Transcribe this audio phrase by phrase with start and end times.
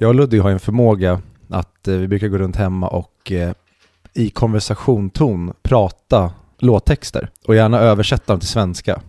[0.00, 3.52] Jag och Ludvig har en förmåga att eh, vi brukar gå runt hemma och eh,
[4.14, 9.00] i konversationton prata låttexter och gärna översätta dem till svenska.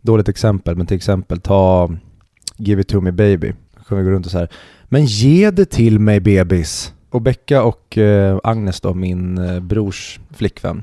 [0.00, 1.96] Dåligt exempel, men till exempel ta eh,
[2.56, 3.52] Give it to me baby.
[3.76, 4.48] Då kan vi gå runt och så här,
[4.84, 6.94] men ge det till mig bebis.
[7.10, 10.82] Och Becka och eh, Agnes då, min eh, brors flickvän,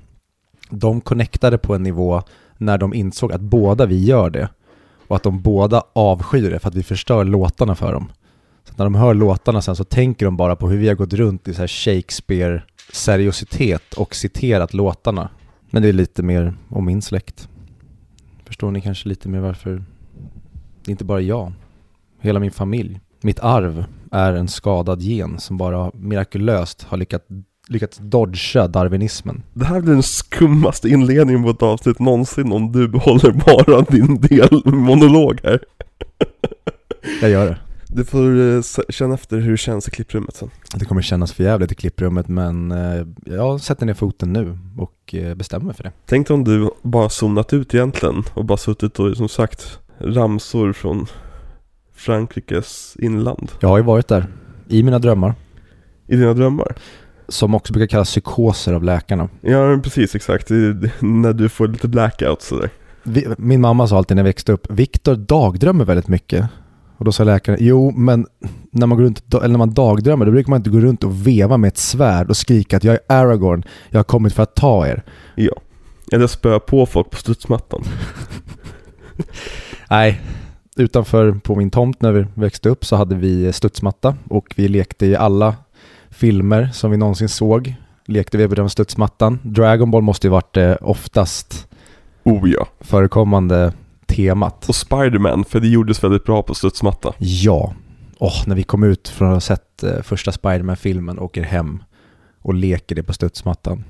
[0.69, 2.21] de connectade på en nivå
[2.57, 4.49] när de insåg att båda vi gör det
[5.07, 8.11] och att de båda avskyr det för att vi förstör låtarna för dem.
[8.69, 11.13] Så när de hör låtarna sen så tänker de bara på hur vi har gått
[11.13, 15.29] runt i så här Shakespeare-seriositet och citerat låtarna.
[15.69, 17.49] Men det är lite mer om min släkt.
[18.45, 19.83] Förstår ni kanske lite mer varför
[20.83, 21.53] det är inte bara jag,
[22.21, 22.99] hela min familj.
[23.21, 27.25] Mitt arv är en skadad gen som bara mirakulöst har lyckats,
[27.67, 29.43] lyckats dodga darwinismen.
[29.53, 34.21] Det här blir den skummaste inledningen på ett avsnitt någonsin om du behåller bara din
[34.21, 35.59] del monolog här.
[37.21, 37.57] Jag gör det.
[37.91, 40.49] Du får eh, känna efter hur det känns i klipprummet sen.
[40.75, 45.15] Det kommer kännas för jävligt i klipprummet men eh, jag sätter ner foten nu och
[45.15, 45.91] eh, bestämmer mig för det.
[46.05, 51.05] Tänk om du bara zonat ut egentligen och bara suttit och som sagt ramsor från
[51.95, 54.27] Frankrikes inland Jag har ju varit där,
[54.67, 55.33] i mina drömmar,
[56.07, 56.75] i dina drömmar.
[57.27, 59.29] som också brukar kallas psykoser av läkarna.
[59.41, 60.49] Ja precis exakt,
[60.99, 62.69] när du får lite blackout sådär.
[63.37, 66.45] Min mamma sa alltid när jag växte upp, Viktor dagdrömmer väldigt mycket.
[66.99, 68.27] Och då sa läkaren, jo men
[68.71, 71.27] när man, går runt, eller när man dagdrömmer då brukar man inte gå runt och
[71.27, 74.55] veva med ett svärd och skrika att jag är Aragorn, jag har kommit för att
[74.55, 75.03] ta er.
[75.35, 75.53] Ja.
[76.11, 77.83] Eller spöa på folk på studsmattan.
[79.89, 80.21] Nej,
[80.77, 85.05] utanför på min tomt när vi växte upp så hade vi studsmatta och vi lekte
[85.05, 85.55] i alla
[86.09, 87.75] filmer som vi någonsin såg.
[88.05, 89.39] Lekte vi på den studsmattan.
[89.43, 91.67] Dragon Ball måste ju varit det oftast
[92.23, 92.67] Oh ja.
[92.79, 93.73] förekommande
[94.09, 94.69] temat.
[94.69, 97.13] Och Spiderman, för det gjordes väldigt bra på studsmatta.
[97.17, 97.73] Ja,
[98.21, 101.83] Åh, när vi kom ut från att ha sett eh, första Spiderman-filmen och åker hem
[102.41, 103.83] och leker det på studsmattan.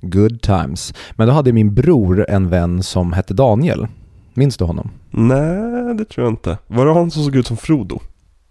[0.00, 0.94] Good times.
[1.16, 3.86] Men då hade min bror en vän som hette Daniel.
[4.34, 4.90] Minns du honom?
[5.10, 6.58] Nej, det tror jag inte.
[6.66, 8.00] Var det han som såg ut som Frodo?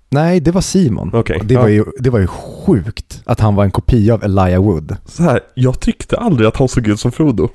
[0.09, 1.11] Nej, det var Simon.
[1.13, 1.41] Okej.
[1.43, 1.69] Det, var ja.
[1.69, 4.97] ju, det var ju sjukt att han var en kopia av Elijah Wood.
[5.05, 7.49] Så här, jag tyckte aldrig att han såg ut som Frodo.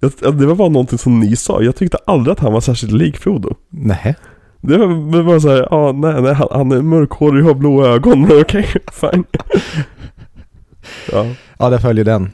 [0.00, 2.92] Jag, det var bara någonting som ni sa, jag tyckte aldrig att han var särskilt
[2.92, 3.54] lik Frodo.
[3.68, 4.16] Nej.
[4.60, 7.54] Det var det var så här, ja nej, nej han, han är mörkhårig och har
[7.54, 9.24] blå ögon, men okej, fine.
[11.12, 11.26] ja.
[11.58, 12.30] Ja, där följer den.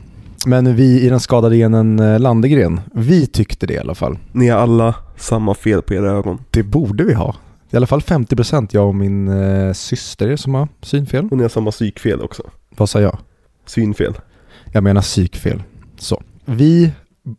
[0.46, 4.18] Men vi i den skadade genen eh, Landegren, vi tyckte det i alla fall.
[4.32, 6.38] Ni har alla samma fel på era ögon.
[6.50, 7.34] Det borde vi ha.
[7.70, 11.28] I alla fall 50% jag och min eh, syster som har synfel.
[11.30, 12.42] Och ni har samma psykfel också.
[12.76, 13.18] Vad sa jag?
[13.66, 14.14] Synfel.
[14.72, 15.62] Jag menar psykfel.
[15.98, 16.22] Så.
[16.44, 16.92] Vi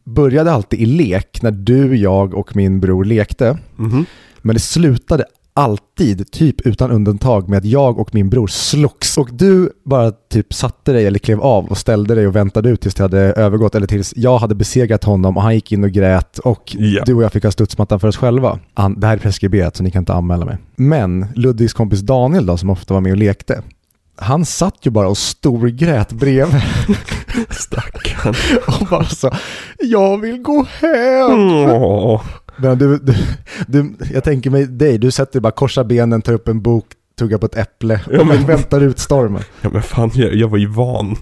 [0.05, 3.57] började alltid i lek när du, jag och min bror lekte.
[3.75, 4.05] Mhm.
[4.41, 9.17] Men det slutade alltid, typ utan undantag, med att jag och min bror slogs.
[9.17, 12.81] Och du bara typ satte dig eller klev av och ställde dig och väntade ut
[12.81, 15.89] tills det hade övergått eller tills jag hade besegrat honom och han gick in och
[15.91, 17.03] grät och Ja.
[17.05, 18.59] du och jag fick ha studsmattan för oss själva.
[18.97, 20.57] Det här är preskriberat så ni kan inte anmäla mig.
[20.75, 23.61] Men Ludvigs kompis Daniel då, som ofta var med och lekte,
[24.17, 26.61] han satt ju bara och storgrät bredvid
[27.49, 28.33] Stackarn.
[28.67, 29.31] och bara så
[29.79, 31.39] jag vill gå hem.
[31.69, 32.21] Åh.
[32.57, 33.13] Men du, du,
[33.67, 36.85] du, jag tänker mig dig, du sätter bara korsa benen, tar upp en bok,
[37.19, 39.41] tuggar på ett äpple Ja, och men- väntar ut stormen.
[39.61, 41.15] Ja men fan, jag, jag var ju van.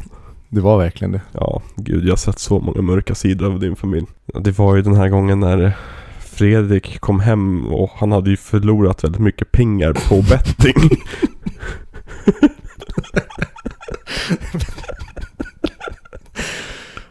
[0.50, 1.22] Det var verkligen det.
[1.32, 4.06] Ja, gud jag har sett så många mörka sidor av din familj.
[4.42, 5.78] Det var ju den här gången när
[6.20, 10.90] Fredrik kom hem och han hade ju förlorat väldigt mycket pengar på betting.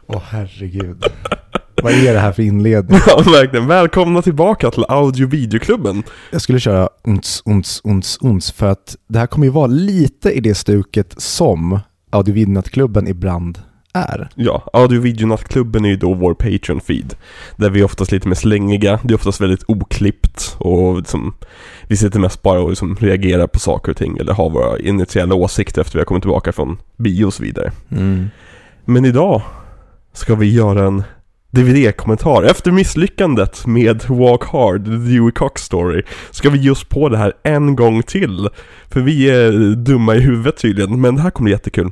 [0.07, 1.05] Åh herregud.
[1.83, 3.01] Vad är det här för inledning?
[3.07, 3.67] ja verkligen.
[3.67, 6.03] Välkomna tillbaka till audio videoklubben.
[6.31, 10.31] Jag skulle köra uns, uns, uns, uns för att det här kommer ju vara lite
[10.31, 11.81] i det stuket som
[12.11, 13.59] Audiovidnatklubben ibland
[13.95, 14.29] är.
[14.35, 17.15] Ja, audio videonattklubben är ju då vår Patreon-feed.
[17.57, 21.35] Där vi är oftast lite mer slängiga, det är oftast väldigt oklippt och liksom,
[21.89, 25.35] vi sitter mest bara och liksom reagerar på saker och ting eller har våra initiala
[25.35, 27.73] åsikter efter vi har kommit tillbaka från bio och så vidare.
[28.85, 29.43] Men idag
[30.13, 31.03] ska vi göra en
[31.51, 32.43] DVD-kommentar.
[32.43, 37.33] Efter misslyckandet med Walk Hard, The Dewey Cox Story, ska vi oss på det här
[37.43, 38.49] en gång till.
[38.91, 41.91] För vi är dumma i huvudet tydligen, men det här kommer bli jättekul.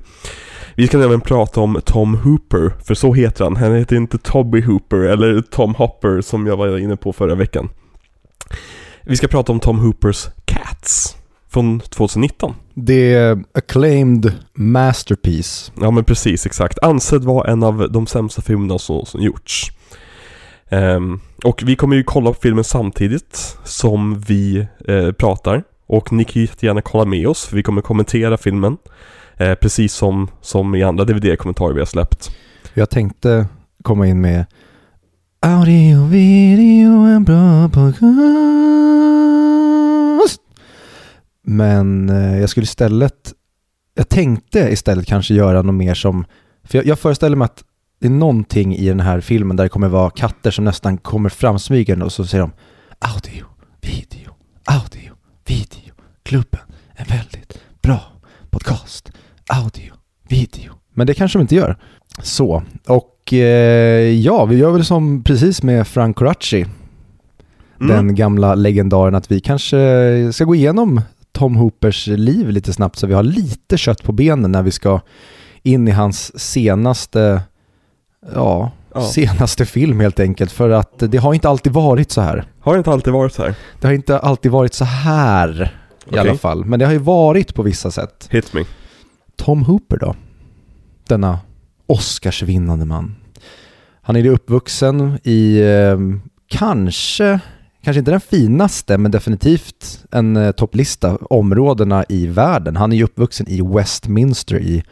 [0.77, 3.57] Vi ska även prata om Tom Hooper, för så heter han.
[3.57, 7.69] Han heter inte Tobby Hooper eller Tom Hopper som jag var inne på förra veckan.
[9.03, 11.17] Vi ska prata om Tom Hoopers Cats
[11.51, 12.55] från 2019.
[12.75, 15.73] Det är acclaimed masterpiece.
[15.81, 16.79] Ja men precis, exakt.
[16.83, 19.73] Ansedd vara en av de sämsta filmerna som, som gjorts.
[20.69, 25.63] Ehm, och vi kommer ju kolla på filmen samtidigt som vi eh, pratar.
[25.87, 28.77] Och ni kan ju jättegärna kolla med oss, för vi kommer kommentera filmen.
[29.43, 32.31] Eh, precis som, som i andra DVD-kommentarer vi har släppt.
[32.75, 33.47] Jag tänkte
[33.83, 34.47] komma in med
[35.41, 38.03] Audio, video, en bra podcast.
[41.45, 43.33] Men eh, jag skulle istället,
[43.95, 46.25] jag tänkte istället kanske göra något mer som,
[46.65, 47.65] för jag, jag föreställer mig att
[48.01, 51.29] det är någonting i den här filmen där det kommer vara katter som nästan kommer
[51.29, 52.53] framsmygande och så säger de
[52.99, 53.47] audio,
[53.81, 54.35] video,
[54.65, 55.13] audio,
[55.47, 56.61] video, klubben,
[56.95, 58.01] en väldigt bra
[58.51, 59.13] podcast,
[59.65, 59.93] audio,
[60.29, 60.73] video.
[60.95, 61.77] Men det kanske de inte gör.
[62.23, 66.67] Så, och eh, ja, vi gör väl som precis med Frank Coraci,
[67.81, 67.97] Mm.
[67.97, 69.77] den gamla legendaren, att vi kanske
[70.33, 71.01] ska gå igenom
[71.33, 75.01] Tom Hoopers liv lite snabbt så vi har lite kött på benen när vi ska
[75.63, 77.43] in i hans senaste,
[78.35, 79.03] ja, Ja.
[79.03, 80.53] senaste film helt enkelt.
[80.53, 82.45] För att det har inte alltid varit så här.
[82.61, 83.55] Har det inte alltid varit så här?
[83.81, 85.73] Det har inte alltid varit så här
[86.07, 86.19] i Okej.
[86.19, 86.65] alla fall.
[86.65, 88.29] Men det har ju varit på vissa sätt.
[88.31, 88.65] Hit me.
[89.43, 90.15] Tom Hooper då?
[91.09, 91.39] Denna
[91.87, 93.17] Oscarsvinnande man.
[94.03, 95.99] Han är ju uppvuxen i eh,
[96.47, 97.41] kanske,
[97.85, 102.77] kanske inte den finaste, men definitivt en eh, topplista områdena i världen.
[102.77, 104.85] Han är ju uppvuxen i Westminster i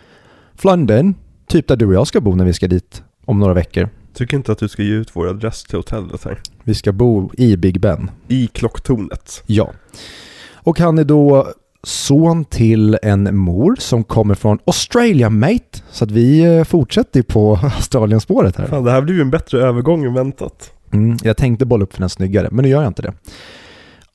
[0.62, 1.14] London,
[1.46, 3.88] typ där du och jag ska bo när vi ska dit om några veckor.
[4.14, 6.38] Tycker inte att du ska ge ut vår adress till hotellet här.
[6.64, 8.10] Vi ska bo i Big Ben.
[8.28, 9.42] I klocktornet.
[9.46, 9.72] Ja.
[10.54, 15.82] Och han är då son till en mor som kommer från Australia mate.
[15.90, 18.66] Så att vi eh, fortsätter på Australienspåret här.
[18.66, 20.72] Fan, det här blir ju en bättre övergång än väntat.
[20.92, 23.12] Mm, jag tänkte bolla upp för den snyggare, men nu gör jag inte det.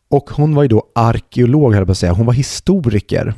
[0.10, 2.14] Och hon var ju då arkeolog, höll jag på att säga.
[2.14, 3.34] Hon var historiker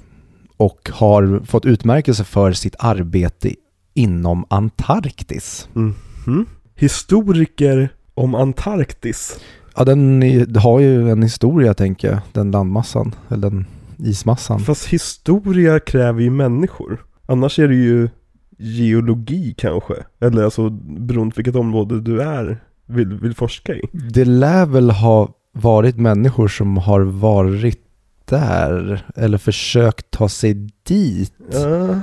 [0.58, 3.52] och har fått utmärkelse för sitt arbete
[3.94, 5.70] inom Antarktis.
[5.74, 6.46] Mhm.
[6.76, 9.40] Historiker om Antarktis.
[9.76, 13.66] Ja, den har ju en historia, tänker jag, den landmassan, eller den
[14.00, 14.60] ismassan.
[14.60, 17.06] Fast historia kräver ju människor.
[17.26, 18.10] Annars är det ju
[18.58, 19.94] geologi kanske.
[20.20, 23.82] Eller alltså beroende på vilket område du är, vill, vill forska i.
[23.92, 27.84] Det lär väl ha varit människor som har varit
[28.26, 30.54] där eller försökt ta sig
[30.84, 31.34] dit.
[31.52, 32.00] Ja.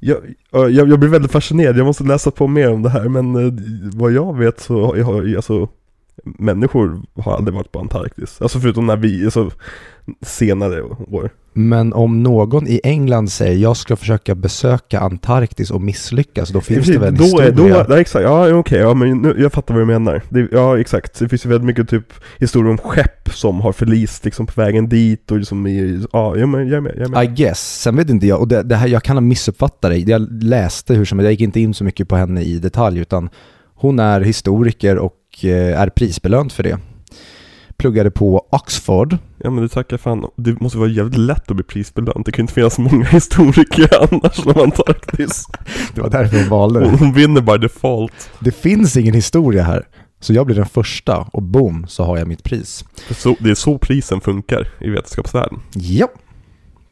[0.00, 0.18] Jag,
[0.50, 3.36] ja, jag, jag blir väldigt fascinerad, jag måste läsa på mer om det här men
[3.36, 3.52] eh,
[3.94, 5.68] vad jag vet så har jag, alltså
[6.24, 9.50] Människor har aldrig varit på Antarktis, alltså förutom när vi, alltså
[10.20, 11.30] senare år.
[11.56, 16.86] Men om någon i England säger jag ska försöka besöka Antarktis och misslyckas, då finns
[16.86, 17.84] det väl en då är, historia?
[17.84, 20.22] då, ja, exakt, ja okej, ja men nu, jag fattar vad du menar.
[20.28, 24.24] Det, Ja exakt, det finns ju väldigt mycket typ historier om skepp som har förlist
[24.24, 27.08] liksom på vägen dit och liksom i, ja jag, men, jag är med, jag är
[27.08, 27.80] med I guess.
[27.82, 30.10] Sen vet inte jag, och det, det här, jag kan ha missuppfattat dig.
[30.10, 33.00] Jag läste hur som helst, jag gick inte in så mycket på henne i detalj,
[33.00, 33.28] utan
[33.74, 36.78] hon är historiker och eh, är prisbelönt för det.
[37.76, 41.64] Pluggade på Oxford, Ja men du tackar fan, det måste vara jävligt lätt att bli
[41.64, 45.46] prisbelönt Det kan ju inte finnas många historiker annars om Antarktis
[45.94, 46.96] det var därför hon valde det.
[46.96, 49.86] Hon, vinner by default Det finns ingen historia här.
[50.20, 52.84] Så jag blir den första och boom så har jag mitt pris.
[53.10, 56.08] Så, Det är så prisen funkar i vetenskapsvärlden Ja.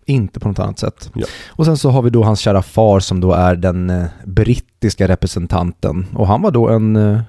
[0.06, 1.11] Inte på något annat sätt.
[1.15, 1.27] Ja.
[1.49, 5.09] Och sen så har vi då hans kära far som då är den eh, brittiska
[5.09, 6.07] representanten.
[6.14, 7.21] Och han var då en eh,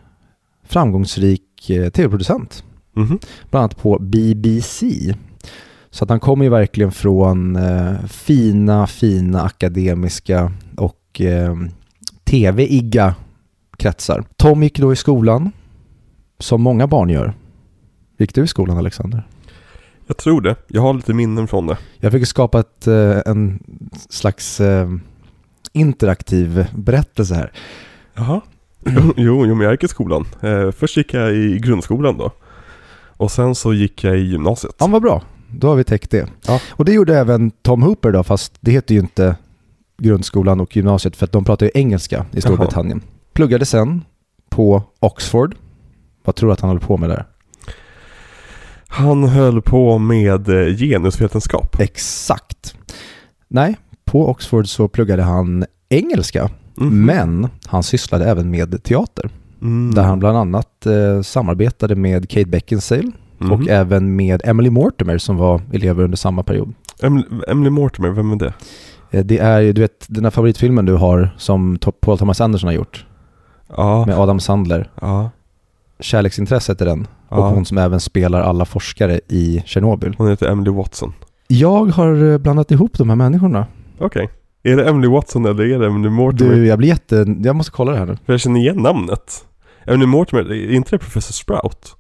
[0.64, 2.64] framgångsrik eh, tv-producent.
[2.96, 3.20] Mhm.
[3.50, 4.88] Bland annat på BBC.
[5.90, 11.56] Så att han kommer ju verkligen från eh, fina, fina akademiska och eh,
[12.24, 13.16] tv-igga
[13.78, 14.24] kretsar.
[14.36, 15.52] Tom gick då i skolan,
[16.40, 17.34] som många barn gör.
[18.18, 19.28] Gick du i skolan Alexander?
[20.08, 23.64] Jag tror det, jag har lite minnen från det Jag fick skapa ett, eh, en
[24.10, 24.90] slags eh,
[25.74, 27.52] interaktiv berättelse här.
[28.14, 28.42] Jaha
[29.18, 32.32] Jo, jo men jag gick i skolan eh, Först gick jag i grundskolan då
[33.18, 35.22] Och sen så gick jag i gymnasiet Ja, vad bra.
[35.52, 36.28] Då har vi täckt det.
[36.48, 36.60] Ja.
[36.72, 39.36] Och det gjorde även Tom Hooper då, fast det heter ju inte
[39.98, 43.02] grundskolan och gymnasiet för att de pratar ju engelska i Storbritannien.
[43.34, 44.06] Pluggade sen
[44.50, 45.56] på Oxford.
[46.24, 47.26] Vad tror du att han håller på med där?
[48.88, 52.76] Han höll på med eh, genusvetenskap Exakt.
[53.48, 57.06] Nej, på Oxford så pluggade han engelska, Mhm.
[57.06, 59.30] men han sysslade även med teater.
[59.62, 59.94] mm.
[59.96, 63.52] Där han bland annat eh, samarbetade med Kate Beckinsale Mhm.
[63.52, 66.74] och även med Emily Mortimer som var elever under samma period.
[67.02, 68.54] Emily, Emily Mortimer, vem är det?
[69.12, 72.68] Eh, Det är ju, du vet, den här favoritfilmen du har som Paul Thomas Anderson
[72.68, 73.06] har gjort
[73.78, 74.90] Ja, med Adam Sandler.
[75.02, 75.30] ja,
[76.00, 77.08] Kärleksintresset är den.
[77.30, 77.38] ja.
[77.38, 80.16] Och hon som även spelar alla forskare i Tjernobyl.
[80.18, 81.14] Hon heter Emily Watson
[81.48, 83.66] Jag har eh, blandat ihop de här människorna.
[84.00, 84.30] Okej
[84.64, 86.56] Är det Emily Watson eller är det Emily Mortimer?
[86.56, 87.26] Du, jag blir jätte...
[87.44, 88.18] Jag måste kolla det här nu.
[88.26, 89.46] För jag känner igen namnet
[89.88, 91.96] Emily Mortimer, är inte det Professor Sprout?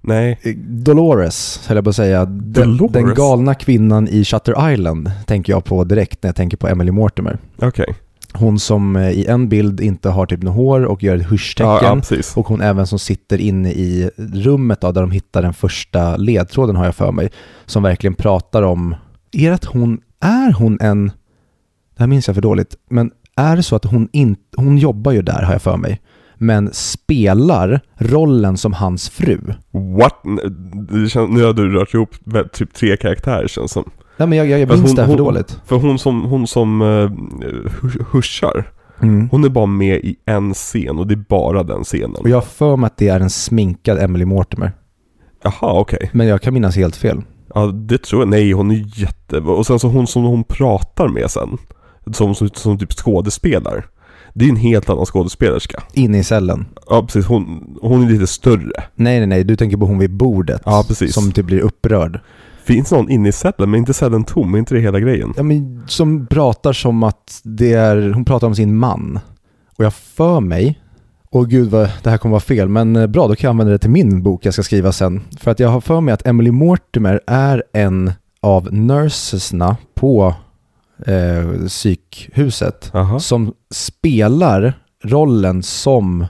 [0.00, 0.38] Nej.
[0.42, 2.24] Eh, Dolores, höll jag på att säga.
[2.24, 2.92] Den, Dolores?
[2.92, 6.90] den galna kvinnan i Shutter Island tänker jag på direkt när jag tänker på Emily
[6.90, 7.38] Mortimer.
[7.62, 7.94] Okej.
[8.32, 11.28] Hon som eh, i en bild inte har typ något hår och gör ett Ja,
[11.30, 11.78] hysch-tecken.
[11.82, 12.36] ja, precis.
[12.36, 16.76] Och hon även som sitter inne i rummet då, där de hittar den första ledtråden
[16.76, 17.30] har jag för mig.
[17.66, 18.94] Som verkligen pratar om,
[19.32, 21.10] är att hon, är hon en,
[21.98, 25.12] det här minns jag för dåligt, men är det så att hon inte, hon jobbar
[25.12, 26.00] ju där har jag för mig,
[26.36, 29.40] men spelar rollen som hans fru.
[29.70, 30.14] What?
[31.10, 32.10] Känns, nu har du rört ihop
[32.52, 33.90] typ tre karaktärer känns som.
[34.16, 35.60] Nej men jag, jag, jag minns hon- det här för hon- dåligt.
[35.66, 37.10] För hon som, hon som uh,
[38.10, 38.70] huschar,
[39.02, 39.28] Mm.
[39.30, 42.14] hon är bara med i en scen och det är bara den scenen.
[42.16, 44.72] Och jag har för mig att det är en sminkad Emily Mortimer.
[45.42, 46.10] Jaha, okej.
[46.12, 47.22] Men jag kan minnas helt fel.
[47.54, 48.28] Ja, det tror jag.
[48.28, 49.38] Nej, hon är jätte...
[49.38, 51.58] Och sen så hon som hon pratar med sen,
[52.12, 53.86] som, som, som typ skådespelar.
[54.34, 55.82] Det är en helt annan skådespelerska.
[55.92, 56.66] Inne i cellen.
[56.90, 57.26] Ja, precis.
[57.26, 58.84] Hon, hon är lite större.
[58.94, 59.44] Nej, nej, nej.
[59.44, 60.62] Du tänker på hon vid bordet.
[60.64, 61.14] Ja, precis.
[61.14, 62.20] Som typ blir upprörd.
[62.64, 65.34] Finns någon inne i cellen, men inte cellen tom, är inte det hela grejen?
[65.36, 69.20] Ja, men som pratar som att det är, hon pratar om sin man.
[69.76, 70.80] Och jag för mig,
[71.30, 73.72] och gud vad det här kommer vara fel, men eh, bra då kan jag använda
[73.72, 75.20] det till min bok jag ska skriva sen.
[75.40, 80.34] För att jag har för mig att Emily Mortimer är en av nursesna på
[81.06, 83.20] eh, psykhuset Jaha.
[83.20, 84.72] som spelar
[85.04, 86.26] rollen som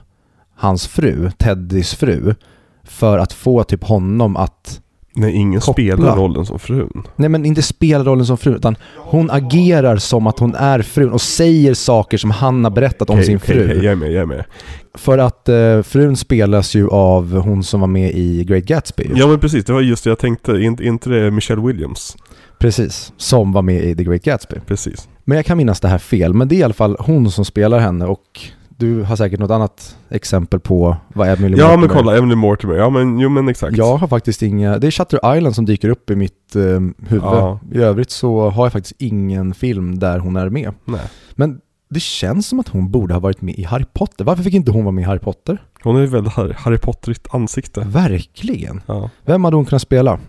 [0.55, 2.35] hans fru, Teddys fru,
[2.83, 4.81] för att få typ honom att
[5.15, 5.73] Nej, ingen Koppla.
[5.95, 7.03] spelar rollen som frun.
[7.15, 11.11] Nej men inte spela rollen som fru, utan hon agerar som att hon är frun
[11.11, 13.65] och säger saker som han har berättat om Okej, sin fru.
[13.65, 14.45] okej, jag är med, jag är med.
[14.93, 19.11] För att eh, frun spelas ju av hon som var med i Great Gatsby.
[19.15, 20.51] Ja men precis, det var just det jag tänkte.
[20.51, 22.17] Är inte det Michelle Williams?
[22.59, 24.55] Precis, som var med i The Great Gatsby.
[24.67, 25.07] Precis.
[25.23, 27.45] Men jag kan minnas det här fel, men det är i alla fall hon som
[27.45, 28.39] spelar henne och
[28.77, 32.75] du har säkert något annat exempel på vad Emily Ja Mortimer- men kolla, Emily Mortimer.
[32.75, 33.77] Ja men, jo men exakt.
[33.77, 36.61] Jag har faktiskt inga, det är Shutter Island som dyker upp i mitt eh,
[37.07, 37.23] huvud.
[37.23, 37.59] Ja.
[37.71, 40.73] I övrigt så har jag faktiskt ingen film där hon är med.
[40.85, 41.01] Nej.
[41.35, 44.25] Men det känns som att hon borde ha varit med i Harry Potter.
[44.25, 45.57] Varför fick inte hon vara med i Harry Potter?
[45.83, 47.81] Hon är väldigt Harry, Harry Potterigt ansikte.
[47.87, 48.81] Verkligen.
[48.85, 49.09] Ja.
[49.25, 50.19] Vem hade hon kunnat spela?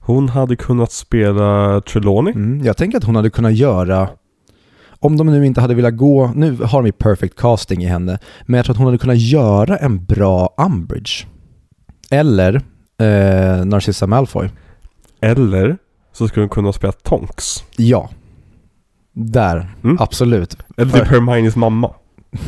[0.00, 2.32] Hon hade kunnat spela Trelawney.
[2.34, 4.08] Mm, jag tänker att hon hade kunnat göra,
[4.98, 8.18] om de nu inte hade velat gå, nu har de ju perfect casting i henne,
[8.46, 11.26] men jag tror att hon hade kunnat göra en bra Umbridge.
[12.10, 12.54] Eller
[12.98, 14.48] eh, Narcissa Malfoy.
[15.20, 15.76] Eller
[16.12, 17.64] så skulle hon kunna spela Tonks.
[17.76, 18.10] Ja.
[19.12, 19.96] Där, Mm.
[20.00, 20.56] absolut.
[20.76, 21.94] Eller typ Hermiones mamma.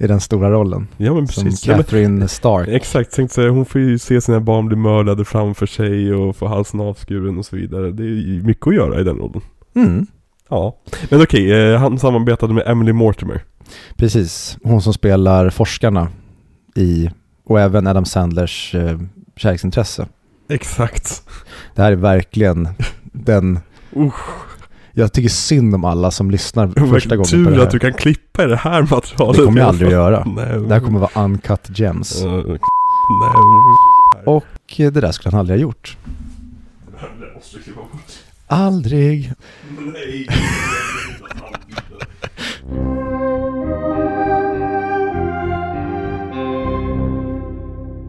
[0.00, 0.88] I den stora rollen.
[0.96, 1.66] Ja men Som precis.
[1.66, 2.68] Ja, men, Catherine Stark.
[2.68, 6.46] exakt, tänkte säga, hon får ju se sina barn bli mördade framför sig och få
[6.46, 7.90] halsen avskuren och så vidare.
[7.90, 9.40] Det är ju mycket att göra i den rollen.
[9.74, 10.06] Mm.
[10.48, 10.76] Ja.
[11.10, 13.42] Men okej, eh, han samarbetade med Emily Mortimer.
[13.96, 16.08] Precis, hon som spelar forskarna
[16.74, 17.10] i,
[17.44, 18.98] och även Adam Sandlers eh,
[19.36, 20.08] kärleksintresse.
[20.48, 21.22] Exakt.
[21.74, 22.68] Det här är verkligen
[23.02, 23.58] den,
[23.96, 24.49] Usch.
[25.00, 27.90] Jag tycker synd om alla som lyssnar första gången Tur på det att du här.
[27.90, 29.36] kan klippa i det här materialet.
[29.38, 30.24] Det kommer jag aldrig att göra.
[30.36, 30.60] Nej.
[30.68, 32.22] Det här kommer vara uncut gems.
[32.24, 32.58] Nej.
[34.26, 34.44] Och
[34.80, 35.96] eh, det där skulle han aldrig ha gjort.
[38.46, 39.32] Aldrig.
[39.92, 40.26] Nej.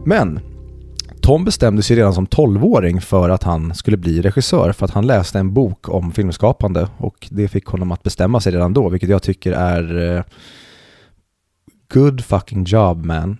[0.04, 0.40] Men
[1.22, 5.06] Tom bestämde sig redan som 12-åring för att han skulle bli regissör för att han
[5.06, 9.10] läste en bok om filmskapande och det fick honom att bestämma sig redan då, vilket
[9.10, 10.22] jag tycker är eh,
[11.92, 13.36] good fucking job man.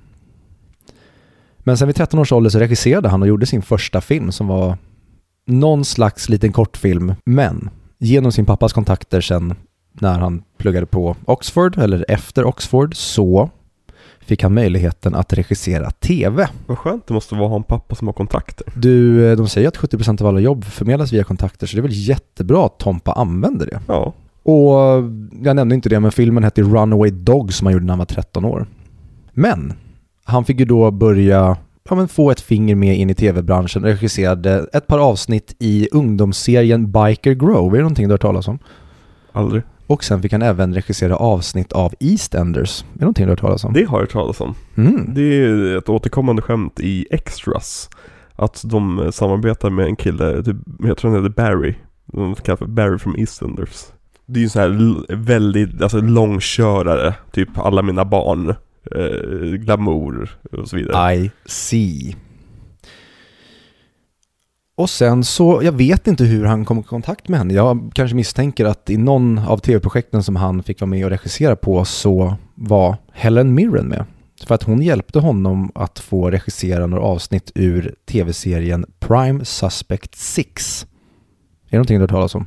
[1.58, 4.46] Men sen vid 13 års ålder så regisserade han och gjorde sin första film som
[4.46, 4.78] var
[5.46, 9.54] någon slags liten kortfilm, men genom sin pappas kontakter sen
[9.92, 13.50] när han pluggade på Oxford, eller efter Oxford, så
[14.24, 16.48] fick han möjligheten att regissera TV.
[16.66, 18.66] Vad skönt det måste vara att ha en pappa som har kontakter.
[18.76, 21.82] Du, eh, de säger att 70% av alla jobb förmedlas via kontakter, så det är
[21.82, 23.80] väl jättebra att Tompa använder det.
[23.88, 24.12] Ja.
[24.42, 25.04] Och
[25.42, 28.06] jag nämnde inte det, men filmen hette Runaway Dog som han gjorde när han var
[28.06, 28.66] 13 år.
[29.32, 29.72] Men
[30.24, 31.56] han fick ju då börja
[31.88, 35.88] ja, men få ett finger med in i tv-branschen och regisserade ett par avsnitt i
[35.92, 37.76] ungdomsserien Biker Grove.
[37.76, 38.58] Är det någonting du har hört talas om?
[39.32, 39.62] Aldrig.
[39.86, 42.82] Och sen fick han även regissera avsnitt av EastEnders.
[42.82, 43.72] Är det någonting du har hört talas om?
[43.72, 44.54] Det har jag hört talas om.
[44.76, 45.14] Mm.
[45.14, 47.90] Det är ett återkommande skämt i Extras.
[48.36, 51.74] Att de eh, samarbetar med en kille, typ, jag tror han heter Barry.
[52.06, 53.84] De kallar för Barry from EastEnders.
[54.26, 57.14] Det är ju en sån här väldigt, alltså långkörare.
[57.32, 58.54] Typ alla mina barn.
[58.96, 61.14] Eh, glamour och så vidare.
[61.14, 62.16] I see.
[64.76, 67.54] Och sen så, jag vet inte hur han kom i kontakt med henne.
[67.54, 71.56] Jag kanske misstänker att i någon av tv-projekten som han fick vara med och regissera
[71.56, 74.04] på så var Helen Mirren med.
[74.46, 80.86] För att hon hjälpte honom att få regissera några avsnitt ur tv-serien Prime Suspect 6.
[81.66, 82.46] Är det någonting du har hört talas om?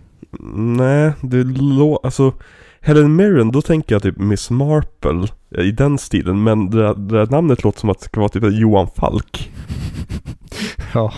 [0.77, 2.33] Nej, det låter, alltså
[2.81, 5.27] Helen Mirren, då tänker jag typ Miss Marple
[5.57, 8.43] eh, i den stilen, men det, det namnet låter som att det ska vara typ
[8.51, 9.51] Johan Falk.
[10.93, 11.13] Ja.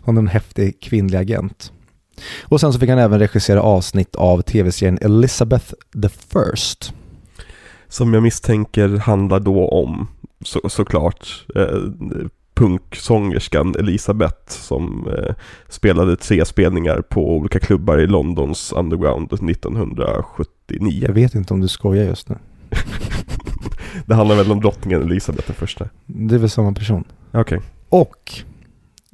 [0.00, 1.72] Hon är en häftig kvinnlig agent.
[2.42, 6.94] Och sen så fick han även regissera avsnitt av tv-serien Elizabeth the First.
[7.88, 10.08] Som jag misstänker handlar då om,
[10.44, 11.78] så, såklart, eh,
[12.54, 15.34] punksångerskan Elisabeth som eh,
[15.68, 21.04] spelade tre spelningar på olika klubbar i Londons underground 1979.
[21.06, 22.36] Jag vet inte om du skojar just nu.
[24.06, 25.88] Det handlar väl om drottningen Elisabeth den första.
[26.06, 27.04] Det är väl samma person.
[27.32, 27.60] Okej.
[27.88, 28.32] Och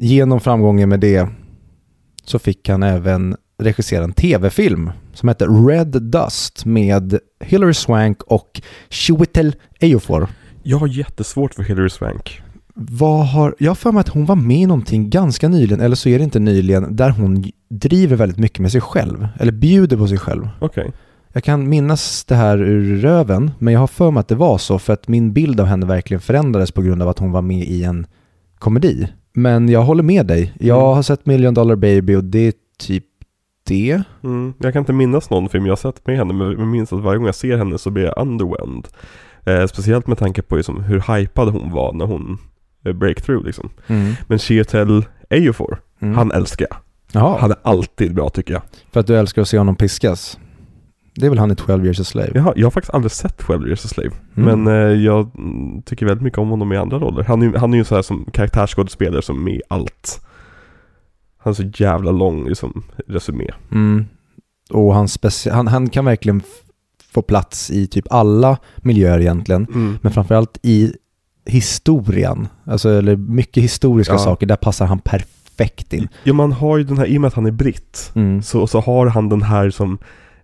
[0.01, 1.29] genom framgången med det
[2.25, 8.63] så fick han även regissera en tv-film som heter Red Dust med Hilary Swank och
[8.89, 10.29] Chiwetel Ejiofor.
[10.63, 12.43] Jag har jättesvårt för Hilary Swank.
[12.75, 15.97] Vad har, jag har för mig att hon var med i någonting ganska nyligen, eller
[15.97, 19.97] så är det inte nyligen, där hon driver väldigt mycket med sig själv, eller bjuder
[19.97, 20.49] på sig själv.
[20.61, 20.93] Okej.
[21.33, 24.59] Jag kan minnas det här ur röven, men jag har för mig att det var
[24.59, 27.43] så för att min bild av henne verkligen förändrades på grund av att hon var
[27.43, 28.07] med i en
[28.59, 29.09] komedi.
[29.43, 30.53] Men jag håller med dig.
[30.61, 30.95] Jag Mm.
[30.95, 33.05] har sett Million Dollar Baby och det är typ
[33.67, 34.03] det.
[34.25, 36.93] Mm, jag kan inte minnas någon film jag har sett med henne, men jag minns
[36.93, 38.89] att varje gång jag ser henne så blir jag underwhelmed.
[39.47, 42.39] Eh, speciellt med tanke på liksom, hur hypad hon var när hon
[42.85, 43.71] eh, breakthrough liksom.
[44.27, 46.15] Men Chiwetel Ejiofor, Mm.
[46.15, 46.77] han älskar jag.
[47.13, 48.63] Jaha, Han är alltid bra tycker jag.
[48.93, 50.39] för att du älskar att se honom piskas.
[51.15, 52.31] Det är väl han i 12 years a slave?
[52.35, 54.11] Jag har, jag har faktiskt aldrig sett 12 years a slave.
[54.37, 54.63] Mm.
[54.63, 55.31] Men eh, jag
[55.85, 57.25] tycker väldigt mycket om honom i andra roller.
[57.25, 60.21] Han är, han är ju så här som karaktärsskådespelare som är i allt.
[61.39, 63.51] Han har så jävla lång liksom, resumé.
[63.73, 64.05] Mm.
[64.71, 65.09] Och han,
[65.53, 66.43] han, han kan verkligen
[67.13, 69.67] få plats i typ alla miljöer egentligen.
[69.75, 69.99] Mm.
[70.03, 70.93] Men framförallt i
[71.47, 74.19] historien, alltså eller mycket historiska Ja.
[74.19, 76.09] saker, där passar han perfekt in.
[76.25, 78.43] Ja man har ju den här, i och med att han är britt, Mm.
[78.43, 79.99] så, så har han den här som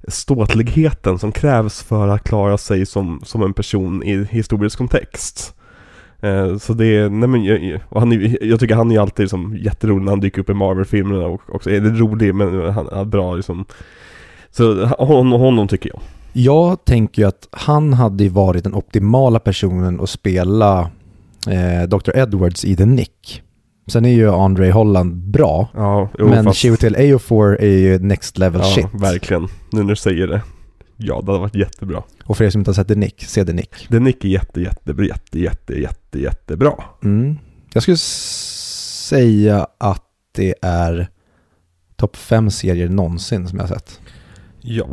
[0.09, 5.55] ståtligheten som krävs för att klara sig som, som en person i historisk kontext.
[6.21, 9.31] Eh, så det är, nej men jag, och han är, jag tycker han är alltid
[9.31, 12.89] som jätterolig när han dyker upp i Marvel-filmerna och också är det rolig men han
[12.89, 13.65] är bra liksom.
[14.51, 16.01] Så honom, honom tycker jag.
[16.33, 20.91] Jag tänker ju att han hade ju varit den optimala personen att spela
[21.49, 22.17] eh, Dr.
[22.17, 23.43] Edwards i The Nick.
[23.87, 28.39] Sen är ju Andre Holland bra, Ja, jo, men fast, Chiwetel Ejiofor är ju next
[28.39, 28.87] level ja, shit.
[29.03, 29.43] verkligen.
[29.73, 30.43] Nu när du säger det.
[30.97, 32.03] Ja, det hade varit jättebra.
[32.25, 33.87] Och för er som inte har sett The Nick, se The Nick.
[33.89, 36.73] Den Nick är jätte, jätte, jätte, jätte, jätte, jättebra.
[37.05, 37.37] Mm.
[37.73, 41.09] Jag skulle säga att det är
[41.97, 44.01] topp fem serier någonsin som jag har sett.
[44.61, 44.87] Ja.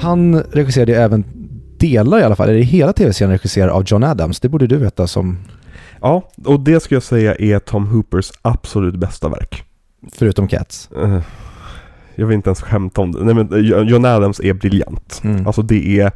[0.00, 1.24] Han regisserade även
[1.88, 4.40] delar i alla fall, eller hela tv-serien regisserad av John Adams.
[4.40, 5.38] Det borde du veta som,
[6.00, 9.64] Ja, och det skulle jag säga är Tom Hoopers absolut bästa verk.
[10.12, 10.90] förutom Cats.
[10.96, 11.20] Eh,
[12.14, 13.24] Jag vill inte ens skämta om det.
[13.24, 15.20] Nej men eh, John Adams är briljant.
[15.24, 15.46] Mm.
[15.46, 16.12] Alltså det är,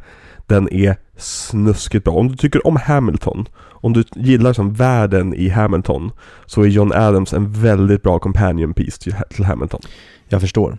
[0.47, 2.13] den är snuskigt bra.
[2.13, 3.47] Om du tycker om Hamilton,
[3.81, 6.11] om du gillar som världen i Hamilton,
[6.45, 9.81] så är John Adams en väldigt bra companion piece till, till Hamilton.
[10.29, 10.77] Jag förstår.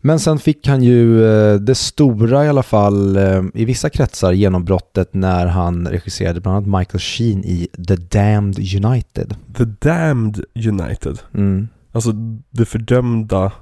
[0.00, 4.32] Men sen fick han ju eh, det stora i alla fall eh, i vissa kretsar
[4.32, 9.34] genombrottet när han regisserade bland annat Michael Sheen i The Damned United.
[9.56, 11.18] The Damned United.
[11.34, 11.68] Mm.
[11.92, 12.12] Alltså
[12.50, 13.52] det fördömda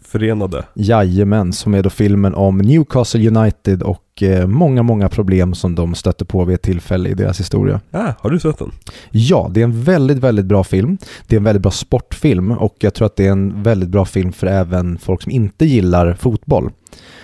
[0.00, 0.64] förenade.
[0.74, 5.94] Jajamän, som är då filmen om Newcastle United och eh, många, många problem som de
[5.94, 7.80] stötte på vid ett tillfälle i deras historia.
[7.90, 8.70] Ah, har du sett den?
[9.10, 10.98] Ja, det är en väldigt, väldigt bra film.
[11.26, 14.04] Det är en väldigt bra sportfilm och jag tror att det är en väldigt bra
[14.04, 16.70] film för även folk som inte gillar fotboll.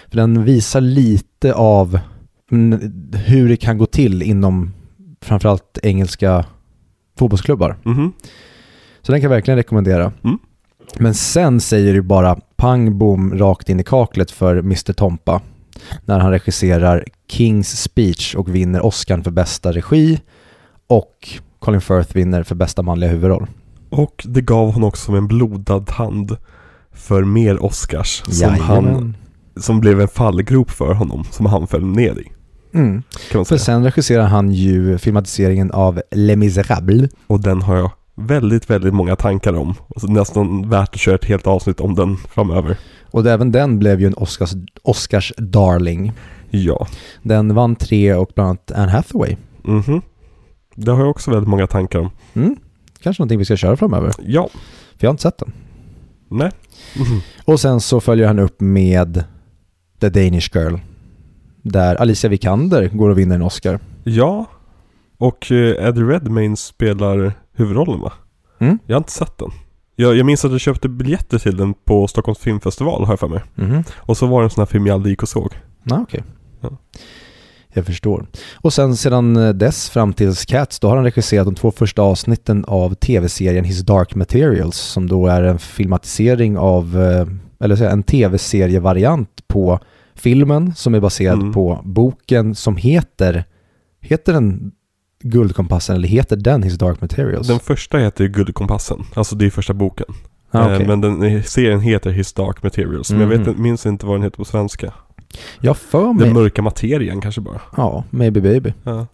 [0.09, 1.99] För den visar lite av
[2.51, 2.93] mm,
[3.27, 4.73] hur det kan gå till inom
[5.21, 6.45] framförallt engelska
[7.19, 7.77] fotbollsklubbar.
[7.83, 8.13] Mhm.
[9.03, 10.13] Så den kan jag verkligen rekommendera.
[10.25, 10.39] Mm.
[10.99, 15.41] Men sen säger det bara pang bom rakt in i kaklet för Mr Tompa
[16.05, 20.21] när han regisserar Kings Speech och vinner Oscar för bästa regi
[20.87, 23.47] och Colin Firth vinner för bästa manliga huvudroll.
[23.91, 26.37] Och det gav honom också en blodad hand
[26.93, 28.23] för mer Oscars.
[28.29, 29.17] Som, han,
[29.57, 32.33] som blev en fallgrop för honom, som han föll ner i.
[32.75, 33.03] Mm.
[33.45, 37.11] För sen regisserar han ju filmatiseringen av Les Misérables.
[37.27, 39.75] Och den har jag väldigt, väldigt många tankar om.
[39.89, 42.79] Alltså nästan värt att köra ett helt avsnitt om den framöver.
[43.11, 46.13] Och även den blev ju en Oscars, Oscars darling.
[46.51, 46.87] Ja.
[47.23, 49.37] Den vann tre och bland annat Anne Hathaway.
[49.63, 50.03] Mhm.
[50.75, 52.11] Det har jag också väldigt många tankar om.
[52.35, 52.57] Mm.
[53.03, 54.13] Kanske någonting vi ska köra framöver.
[54.27, 54.49] Ja.
[54.97, 55.53] För jag har inte sett den.
[56.29, 56.51] Nej.
[56.97, 57.21] Mhm.
[57.45, 59.25] Och sen så följer han upp med
[60.01, 60.77] The Danish Girl.
[61.63, 63.79] Där Alicia Vikander går och vinner en Oscar.
[64.05, 64.47] Ja.
[65.19, 68.13] Och eh, Eddie Redmayne spelar huvudrollen va?
[68.59, 68.79] Mm.
[68.87, 69.51] Jag har inte sett den.
[69.97, 73.29] Jag, jag minns att jag köpte biljetter till den på Stockholms filmfestival har jag för
[73.29, 73.41] mig.
[73.55, 73.85] Mhm.
[73.97, 75.53] Och så var det en sån här film jag aldrig gick och såg.
[75.85, 76.23] Ja, okej.
[76.61, 76.71] Ja.
[77.75, 78.27] Jag förstår.
[78.55, 82.65] Och sen sedan dess fram till Cats, då har han regisserat de två första avsnitten
[82.69, 87.27] av tv-serien His Dark Materials, som då är en filmatisering av, eh,
[87.65, 89.79] eller en tv-serievariant på
[90.15, 91.53] filmen som är baserad Mm.
[91.53, 93.45] på boken som heter,
[94.01, 94.73] heter den
[95.23, 97.47] Guldkompassen eller heter den His Dark Materials?
[97.49, 99.05] Den första heter Guldkompassen.
[99.15, 100.07] Alltså det är första boken.
[100.51, 100.87] ah, Eh, okej.
[100.87, 103.11] Men den serien heter His Dark Materials.
[103.11, 104.93] Men jag vet, inte- minns inte vad den heter på svenska.
[105.61, 107.61] Jag för mig, Den mörka materien kanske bara.
[107.77, 108.73] ja, maybe baby.
[108.85, 109.07] Ja.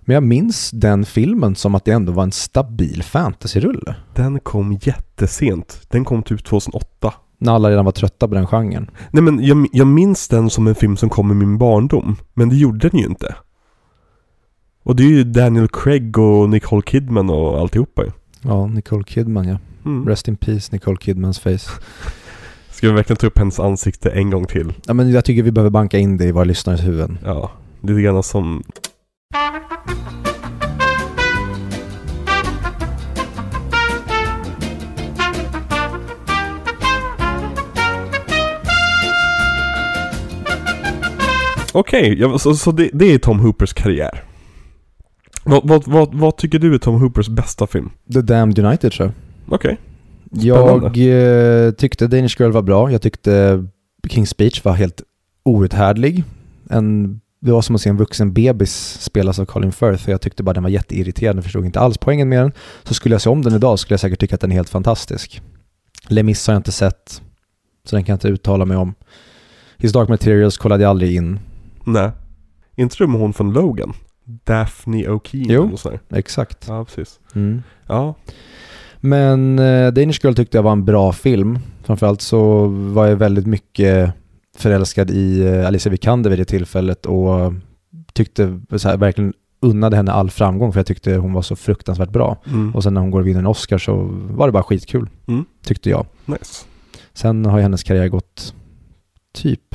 [0.00, 3.94] Men jag minns den filmen som att det ändå var en stabil fantasyrulle.
[4.14, 5.80] Den kom jättesent.
[5.88, 7.14] Den kom typ 2008.
[7.38, 8.90] När alla redan var trötta på den genren.
[9.10, 12.16] Nej men jag, jag minns den som en film som kom i min barndom.
[12.34, 13.34] Men det gjorde den ju inte.
[14.82, 18.10] Och det är ju Daniel Craig och Nicole Kidman och alltihopa ju.
[18.42, 19.58] Ja, Nicole Kidman ja.
[19.84, 20.08] Mm.
[20.08, 21.58] Rest in peace Nicole Kidmans face.
[22.70, 24.72] Ska vi verkligen ta upp hennes ansikte en gång till?
[24.86, 27.18] Ja men jag tycker vi behöver banka in det i våra lyssnares huvuden.
[27.24, 28.62] Ja, lite grann som...
[41.72, 44.29] Okej, ja, så, så det, det är Tom Hoopers karriär.
[45.44, 47.90] Vad, vad, vad, vad tycker du är Tom Hoopers bästa film?
[48.12, 49.54] The Damned United tror jag.
[49.54, 49.78] Okej.
[50.30, 52.92] Jag eh, tyckte Danish Girl var bra.
[52.92, 53.64] Jag tyckte
[54.08, 55.02] King's Speech var helt
[55.44, 56.24] outhärdlig.
[56.70, 60.20] En, det var som att se en vuxen bebis spelas av Colin Firth och jag
[60.20, 61.38] tyckte bara den var jätteirriterande.
[61.38, 62.52] Jag förstod inte alls poängen med den.
[62.82, 64.68] Så skulle jag se om den idag skulle jag säkert tycka att den är helt
[64.68, 65.42] fantastisk.
[66.08, 67.22] Les Mis har jag inte sett,
[67.84, 68.94] så den kan jag inte uttala mig om.
[69.76, 71.40] His Dark Materials kollade jag aldrig in.
[71.84, 72.10] Nej.
[72.76, 73.92] Inte du med hon från Logan?
[74.44, 75.70] Daphne O'Keefe Jo.
[76.10, 76.64] Exakt.
[76.68, 77.20] Ja, precis.
[77.34, 77.62] Mm.
[77.86, 78.14] Ja.
[79.00, 81.58] Men eh, Danish Girl tyckte jag var en bra film.
[81.82, 84.12] Framförallt så var jag väldigt mycket
[84.56, 87.52] förälskad i eh, Alicia Vikander vid det tillfället och
[88.12, 92.10] tyckte så här, verkligen unnade henne all framgång för jag tyckte hon var så fruktansvärt
[92.10, 92.36] bra.
[92.46, 92.74] Mm.
[92.74, 95.44] Och sen när hon går och vinner en Oscar så var det bara skitkul, Mm.
[95.64, 96.06] tyckte jag.
[96.26, 96.64] Nice.
[97.12, 98.54] Sen har ju hennes karriär gått
[99.34, 99.74] typ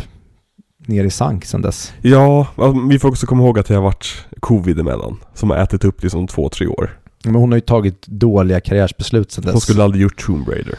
[0.88, 1.94] ner i sank sen dess.
[2.02, 2.48] Ja,
[2.90, 5.18] vi får också komma ihåg att det har varit covid emellan.
[5.34, 7.00] Som har ätit upp liksom två, tre år.
[7.24, 9.52] Men hon har ju tagit dåliga karriärsbeslut sen dess.
[9.54, 10.76] Hon skulle aldrig gjort Tomb Raider.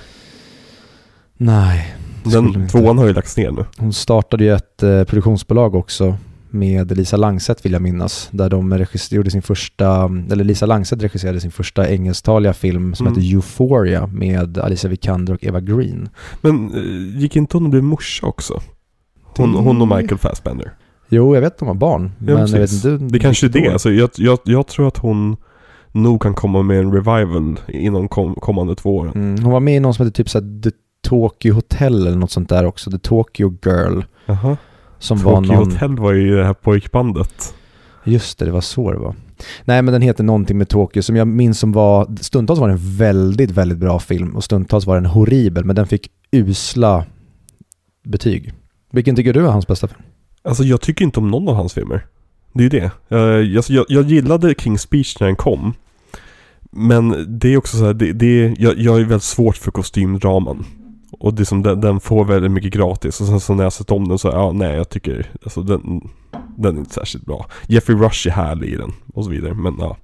[1.36, 3.64] Nej, Den tvåan har ju lagts ner nu.
[3.78, 6.16] Hon startade ju ett eh, produktionsbolag också
[6.50, 8.28] med Lisa Langset vill jag minnas.
[8.30, 13.06] Där de regis- gjorde sin första, eller Lisa Langset regisserade sin första engelsktaliga film som
[13.06, 13.18] Mm.
[13.20, 16.08] heter Euphoria med Alicia Vikander och Eva Green.
[16.40, 18.60] Men eh, gick inte hon och blev morsa också?
[19.36, 20.72] Hon, Det- hon och Michael Fassbender.
[21.08, 22.12] Jo, jag vet att de var barn.
[22.18, 22.84] men jag vet precis.
[22.84, 23.04] inte.
[23.04, 23.68] Det kanske är det.
[23.68, 23.72] år.
[23.72, 25.36] Alltså, jag, jag, jag tror att hon
[25.92, 29.12] nog kan komma med en revival inom kom, kommande två åren.
[29.14, 30.70] Mm, hon var med i någon som heter typ såhär The
[31.08, 32.90] Tokyo Hotel eller något sånt där också.
[32.90, 34.00] The Tokyo Girl.
[34.26, 34.56] Jaha.
[34.98, 35.72] Som var Tokyo någon...
[35.72, 37.54] Hotel var ju det här pojkbandet.
[38.04, 39.14] Just det, det var så det var.
[39.64, 42.74] Nej men den heter någonting med Tokyo som jag minns som var, stundtals var det
[42.74, 47.04] en väldigt, väldigt bra film och stundtals var den horribel men den fick usla
[48.04, 48.52] betyg.
[48.90, 50.00] Vilken tycker du är hans bästa film?
[50.42, 52.06] Alltså jag tycker inte om någon av hans filmer.
[52.52, 52.90] Det är ju det.
[53.08, 55.74] Eh, jag, alltså, jag, jag gillade King's Speech när den kom.
[56.70, 60.64] Men det är också så här, det, det jag, jag är väldigt svårt för kostymdraman.
[61.12, 63.20] Och det är som den, den får väldigt mycket gratis.
[63.20, 66.10] Och sen så när jag sett om den så, ja nej jag tycker, alltså den,
[66.56, 67.46] den är inte särskilt bra.
[67.66, 69.54] Jeffrey Rush är härlig i den och så vidare.
[69.54, 69.96] Men ja.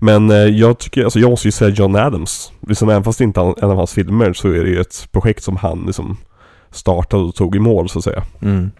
[0.00, 2.52] Men eh, jag tycker, alltså jag måste ju säga John Adams.
[2.68, 5.08] Liksom, även fast det inte är en av hans filmer så är det ju ett
[5.12, 6.16] projekt som han liksom
[6.76, 8.22] startade och tog i mål så att säga.
[8.42, 8.70] Mm.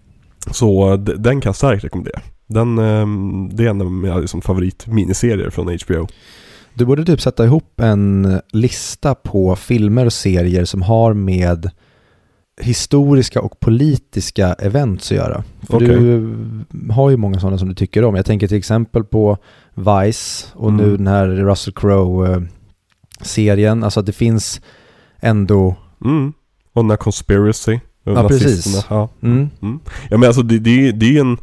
[0.50, 2.20] Så eh, den kan jag starkt rekommendera.
[2.46, 6.06] Den, ehm, det är en av mina liksom, favoritminiserier från HBO.
[6.74, 11.70] Du borde typ sätta ihop en lista på filmer och serier som har med
[12.60, 15.44] historiska och politiska events att göra.
[15.62, 15.88] För Okej.
[15.88, 16.34] du
[16.90, 18.14] har ju många sådana som du tycker om.
[18.14, 19.38] Jag tänker till exempel på
[19.74, 20.96] Vice och nu Mm.
[20.96, 23.84] den här Russell Crowe-serien.
[23.84, 24.60] Alltså att det finns
[25.20, 25.76] ändå...
[26.04, 26.32] Mm.
[26.76, 27.78] Och den här Conspiracy.
[28.04, 28.42] Ja, precis.
[28.66, 28.84] nazisterna.
[29.00, 29.08] Ja.
[29.28, 29.48] Mm,
[30.10, 31.38] ja men alltså det, det, det är en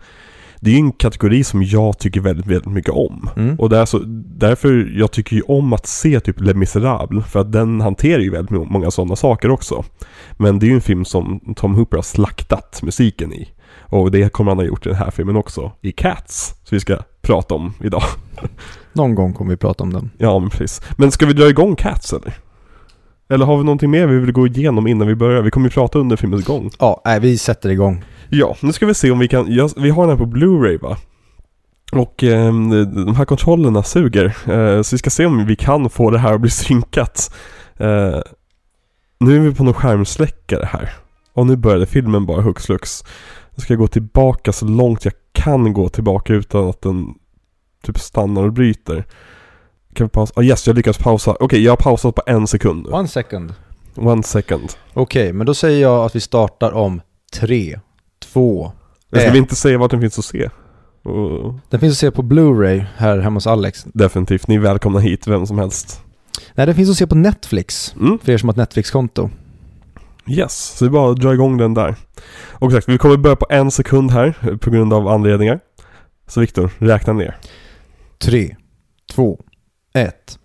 [0.60, 3.30] det är en kategori som jag tycker väldigt, väldigt mycket om.
[3.36, 4.00] mm, Och det är så,
[4.38, 7.26] därför jag tycker ju om att se typ Les Misérables.
[7.26, 9.84] För att den hanterar ju väldigt må- många sådana saker också.
[10.38, 13.50] Men det är ju en film som Tom Hooper har slaktat musiken i.
[13.80, 15.72] Och det kommer han ha gjort i den här filmen också.
[15.82, 16.56] I Cats.
[16.64, 18.04] Som vi ska prata om idag.
[18.94, 20.10] någon gång kommer vi prata om den.
[20.18, 20.82] Ja, men precis.
[20.98, 22.34] Men ska vi dra igång Cats eller?
[23.34, 25.42] Eller har vi någonting mer vi vill gå igenom innan vi börjar?
[25.42, 26.70] Vi kommer ju prata under filmens gång.
[26.80, 28.04] Ja, nej, vi sätter igång.
[28.30, 30.82] Ja, nu ska vi se om vi kan, ja, vi har den här på Blu-ray
[30.82, 30.98] va?
[31.92, 32.54] Och eh,
[32.86, 36.34] de här kontrollerna suger, eh, så vi ska se om vi kan få det här
[36.34, 37.36] att bli synkat.
[37.78, 38.20] Eh,
[39.20, 40.94] nu är vi på någon skärmsläckare här.
[41.34, 43.04] Och nu började filmen bara hux flux.
[43.56, 47.14] Nu ska jag gå tillbaka så långt jag kan gå tillbaka utan att den
[47.84, 49.06] typ stannar och bryter.
[49.94, 50.34] Kan vi pausa?
[50.36, 51.32] Ah, yes, jag lyckas pausa.
[51.32, 52.88] Okej, okay, jag har pausat på en sekund.
[52.88, 53.54] One second.
[53.96, 54.70] One second.
[54.94, 57.02] Okej, okay, men då säger jag att vi startar om
[57.34, 57.80] tre,
[58.34, 58.72] två,
[59.10, 60.50] Jag ska vi inte säga vart den finns att se?
[61.04, 61.56] Och...
[61.70, 63.86] Den finns att se på Blu-ray här hemma hos Alex.
[63.94, 66.02] Definitivt, ni är välkomna hit, vem som helst.
[66.56, 67.96] Nej, den finns att se på Netflix.
[68.00, 68.20] Mm.
[68.20, 69.30] För er som har ett Netflix-konto.
[70.28, 71.96] Yes, så det är bara att dra igång den där.
[72.52, 75.60] Och sagt, vi kommer börja på en sekund här på grund av anledningar.
[76.28, 77.38] Så Viktor, räkna ner.
[78.20, 78.56] Tre,
[79.12, 79.40] två,
[79.94, 80.40] 1.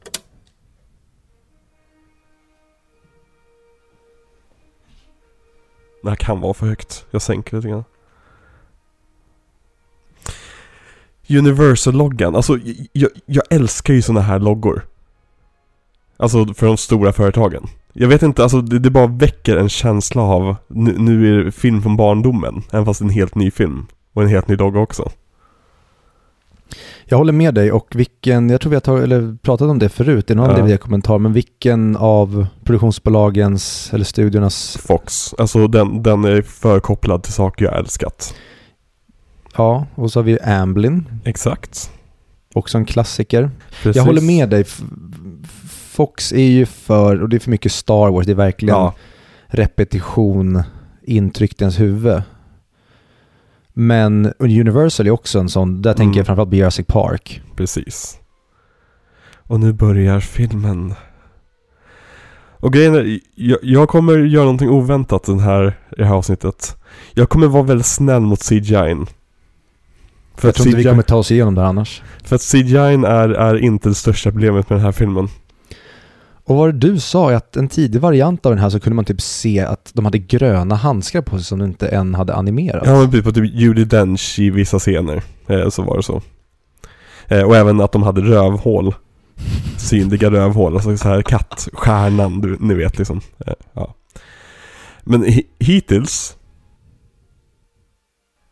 [6.02, 7.06] Det här kan vara för högt.
[7.10, 7.84] Jag sänker lite grann.
[11.30, 12.58] Universal-loggan, alltså
[12.92, 14.86] jag, jag älskar ju sådana här loggor.
[16.16, 17.66] Alltså för de stora företagen.
[17.92, 21.52] Jag vet inte, alltså det, det bara väcker en känsla av nu, nu är det
[21.52, 22.62] film från barndomen.
[22.72, 23.86] Även fast det är en helt ny film.
[24.12, 25.10] Och en helt ny logga också.
[27.10, 29.88] Jag håller med dig och vilken, jag tror vi har tagit, eller pratat om det
[29.88, 30.56] förut i någon ja.
[30.56, 34.76] DVD-kommentar, men vilken av produktionsbolagens eller studiornas...
[34.76, 38.34] Fox, alltså den, den är förkopplad till saker jag älskat.
[39.56, 41.08] Ja, och så har vi Amblin.
[41.24, 41.90] Exakt.
[42.54, 43.50] Också en klassiker.
[43.82, 43.96] Precis.
[43.96, 44.64] Jag håller med dig.
[45.90, 48.94] Fox är ju för, och det är för mycket Star Wars, det är verkligen ja.
[49.46, 50.62] repetition
[51.02, 52.22] intryckt ens huvud.
[53.80, 55.96] Men Universal är också en sån, där mm.
[55.96, 57.42] tänker jag framförallt på Jurassic Park.
[57.56, 58.18] Precis.
[59.36, 60.94] Och nu börjar filmen.
[62.60, 66.76] Och grejen är, jag, jag kommer göra någonting oväntat den här, i det här avsnittet.
[67.12, 68.96] Jag kommer vara väldigt snäll mot CGI.
[70.36, 72.02] För jag tror inte vi kommer ta oss igenom det annars.
[72.24, 75.28] För att CGI är, är inte det största problemet med den här filmen.
[76.48, 79.04] Och vad du sa är att en tidig variant av den här så kunde man
[79.04, 82.82] typ se att de hade gröna handskar på sig som inte än hade animerat?
[82.86, 85.22] Ja, men typ på typ Judi Dench i vissa scener.
[85.46, 86.22] Eh, så var det så.
[87.26, 88.94] Eh, och även att de hade rövhål.
[89.78, 93.20] Synliga rövhål, alltså så här kattstjärnan, du, ni vet liksom.
[93.46, 93.94] Eh, ja.
[95.04, 96.36] Men hittills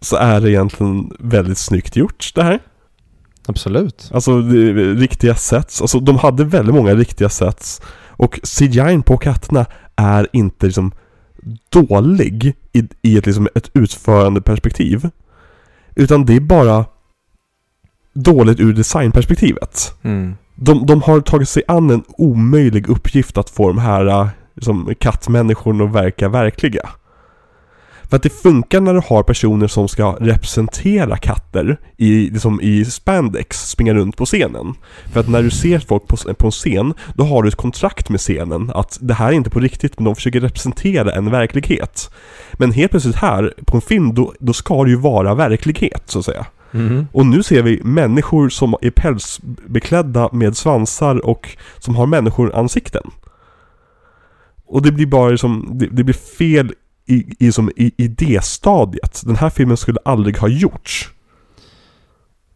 [0.00, 2.60] så är det egentligen väldigt snyggt gjort det här.
[3.46, 4.10] Absolut.
[4.14, 4.40] Alltså
[4.96, 5.80] riktiga sets.
[5.80, 7.80] Alltså de hade väldigt många riktiga sets.
[8.08, 10.92] Och CGI på katterna är inte liksom
[11.68, 15.10] dålig i, i ett, liksom, ett utförande perspektiv.
[15.94, 16.84] Utan det är bara
[18.12, 19.94] dåligt ur designperspektivet.
[20.02, 20.34] Mm.
[20.54, 25.84] De, de har tagit sig an en omöjlig uppgift att få de här liksom, kattmänniskorna
[25.84, 26.88] att verka verkliga.
[28.08, 32.84] För att det funkar när du har personer som ska representera katter i, liksom i
[32.84, 34.74] spandex, springa runt på scenen.
[35.12, 38.08] För att när du ser folk på, på en scen, då har du ett kontrakt
[38.08, 42.10] med scenen att det här är inte på riktigt, men de försöker representera en verklighet.
[42.52, 46.18] Men helt plötsligt här, på en film, då, då ska det ju vara verklighet, så
[46.18, 46.46] att säga.
[46.72, 47.06] Mm.
[47.12, 53.10] Och nu ser vi människor som är pälsbeklädda med svansar och som har människoransikten.
[54.66, 56.72] Och det blir bara som, det, det blir fel
[57.06, 59.22] i, i, som, i, i det stadiet.
[59.24, 61.10] Den här filmen skulle aldrig ha gjorts.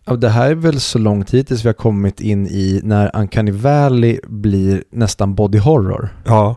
[0.04, 3.50] Ja, det här är väl så långt hittills vi har kommit in i när Uncanny
[3.50, 6.08] Valley blir nästan body horror.
[6.24, 6.56] Ja.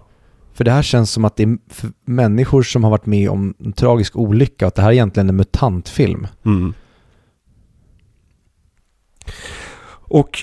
[0.54, 1.58] För det här känns som att det är
[2.06, 5.30] människor som har varit med om en tragisk olycka och att det här är egentligen
[5.30, 6.28] en mutantfilm.
[6.46, 6.74] Mm.
[10.06, 10.40] Och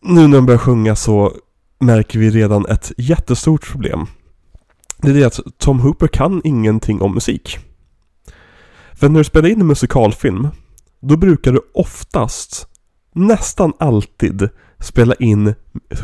[0.00, 1.32] nu när de börjar sjunga så
[1.78, 4.06] märker vi redan ett jättestort problem
[5.02, 7.58] det är det att Tom Hooper kan ingenting om musik.
[8.92, 10.48] För när du spelar in en musikalfilm,
[11.00, 12.68] då brukar du oftast,
[13.14, 14.48] nästan alltid,
[14.80, 15.54] spela in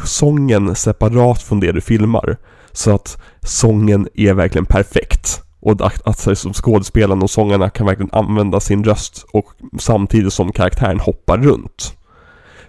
[0.05, 2.37] sången separat från det du filmar.
[2.73, 5.43] Så att sången är verkligen perfekt.
[5.61, 9.47] Och att, att, som skådespelaren och sångarna kan verkligen använda sin röst och
[9.79, 11.97] samtidigt som karaktären hoppar runt.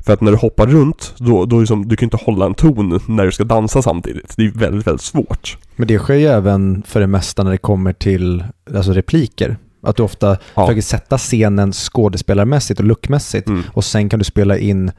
[0.05, 2.99] För att när du hoppar runt, då, då liksom, du kan inte hålla en ton
[3.07, 4.33] när du ska dansa samtidigt.
[4.37, 5.57] Det är väldigt, väldigt svårt.
[5.75, 8.43] Men det sker ju även för det mesta när det kommer till
[8.75, 9.57] alltså repliker.
[9.83, 10.65] Att du ofta ja.
[10.65, 13.63] försöker sätta scenen skådespelarmässigt och lookmässigt mm.
[13.73, 14.91] och sen kan du spela in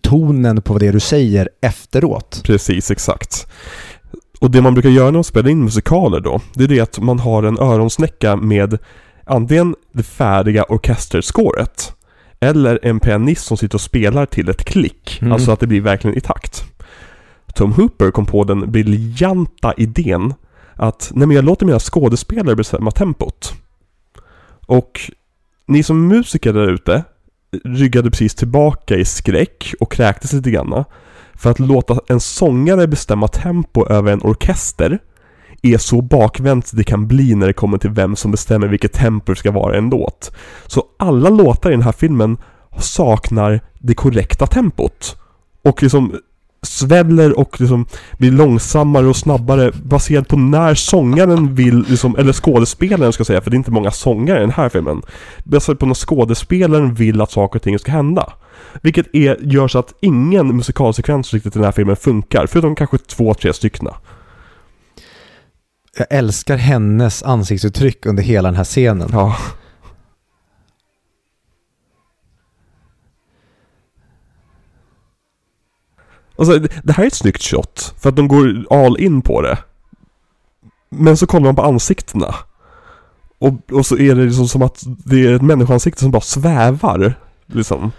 [0.00, 2.40] tonen på det du säger efteråt.
[2.44, 3.46] Precis, exakt.
[4.40, 6.98] Och det man brukar göra när man spelar in musikaler då, det är det att
[6.98, 8.78] man har en öronsnäcka med
[9.24, 11.92] antingen det färdiga orkesterscoret
[12.40, 15.18] eller en pianist som sitter och spelar till ett klick.
[15.20, 15.32] Mm.
[15.32, 16.64] Alltså att det blir verkligen i takt.
[17.54, 20.34] Tom Hooper kom på den briljanta idén
[20.74, 23.54] att nej men jag låter mina skådespelare bestämma tempot.
[24.66, 25.00] Och
[25.66, 27.04] ni som musiker där ute
[27.64, 30.84] ryggade precis tillbaka i skräck och kräktes lite grann.
[31.34, 34.98] För att låta en sångare bestämma tempo över en orkester
[35.62, 39.32] är så bakvänt det kan bli när det kommer till vem som bestämmer vilket tempo
[39.32, 40.32] det ska vara i en låt.
[40.66, 42.36] Så alla låtar i den här filmen
[42.78, 45.16] saknar det korrekta tempot.
[45.62, 46.14] Och liksom
[46.62, 47.86] sväller och liksom
[48.18, 53.40] blir långsammare och snabbare baserat på när sångaren vill, liksom, eller skådespelaren ska jag säga,
[53.40, 55.02] för det är inte många sångare i den här filmen.
[55.44, 58.32] Baserat på när skådespelaren vill att saker och ting ska hända.
[58.82, 62.98] Vilket är, gör så att ingen musikalsekvens riktigt i den här filmen funkar, förutom kanske
[62.98, 63.94] två, tre styckna.
[65.98, 69.08] Jag älskar hennes ansiktsuttryck under hela den här scenen.
[69.12, 69.36] Ja.
[76.38, 79.58] Alltså, det- här är ett snyggt shot, för att de går all in på det.
[80.88, 82.34] Men så kollar man på ansiktena.
[83.38, 87.14] Och, och så är det liksom som att det är ett människoansikte som bara svävar.
[87.46, 87.92] Liksom.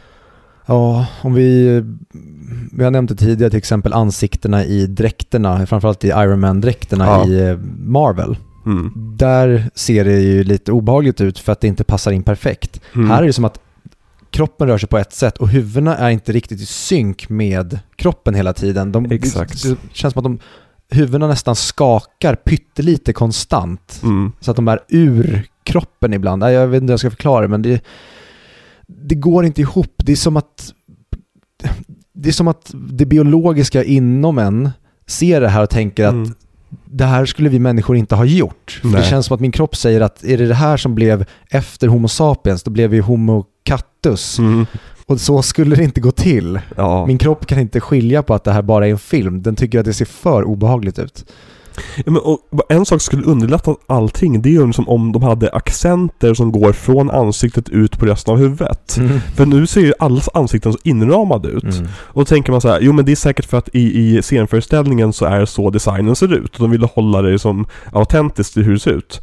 [0.70, 1.84] Ja, om vi,
[2.72, 7.28] vi har nämnt det tidigare, till exempel ansiktena i dräkterna, framförallt i Iron Man-dräkterna Ja.
[7.28, 8.38] i eh, Marvel.
[8.66, 8.92] Mm.
[9.18, 12.82] Där ser det ju lite obehagligt ut för att det inte passar in perfekt.
[12.96, 13.10] Mm.
[13.10, 13.60] Här är det som att
[14.32, 18.36] kroppen rör sig på ett sätt och huvudena är inte riktigt i synk med kroppen
[18.36, 18.92] hela tiden.
[18.92, 19.64] De, Exakt.
[19.64, 20.40] Det känns som att de,
[20.96, 24.00] huvudena nästan skakar pyttelite konstant.
[24.04, 24.32] Mm.
[24.40, 26.44] Så att de är ur kroppen ibland.
[26.44, 27.84] Jag vet inte hur jag ska förklara det, men det,
[29.04, 29.94] det går inte ihop.
[29.98, 30.74] Det är som att
[32.14, 34.70] det är som att det biologiska inom en
[35.08, 36.34] ser det här och tänker att Mm.
[36.86, 38.80] det här skulle vi människor inte ha gjort.
[38.82, 41.26] För det känns som att min kropp säger att är det det här som blev
[41.50, 44.40] efter Homo sapiens, då blev vi Homo cattus.
[44.40, 44.66] Mm.
[45.06, 46.60] Och så skulle det inte gå till.
[46.78, 47.06] Ja.
[47.06, 49.42] Min kropp kan inte skilja på att det här bara är en film.
[49.42, 51.26] Den tycker att det ser för obehagligt ut.
[51.96, 55.50] Ja, men, och, en sak skulle underlätta allting, det är ju som om de hade
[55.50, 59.00] accenter som går från ansiktet ut på resten av huvudet.
[59.36, 61.64] För nu ser ju allas ansikten så inramade ut.
[61.64, 61.88] Mm.
[61.96, 64.22] Och då tänker man så här, jo men det är säkert för att i, i
[64.22, 66.56] scenföreställningen så är det så designen ser ut.
[66.56, 69.22] Och de ville hålla det som autentiskt i hur det ser ut.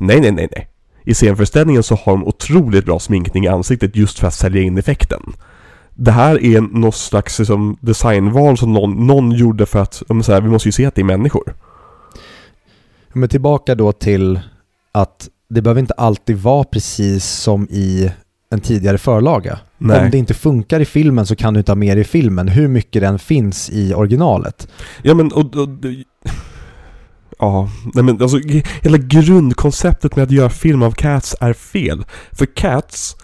[0.00, 0.68] Nej, nej, nej, nej.
[1.04, 4.78] I scenföreställningen så har de otroligt bra sminkning i ansiktet just för att sälja in
[4.78, 5.22] effekten.
[5.94, 10.40] Det här är något slags liksom, designval som någon, någon gjorde för att, så här,
[10.40, 11.54] vi måste ju se att det är människor.
[13.14, 14.40] Men tillbaka då till
[14.92, 18.10] att det behöver inte alltid vara precis som i
[18.50, 19.58] en tidigare förlaga.
[19.78, 20.04] Nej.
[20.04, 22.48] Om det inte funkar i filmen så kan du inte ha med det i filmen,
[22.48, 24.68] hur mycket den finns i originalet.
[25.02, 25.68] Ja men och, och
[27.38, 28.38] Ja, nej men alltså
[28.82, 32.04] hela grundkonceptet med att göra film av Cats är fel.
[32.32, 33.16] För Cats,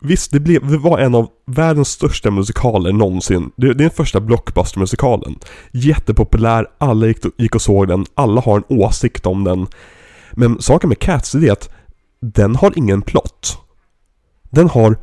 [0.00, 3.50] visst det, blev, det var en av världens största musikaler någonsin.
[3.56, 5.38] Det, det är den första blockbuster-musikalen.
[5.72, 9.66] Jättepopulär, alla gick, gick och såg den, alla har en åsikt om den.
[10.32, 11.70] Men saken med Cats är att
[12.20, 13.58] den har ingen plott.
[14.50, 14.96] Den har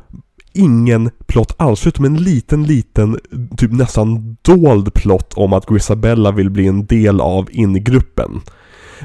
[0.52, 3.18] ingen plott alls, förutom en liten, liten,
[3.56, 8.40] typ nästan dold plott om att Grisabella vill bli en del av ingruppen.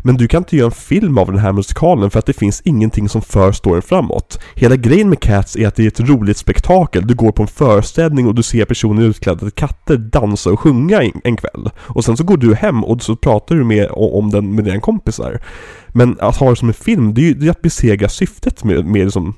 [0.04, 2.62] Men du kan inte göra en film av den här musikalen för att det finns
[2.62, 4.40] ingenting som för storyn framåt.
[4.56, 7.08] Hela grejen med Cats är att det är ett roligt spektakel.
[7.08, 11.02] Du går på en föreställning och du ser personer utklädda till katter dansa och sjunga
[11.24, 11.70] en- kväll.
[11.78, 14.80] Och sen så går du hem och så pratar du med, om den med dina
[14.80, 15.40] kompisar.
[15.88, 18.64] Men att ha det som en film, det är ju det är att besegra syftet
[18.64, 19.34] med, med liksom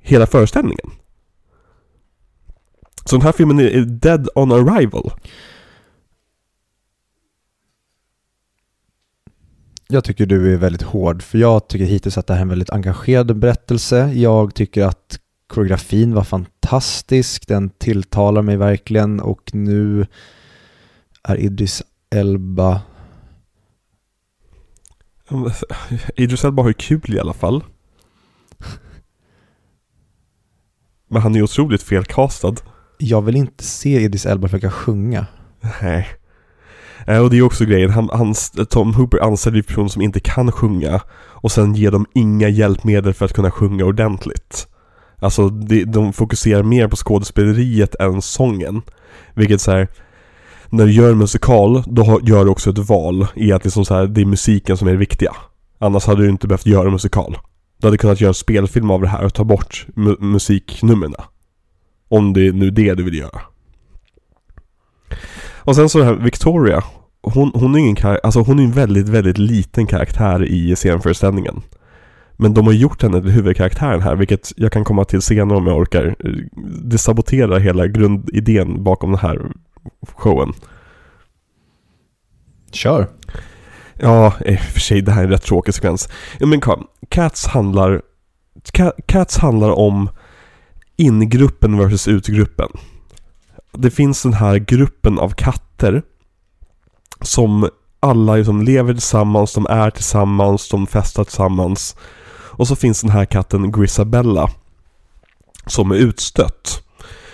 [0.00, 0.90] hela föreställningen.
[3.04, 5.10] Så den här filmen är dead on arrival.
[9.88, 12.48] Jag tycker du är väldigt hård, för jag tycker hittills att det här är en
[12.48, 14.12] väldigt engagerad berättelse.
[14.14, 20.06] Jag tycker att koreografin var fantastisk, den tilltalar mig verkligen och nu
[21.22, 22.80] är Idris Elba
[26.16, 27.64] Idris Elba har ju kul i alla fall.
[31.08, 32.54] Men han är otroligt felkastad.
[32.98, 35.26] Jag vill inte se Idris Elba försöka sjunga.
[35.82, 36.08] Nej.
[37.06, 38.34] Eh, Och det är också grejen, han, han,
[38.70, 43.14] Tom Hooper anställer ju personer som inte kan sjunga och sen ger dem inga hjälpmedel
[43.14, 44.66] för att kunna sjunga ordentligt.
[45.18, 48.82] Alltså de, de fokuserar mer på skådespeleriet än sången.
[49.34, 49.88] Vilket så här.
[50.70, 53.94] när du gör en musikal, då gör du också ett val i att liksom så
[53.94, 55.32] här, det är musiken som är det viktiga.
[55.78, 57.38] Annars hade du inte behövt göra en musikal.
[57.80, 61.14] Du hade kunnat göra en spelfilm av det här och ta bort mu- musiknumren.
[62.08, 63.40] Om det är nu det du vill göra.
[65.66, 66.84] Och sen så det här Victoria.
[67.22, 71.62] Hon, hon är ingen kar- alltså hon är en väldigt, väldigt liten karaktär i scenföreställningen.
[72.36, 75.66] Men de har gjort henne till huvudkaraktären här, vilket jag kan komma till senare om
[75.66, 76.16] jag orkar.
[76.84, 79.50] Det saboterar hela grundidén bakom den här
[80.12, 80.52] showen.
[82.72, 83.08] Kör.
[83.94, 86.08] Ja, i och för sig det här är en rätt tråkig sekvens.
[86.40, 88.02] Men kom, Cats handlar
[88.72, 90.08] Ca- Cats handlar om
[90.96, 92.68] ingruppen versus utgruppen.
[93.78, 96.02] Det finns den här gruppen av katter
[97.20, 97.68] som
[98.00, 101.96] alla liksom lever tillsammans, de är tillsammans, de festar tillsammans.
[102.30, 104.50] Och så finns den här katten Grisabella
[105.66, 106.82] som är utstött.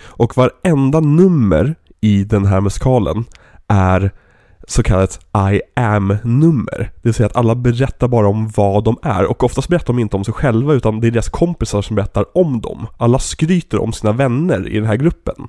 [0.07, 3.25] Och varenda nummer i den här musikalen
[3.69, 4.11] är
[4.69, 5.21] så kallat
[5.53, 6.79] I am-nummer.
[6.95, 9.99] Det vill säga att alla berättar bara om vad de är och oftast berättar de
[9.99, 12.87] inte om sig själva utan det är deras kompisar som berättar om dem.
[12.97, 15.49] Alla skryter om sina vänner i den här gruppen.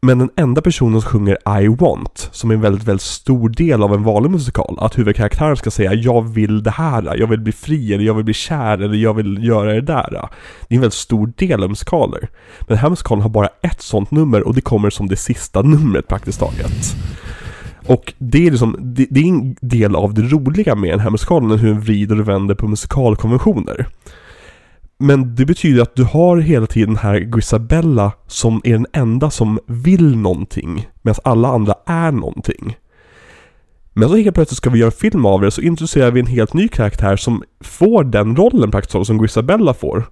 [0.00, 3.82] Men den enda personen som sjunger I want, som är en väldigt, väldigt stor del
[3.82, 7.52] av en vanlig musikal, att huvudkaraktären ska säga jag vill det här, jag vill bli
[7.52, 10.10] fri, eller jag vill bli kär, eller jag vill göra det där.
[10.10, 12.28] Det är en väldigt stor del av musikaler.
[12.58, 15.62] Men den här musikalen har bara ett sånt nummer och det kommer som det sista
[15.62, 16.96] numret praktiskt taget.
[17.86, 21.10] Och det är liksom, det, det är en del av det roliga med den här
[21.10, 23.86] musikalen, hur den vrider och vänder på musikalkonventioner.
[24.98, 29.30] Men det betyder att du har hela tiden den här Grisabella som är den enda
[29.30, 32.76] som vill någonting, medan alla andra är någonting.
[33.92, 36.26] Men så helt plötsligt ska vi göra en film av det, så introducerar vi en
[36.26, 40.04] helt ny karaktär som får den rollen praktiskt taget som Grisabella får.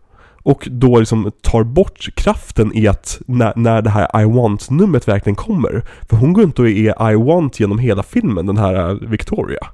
[0.42, 5.36] Och då liksom tar bort kraften i att när, när det här I want-numret verkligen
[5.36, 5.84] kommer.
[6.08, 9.66] För hon går inte och är I want genom hela filmen, den här eh, Victoria.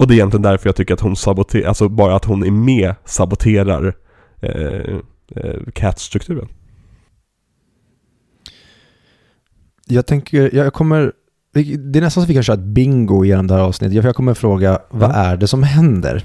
[0.00, 2.50] Och det är egentligen därför jag tycker att hon saboterar, alltså bara att hon är
[2.50, 3.94] med saboterar
[4.40, 4.96] eh,
[5.36, 6.48] eh, Cat-strukturen.
[9.86, 11.12] Jag tänker, jag kommer,
[11.52, 14.04] det är nästan så att vi kan köra ett bingo genom det här avsnittet.
[14.04, 15.14] Jag kommer fråga, vad Ja.
[15.14, 16.24] är det som händer?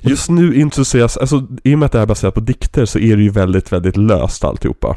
[0.00, 2.98] Just nu introduceras, alltså i och med att det här är baserat på dikter så
[2.98, 4.96] är det ju väldigt, väldigt löst alltihopa.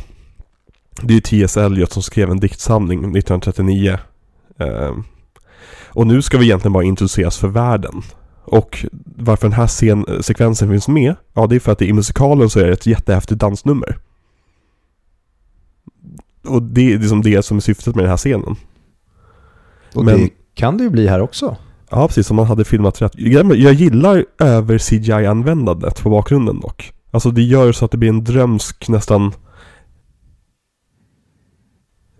[1.01, 1.57] Det är ju T.S.
[1.57, 3.97] Eliot som skrev en diktsamling 1939.
[4.59, 5.03] Ehm,
[5.95, 8.01] och nu ska vi egentligen bara introduceras för världen.
[8.45, 8.85] Och
[9.15, 11.15] varför den här scen, sekvensen finns med?
[11.33, 13.97] Ja, det är för att i musikalen så är det ett jättehäftigt dansnummer.
[16.47, 18.55] Och det är liksom det som är syftet med den här scenen.
[19.93, 21.57] Och Men- det kan det ju bli här också.
[21.89, 22.27] Ja, precis.
[22.27, 23.11] Som man hade filmat rätt.
[23.15, 26.93] Jag jag gillar över CGI-användandet på bakgrunden dock.
[27.11, 29.31] Alltså det gör så att det blir en drömsk nästan...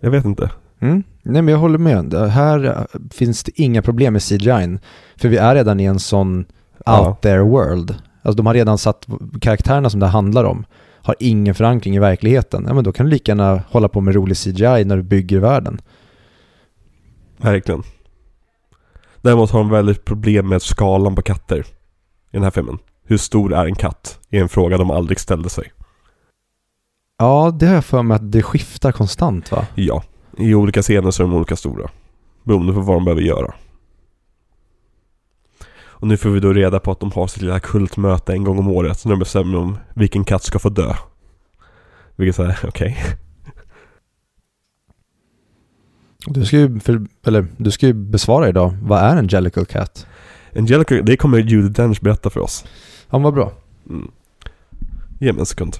[0.00, 0.50] Jag vet inte.
[0.80, 1.02] Mm.
[1.22, 2.04] Nej men jag håller med.
[2.04, 4.78] Det här eh, finns det inga problem med CGI.
[5.16, 6.44] För vi är redan i en sån
[6.86, 7.08] Ja.
[7.08, 7.94] out there world.
[8.22, 9.06] Alltså de har redan satt
[9.40, 10.64] karaktärerna som det handlar om.
[11.02, 12.64] Har ingen förankring i verkligheten.
[12.68, 15.38] Ja men då kan du lika gärna hålla på med rolig CGI när du bygger
[15.38, 15.80] världen.
[17.38, 17.82] Verkligen.
[19.22, 21.58] Däremot har de väldigt problem med skalan på katter.
[21.58, 21.64] I
[22.32, 22.78] den här filmen.
[23.04, 24.18] Hur stor är en katt?
[24.30, 25.72] Är en fråga de aldrig ställde sig.
[27.18, 29.66] Ja, det har jag för mig att det skiftar konstant va?
[29.74, 30.02] Ja.
[30.36, 31.90] I olika scener så är de olika stora.
[32.42, 33.54] Beroende på vad de behöver göra.
[35.98, 38.58] Och nu får vi då reda på att de har sitt lilla kultmöte en gång
[38.58, 39.04] om året.
[39.04, 40.94] När de bestämmer om vilken katt ska få dö.
[42.16, 42.96] Vilket är okej.
[46.26, 48.76] Du ska ju, för, eller, du ska ju besvara idag.
[48.82, 50.06] Vad är en Jellicle Cat?
[50.56, 52.64] Angelica, det kommer Judi Dench berätta för oss.
[53.10, 53.52] Ja, vad bra.
[53.90, 54.10] Mm.
[55.20, 55.76] Ge mig en sekund.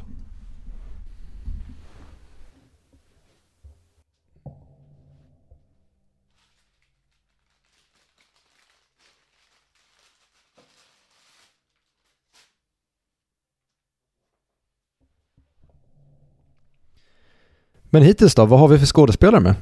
[17.91, 19.55] Men hittills då, vad har vi för skådespelare med?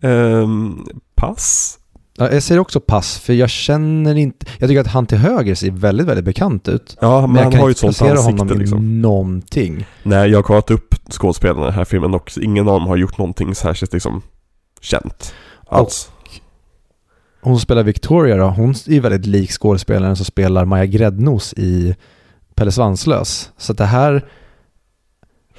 [0.00, 1.78] Ehm, pass?
[2.16, 4.46] Ja, jag säger också pass, för jag känner inte...
[4.58, 6.96] Jag tycker att han till höger ser väldigt, väldigt bekant ut.
[7.00, 8.78] Ja, men, Men jag han kan har ju inte ett sånt placera ansikte honom liksom.
[8.78, 9.86] i någonting.
[10.02, 12.96] Nej, jag har kollat upp skådespelarna i den här filmen och ingen av dem har
[12.96, 14.22] gjort någonting särskilt liksom
[14.80, 15.34] känt.
[15.68, 16.10] Alls.
[17.40, 21.96] Hon spelar Victoria då, hon är väldigt lik skådespelaren som spelar Maja Gräddnos i
[22.54, 23.50] Pelle Svanslös.
[23.56, 24.24] Så det här,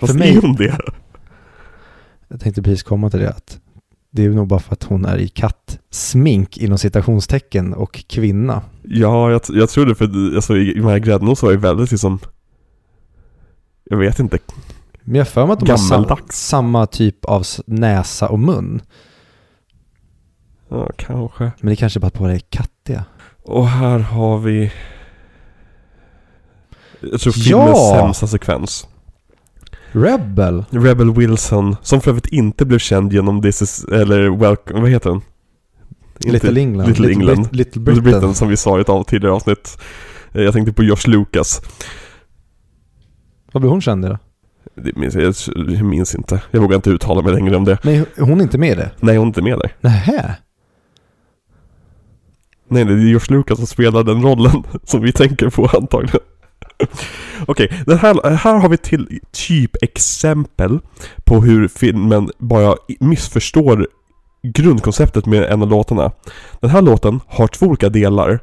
[0.07, 0.77] Fast för mig- är hon det?
[2.27, 3.59] jag tänkte precis komma till det, att
[4.11, 8.61] det är nog bara för att hon är i kattsmink inom citationstecken och kvinna.
[8.83, 12.19] Ja, jag, jag tror det för alltså, i de här gräddnos var ju väldigt liksom
[13.83, 14.37] Jag vet inte.
[15.01, 16.47] Men jag har för mig att de har sam, Gammaldags.
[16.47, 18.81] samma typ av näsa och mun.
[20.69, 21.51] Ja, kanske.
[21.59, 23.05] Men det kanske bara på det är kattiga.
[23.43, 24.71] Och här har vi
[27.01, 27.43] Jag tror Ja!
[27.43, 28.87] filmens sämsta sekvens.
[29.95, 30.65] Rebel!
[30.69, 35.09] Rebel Wilson, som för övrigt inte blev känd genom This is, eller Welcome, vad heter
[35.09, 35.21] den?
[36.25, 36.87] Inte- Little England.
[36.87, 37.35] Little England.
[37.35, 38.03] Brit- Little Little Britain.
[38.03, 39.77] Britain som vi sa i ett av tidigare avsnitt.
[40.31, 41.61] Eh, Jag tänkte på Josh Lucas.
[43.51, 44.17] Vad blev hon känd i då?
[44.75, 45.33] Det minns jag,
[45.75, 46.41] jag minns inte.
[46.51, 47.77] Jag vågar inte uttala mig längre om det.
[47.83, 48.91] Nej, hon är inte med det?
[48.99, 49.75] Nej, hon är inte med där.
[49.81, 50.35] Nähä?
[52.67, 56.19] Nej, det är George Lucas som spelar den rollen som vi tänker på antagligen.
[57.47, 60.79] Okej, den här, här har vi till typ exempel
[61.23, 63.87] på hur filmen bara missförstår
[64.43, 66.11] grundkonceptet med en av låtarna.
[66.59, 68.39] Den här låten har två olika delar.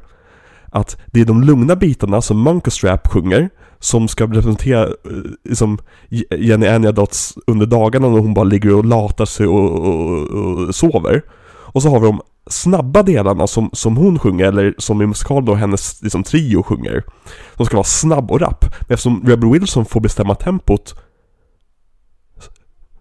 [0.73, 4.91] Att det är de lugna bitarna som Monkey Strap sjunger som ska representera eh,
[5.43, 5.77] liksom
[6.37, 11.21] Jenny Anyadots under dagarna när hon bara ligger och latar sig och, och, och sover.
[11.73, 12.21] Och så har vi de
[12.51, 17.03] snabba delarna som, som hon sjunger, eller som i musikal då hennes liksom, trio sjunger.
[17.57, 18.65] Som ska vara snabb och rapp.
[18.79, 20.95] Men eftersom Rebel Wilson får bestämma tempot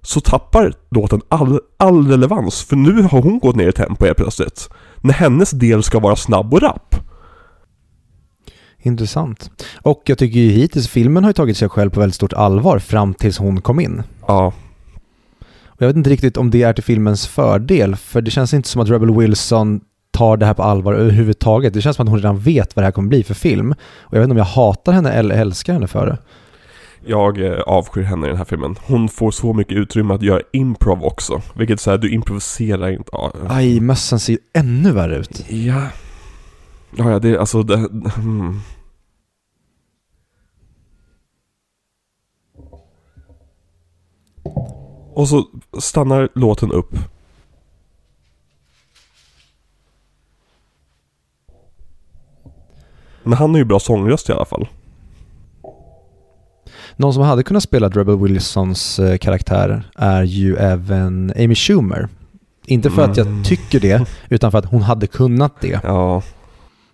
[0.03, 2.62] så tappar låten all, all relevans.
[2.62, 4.68] För nu har hon gått ner i tempo helt plötsligt.
[5.01, 6.94] När hennes del ska vara snabb och rapp.
[8.82, 9.51] Intressant.
[9.82, 12.78] Och jag tycker ju hittills filmen har ju tagit sig själv på väldigt stort allvar
[12.78, 14.03] fram tills hon kom in.
[14.26, 14.53] Ja.
[15.81, 18.68] Och jag vet inte riktigt om det är till filmens fördel, för det känns inte
[18.68, 21.74] som att Rebel Wilson tar det här på allvar överhuvudtaget.
[21.74, 23.72] Det känns som att hon redan vet vad det här kommer bli för film.
[23.72, 26.18] Och jag vet inte om jag hatar henne eller älskar henne för det.
[27.07, 28.76] Jag eh, avskyr henne i den här filmen.
[28.87, 31.43] Hon får så mycket utrymme att göra improv också.
[31.55, 33.11] Vilket säger du improviserar inte.
[33.12, 33.33] Ja.
[33.49, 35.45] Aj, mössan ser ju ännu värre ut.
[35.49, 35.83] Ja.
[36.97, 37.76] Ja, ja, det är alltså det...
[38.14, 38.61] Hmm.
[45.21, 45.45] Och så
[45.79, 46.99] stannar låten upp.
[53.23, 54.68] Men han har ju bra sångröst i alla fall.
[56.97, 62.09] Någon som hade kunnat spela Rebel Wilsons eh, karaktär är ju även Amy Schumer.
[62.66, 63.45] Inte för att jag Mm.
[63.45, 65.81] tycker det, utan för att hon hade kunnat det.
[65.83, 66.23] Ja,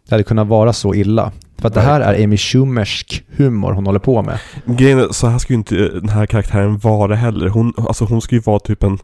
[0.09, 1.33] Det hade kunnat vara så illa.
[1.59, 4.39] För att det här är Amy Schumersk humor hon håller på med.
[4.65, 7.49] grejen är, så här ska ju inte den här karaktären vara heller.
[7.49, 8.99] Hon, alltså hon ska ju vara typ en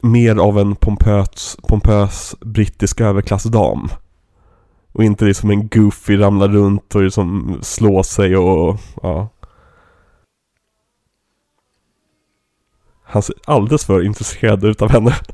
[0.00, 3.88] mer av en pompös, pompös brittisk överklassdam.
[4.92, 9.28] Och inte liksom en goofy ramla runt och liksom slå sig och ja.
[13.04, 15.14] Han ser alldeles för intresserad ut av henne.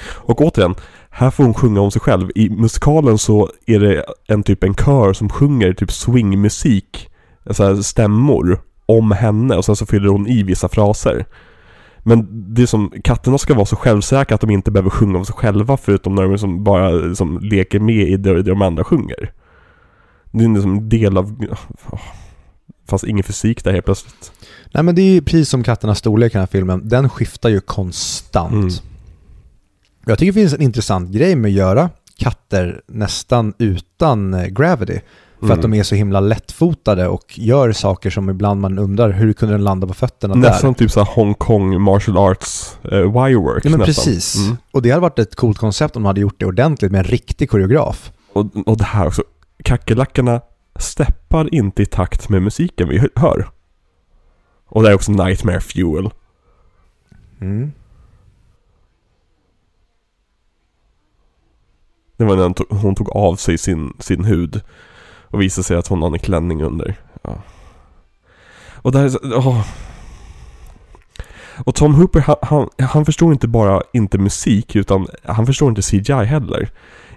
[0.00, 0.74] Och återigen,
[1.20, 2.30] här får hon sjunga om sig själv.
[2.34, 7.10] I musikalen så är det en typ en kör som sjunger typ swingmusik,
[7.44, 11.26] alltså här stämmor, om henne och sen så fyller hon i vissa fraser.
[11.98, 15.24] Men det är som, katterna ska vara så självsäkra att de inte behöver sjunga om
[15.24, 19.32] sig själva förutom när de liksom bara liksom leker med i det, de andra sjunger.
[20.30, 21.46] Det är liksom en del av...
[22.88, 24.32] Fast ingen fysik där helt plötsligt.
[24.74, 26.88] Nej men det är ju precis som katternas storlek i den här filmen.
[26.88, 28.52] Den skiftar ju konstant.
[28.52, 28.89] Mm.
[30.10, 35.00] Jag tycker det finns en intressant grej med att göra katter nästan utan eh, gravity.
[35.38, 35.58] För Mm.
[35.58, 39.54] att de är så himla lättfotade och gör saker som ibland man undrar hur kunde
[39.54, 40.78] den landa på fötterna Nästan där?
[40.78, 43.84] typ såhär Hongkong martial arts eh, wirework Ja men nästan.
[44.04, 44.36] precis.
[44.36, 44.56] Mm.
[44.70, 47.04] Och det hade varit ett coolt koncept om de hade gjort det ordentligt med en
[47.04, 48.12] riktig koreograf.
[48.32, 49.22] Och, och det här också.
[49.64, 50.40] Kackerlackorna
[50.78, 53.48] steppar inte i takt med musiken vi hör.
[54.68, 56.10] Och det är också Nightmare Fuel.
[57.40, 57.72] Mm.
[62.20, 64.60] Det var när hon tog, hon tog av sig sin, sin hud.
[65.22, 66.94] Och visade sig att hon hade en klänning under.
[67.22, 67.42] Ja.
[68.74, 69.64] Och där åh.
[71.64, 75.82] Och Tom Hooper, han, han, han förstår inte bara inte musik, utan han förstår inte
[75.82, 76.70] CGI heller.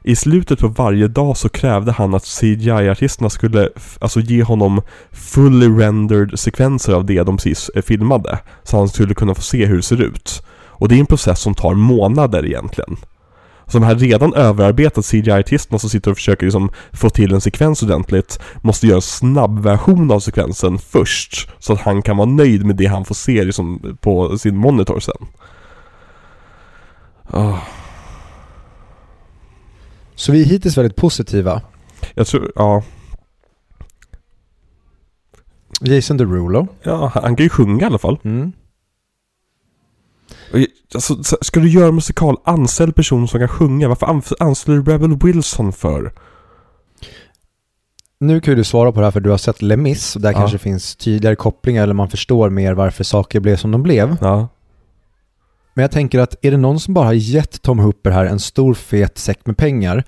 [0.04, 4.82] I slutet på varje dag så krävde han att CGI-artisterna skulle alltså ge honom
[5.12, 8.40] fully rendered sekvenser av det de precis eh, filmade.
[8.64, 10.44] Så han skulle kunna få se hur det ser ut.
[10.56, 12.98] Och det är en process som tar månader egentligen.
[13.74, 17.84] Så de här redan överarbetat CGI-artisterna som sitter och försöker liksom få till en sekvens
[17.84, 21.50] ordentligt måste göra en snabb version av sekvensen först.
[21.60, 25.00] Så att han kan vara nöjd med det han får se liksom på sin monitor
[25.00, 25.28] sen.
[27.24, 27.58] Ah,
[30.16, 31.62] Så vi är hittills väldigt positiva.
[32.16, 32.84] jag tror, ja,
[35.82, 36.68] Jason Derulo.
[36.84, 38.20] ja, han kan ju sjunga i alla fall.
[38.24, 38.52] Mm.
[40.94, 43.88] Alltså, så- ska du göra musikal, anställ person som kan sjunga.
[43.88, 46.12] Varför ans- anställer du Rebel Wilson för?
[48.20, 50.22] Nu kan ju du svara på det här för du har sett Les Mis och
[50.22, 50.38] där Ja.
[50.38, 54.18] kanske finns tydligare kopplingar eller man förstår mer varför saker blev som de blev.
[54.22, 54.48] Ja.
[55.74, 58.40] Men jag tänker att är det någon som bara har gett Tom Hooper här en
[58.40, 60.04] stor fet säck med pengar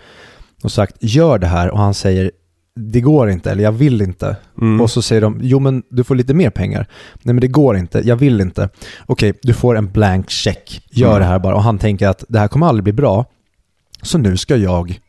[0.63, 2.31] och sagt gör det här och han säger
[2.76, 4.36] det går inte eller jag vill inte.
[4.61, 4.82] Mm.
[4.82, 6.88] Och så säger de jo men du får lite mer pengar.
[7.23, 8.69] Nej men det går inte, jag vill inte.
[9.05, 10.82] Okej, du får en blank check.
[10.91, 11.19] Gör Mm.
[11.19, 11.55] det här bara.
[11.55, 13.26] Och han tänker att det här kommer aldrig bli bra.
[14.01, 14.99] Så nu ska jag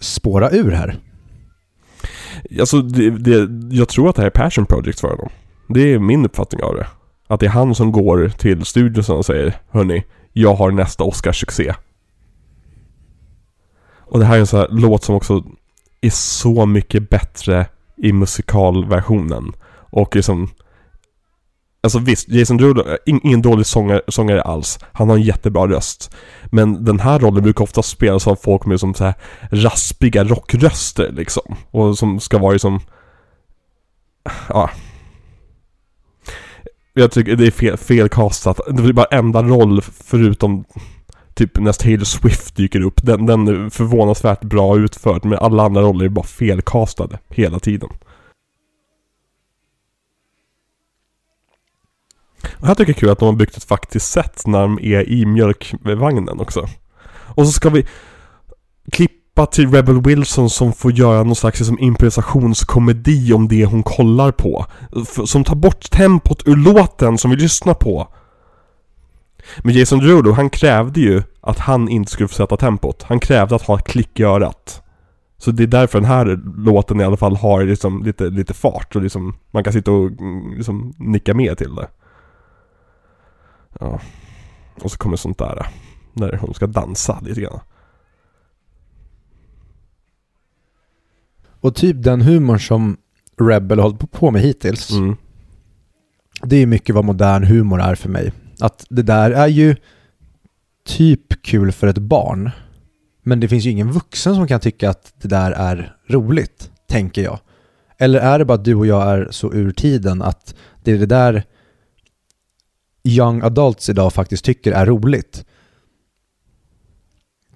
[0.00, 0.98] spåra ur här.
[2.60, 5.28] Alltså, det, det, jag tror att det här är passion project för honom.
[5.68, 6.86] Det är min uppfattning av det.
[7.26, 11.74] Att det är han som går till studion och säger Hörni, jag har nästa Oscarssuccé.
[13.98, 15.44] Och det här är en sån här låt som också
[16.00, 19.52] är så mycket bättre i musikalversionen.
[19.90, 20.48] Och liksom
[21.82, 24.78] Alltså visst, Jason Derulo är ingen dålig sångare, sångare alls.
[24.92, 26.16] Han har en jättebra röst.
[26.44, 29.14] Men den här rollen brukar ofta spelas av folk med som så här
[29.50, 31.56] raspiga rockröster liksom.
[31.70, 32.80] Och som ska vara liksom...
[34.48, 34.70] Ja.
[36.94, 38.60] Jag tycker det är fel, castat.
[38.66, 40.64] Det blir bara enda roll förutom
[41.40, 43.02] typ när Taylor Swift dyker upp.
[43.02, 45.24] Den, den är förvånansvärt bra utförd.
[45.24, 47.88] Men alla andra roller är bara felkastade hela tiden.
[52.52, 54.60] Och här tycker jag det är kul att de har byggt ett faktiskt sätt när
[54.60, 56.68] de är i mjölkvagnen också.
[57.10, 57.86] Och så ska vi
[58.92, 64.32] klippa till Rebel Wilson som får göra någon slags liksom, improvisationskomedi om det hon kollar
[64.32, 64.66] på.
[65.26, 68.08] Som tar bort tempot ur låten som vi lyssnar på.
[69.58, 73.02] Men Jason Derulo, han krävde ju att han inte skulle få sätta tempot.
[73.02, 74.82] Han krävde att ha ett klick i örat.
[75.38, 78.96] Så det är därför den här låten i alla fall har liksom lite, lite fart
[78.96, 81.88] och liksom man kan sitta och mm, liksom nicka med till det.
[83.80, 84.00] Ja.
[84.82, 85.66] Och så kommer sånt där.
[86.12, 87.60] När hon ska dansa lite grann.
[91.60, 92.96] Och typ den humorn som
[93.40, 94.90] Rebel har hållit på med hittills.
[94.90, 95.16] Mm.
[96.42, 98.32] Det är mycket vad modern humor är för mig.
[98.60, 99.76] Att det där är ju
[100.86, 102.50] typ kul för ett barn.
[103.22, 107.22] Men det finns ju ingen vuxen som kan tycka att det där är roligt, tänker
[107.22, 107.38] jag.
[107.98, 110.98] Eller är det bara att du och jag är så ur tiden att det är
[110.98, 111.44] det där
[113.04, 115.44] young adults idag faktiskt tycker är roligt.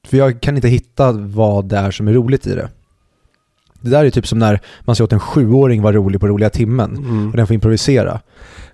[0.04, 2.68] För jag kan inte hitta vad det är som är roligt i det.
[3.80, 6.50] Det där är typ som när man ser åt en sjuåring vara rolig på roliga
[6.50, 7.30] timmen Mm.
[7.30, 8.20] och den får improvisera.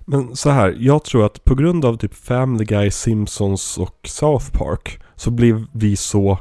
[0.05, 4.51] Men så här, jag tror att på grund av typ Family Guy, Simpsons och South
[4.51, 6.39] Park så blev vi så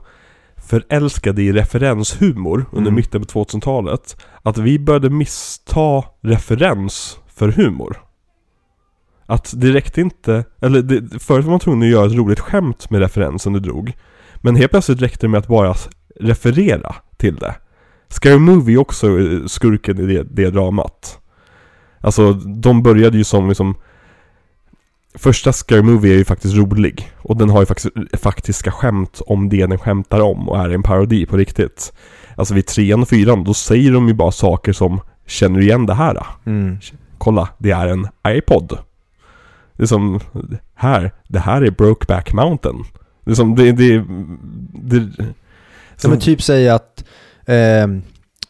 [0.57, 2.95] förälskade i referenshumor under Mm.
[2.95, 7.97] mitten på 2000-talet att vi började missta referens för humor.
[9.27, 12.91] Att det räckte inte, eller det, förut var man tvungen att göra ett roligt skämt
[12.91, 13.93] med referensen du drog.
[14.37, 15.75] Men helt plötsligt räckte det med att bara
[16.21, 17.55] referera till det.
[18.09, 21.19] Scary Movie också eh, skurken i det, det dramat.
[22.01, 23.75] Alltså, de började ju som liksom
[25.15, 27.13] Första Scary Movie är ju faktiskt rolig.
[27.19, 30.83] Och den har ju faktiskt faktiska skämt om det den skämtar om och är en
[30.83, 31.93] parodi på riktigt.
[32.35, 35.87] Alltså vid trean och fyran, då säger de ju bara saker som Känner du igen
[35.87, 36.27] det här?
[36.47, 36.79] Mm.
[37.19, 38.79] Kolla, det är en iPod.
[39.77, 40.21] Det är som,
[40.75, 42.85] här, det här är Brokeback Mountain.
[43.25, 44.05] Det är som, det, det,
[44.73, 45.25] det, Ja,
[45.97, 47.05] som, men typ säga att
[47.47, 48.03] ehm,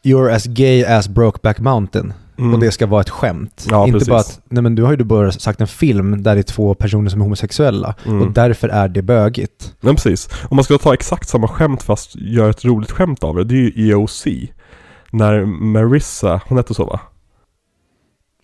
[0.02, 3.66] you're as gay as Brokeback Mountain mm, och det ska vara ett skämt.
[3.70, 4.08] Ja, Inte precis.
[4.08, 6.74] bara att, nej men du har ju bara sagt en film där det är två
[6.74, 8.22] personer som är homosexuella mm.
[8.22, 9.74] och därför är det bögigt.
[9.80, 10.28] Men precis.
[10.48, 13.54] Om man ska ta exakt samma skämt fast göra ett roligt skämt av det, det
[13.54, 14.26] är ju EOC.
[15.10, 17.00] När Marissa, hon hette så va?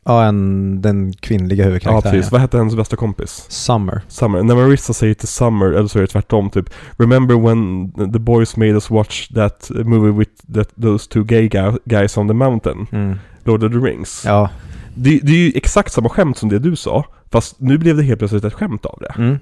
[0.09, 2.15] Ja, en, den kvinnliga Ja huvudkaraktären.
[2.15, 2.33] precis.
[2.33, 3.47] Vad hette hennes bästa kompis?
[3.49, 4.03] Summer.
[4.09, 4.43] Summer.
[4.43, 8.57] När Marissa säger till Summer, eller så är det tvärtom typ Remember when the boys
[8.57, 12.87] made us watch that movie with that, those two gay guy- guys on the mountain?
[12.93, 13.19] Mm.
[13.45, 14.23] Lord of the Rings.
[14.27, 14.51] Ja.
[14.95, 17.05] Det, det är ju exakt samma skämt som det du sa.
[17.31, 19.15] Fast nu blev det helt plötsligt ett skämt av det.
[19.23, 19.39] Mm.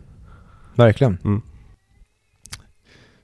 [0.75, 1.19] Verkligen.
[1.25, 1.43] Mm.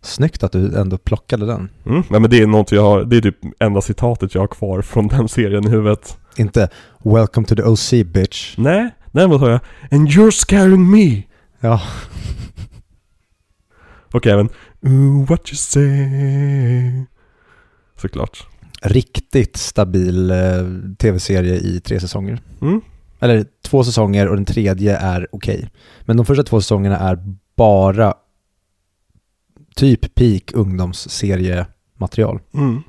[0.02, 1.68] Snyggt att du ändå plockade den.
[1.86, 2.02] Mm.
[2.10, 4.82] Nej men det är något jag har, det är typ enda citatet jag har kvar
[4.82, 6.18] från den serien i huvudet.
[6.36, 6.68] Inte
[6.98, 8.54] “Welcome to the OC bitch”.
[8.58, 9.60] Nej, däremot har jag
[9.90, 11.22] And you're scaring me!
[11.60, 11.82] Ja.
[14.12, 14.48] Och även
[14.82, 17.06] Ooh, what you say
[17.96, 18.46] Såklart.
[18.82, 20.36] Riktigt stabil eh,
[20.98, 22.40] tv-serie i tre säsonger.
[22.60, 22.80] Mm.
[23.20, 25.70] Eller två säsonger och den tredje är okej.
[26.00, 27.18] Men de första två säsongerna är
[27.56, 28.14] bara
[29.74, 32.40] typ peak ungdomsseriematerial.
[32.54, 32.82] Mm.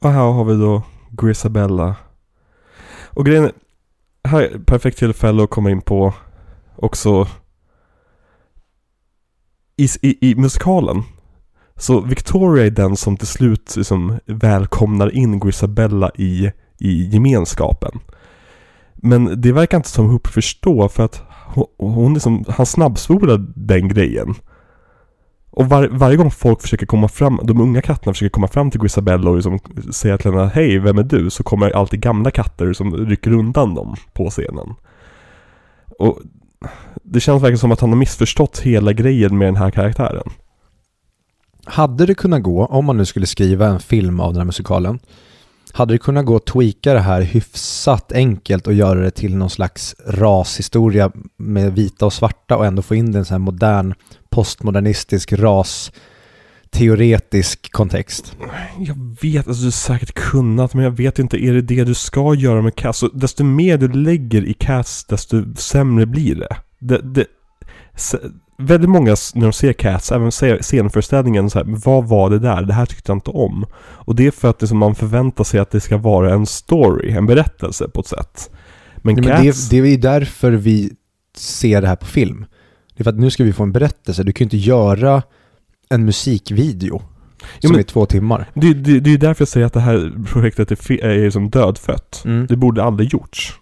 [0.00, 1.96] Och här har vi då Grisabella.
[3.04, 3.52] Och grejen är,
[4.28, 6.14] här är ett perfekt tillfälle att komma in på
[6.76, 7.28] också
[9.76, 11.02] i, i, i musikalen.
[11.76, 18.00] Så Victoria är den som till slut liksom välkomnar in Grisabella i, i gemenskapen.
[18.94, 23.88] Men det verkar inte som Hoop förstår för att hon, hon liksom, han snabbspolar den
[23.88, 24.34] grejen.
[25.56, 28.80] Och var, varje gång folk försöker komma fram, de unga katterna försöker komma fram till
[28.80, 29.58] Grisabella och liksom
[29.92, 31.30] säga till henne Hej, vem är du?
[31.30, 34.74] Så kommer alltid gamla katter som rycker undan dem på scenen.
[35.98, 36.18] Och
[37.02, 40.30] det känns verkligen som att han har missförstått hela grejen med den här karaktären.
[41.64, 44.98] Hade det kunnat gå, om man nu skulle skriva en film av den här musikalen,
[45.72, 49.50] hade det kunnat gå att tweaka det här hyfsat enkelt och göra det till någon
[49.50, 53.94] slags rashistoria med vita och svarta och ändå få in den så här modern
[54.36, 55.92] postmodernistisk ras
[56.70, 58.36] teoretisk kontext.
[58.78, 61.94] Jag vet, alltså du har säkert kunnat, men jag vet inte, är det det du
[61.94, 62.98] ska göra med Cats?
[62.98, 66.56] Så desto mer du lägger i Cats, desto sämre blir det.
[66.78, 67.26] det, det
[68.58, 72.62] väldigt många, när de ser Cats, även scenföreställningen, så här, vad var det där?
[72.62, 73.66] Det här tyckte jag inte om.
[73.78, 77.10] Och det är för att liksom, man förväntar sig att det ska vara en story,
[77.10, 78.50] en berättelse på ett sätt.
[78.96, 79.68] Men Nej, men Cats...
[79.68, 80.92] det, det är ju därför vi
[81.36, 82.46] ser det här på film.
[82.96, 84.22] Det är för att nu ska vi få en berättelse.
[84.22, 85.22] Du kan ju inte göra
[85.88, 87.02] en musikvideo
[87.58, 88.50] som men- är två timmar.
[88.54, 91.50] Det, det, det är därför jag säger att det här projektet är, fe- är som
[91.50, 92.22] dödfött.
[92.24, 92.46] Mm.
[92.46, 93.52] Det borde aldrig gjorts.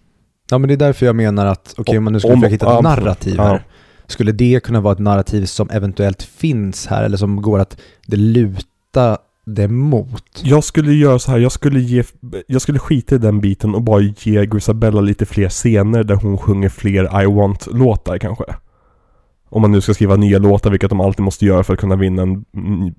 [0.51, 2.53] Ja men det är därför jag menar att, okej om man nu skulle Om- försöka
[2.55, 3.43] hitta ja, ett narrativ ja.
[3.45, 3.65] här.
[4.07, 8.17] Skulle det kunna vara ett narrativ som eventuellt finns här eller som går att det
[8.17, 10.25] luta det mot?
[10.43, 12.05] Jag skulle göra så här, jag skulle ge,
[12.47, 16.39] jag skulle skita i den biten och bara ge Grisabella lite fler scener där hon
[16.39, 18.45] sjunger fler I want-låtar kanske.
[19.55, 21.97] Om man nu ska skriva nya låtar, vilket de alltid måste göra för att kunna
[21.97, 22.45] vinna en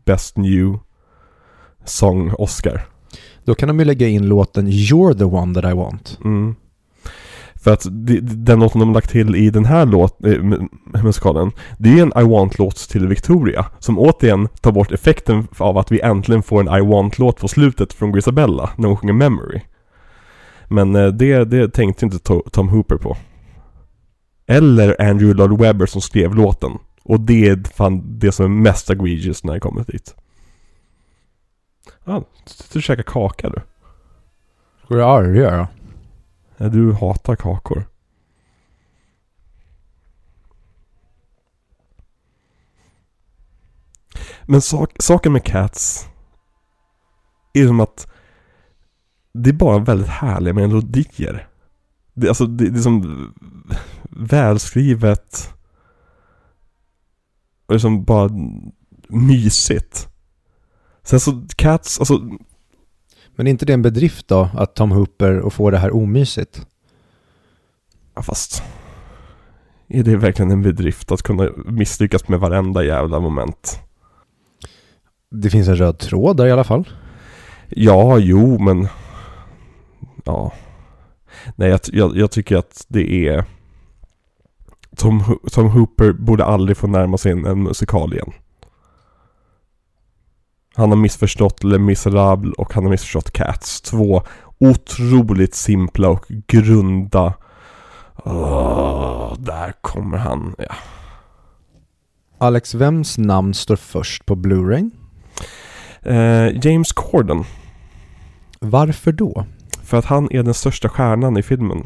[0.06, 0.80] Best New
[1.86, 2.82] Song Oscar.
[3.46, 6.20] Då kan de ju lägga in låten You're the one that I want.
[6.24, 6.56] Mm.
[7.56, 7.86] För att
[8.46, 10.68] den låten de har lagt till i den här låt, mu-
[11.04, 13.66] musikalen, det är en I Want-låt till Victoria.
[13.80, 17.94] Som återigen tar bort effekten av att vi äntligen får en I Want-låt på slutet
[17.94, 19.62] från Grisabella, när hon sjunger Memory.
[20.68, 23.18] Men eh, det, det tänkte inte To- Tom Hooper på.
[24.48, 26.72] Eller Andrew Lloyd Webber som skrev låten.
[27.04, 30.16] Och det är fan det som är mest egregious när det kommer dit.
[32.04, 32.24] Ja, ah,
[32.74, 33.62] du käkar kaka du.
[34.86, 35.68] Ska du arga då?
[36.58, 37.86] Ja, du hatar kakor.
[44.46, 46.08] Men sak, saken med Cats
[47.54, 48.12] är som att
[49.34, 51.48] det är bara väldigt härliga melodier.
[52.14, 53.34] Det, alltså, det, det är som
[54.16, 55.56] välskrivet
[57.66, 58.30] och det är som bara
[59.08, 60.08] mysigt.
[61.04, 62.30] Sen så Cats, alltså
[63.36, 66.68] Men är inte det en bedrift då, att Tom Hooper och få det här omysigt?
[68.16, 68.64] Ja fast
[69.88, 73.80] Är det verkligen en bedrift att kunna misslyckas med varenda jävla moment?
[75.32, 76.90] Det finns en röd tråd där i alla fall.
[77.70, 78.88] Ja, jo men
[80.24, 80.54] Ja
[81.56, 83.46] Nej jag, jag, jag tycker att det är
[84.98, 88.34] Tom, Tom Hooper borde aldrig få närma sig en, musikal igen
[90.76, 94.24] Han har missförstått Les Misérables och han har missförstått Cats Två
[94.60, 97.34] otroligt simpla och grunda
[98.16, 100.76] Åh, Där kommer han, ja
[102.38, 104.92] Alex, vems namn står först på Blu-ray?
[106.02, 107.44] Eh, James Corden.
[108.60, 109.46] Varför då?
[109.84, 111.84] För att han är den största stjärnan i filmen.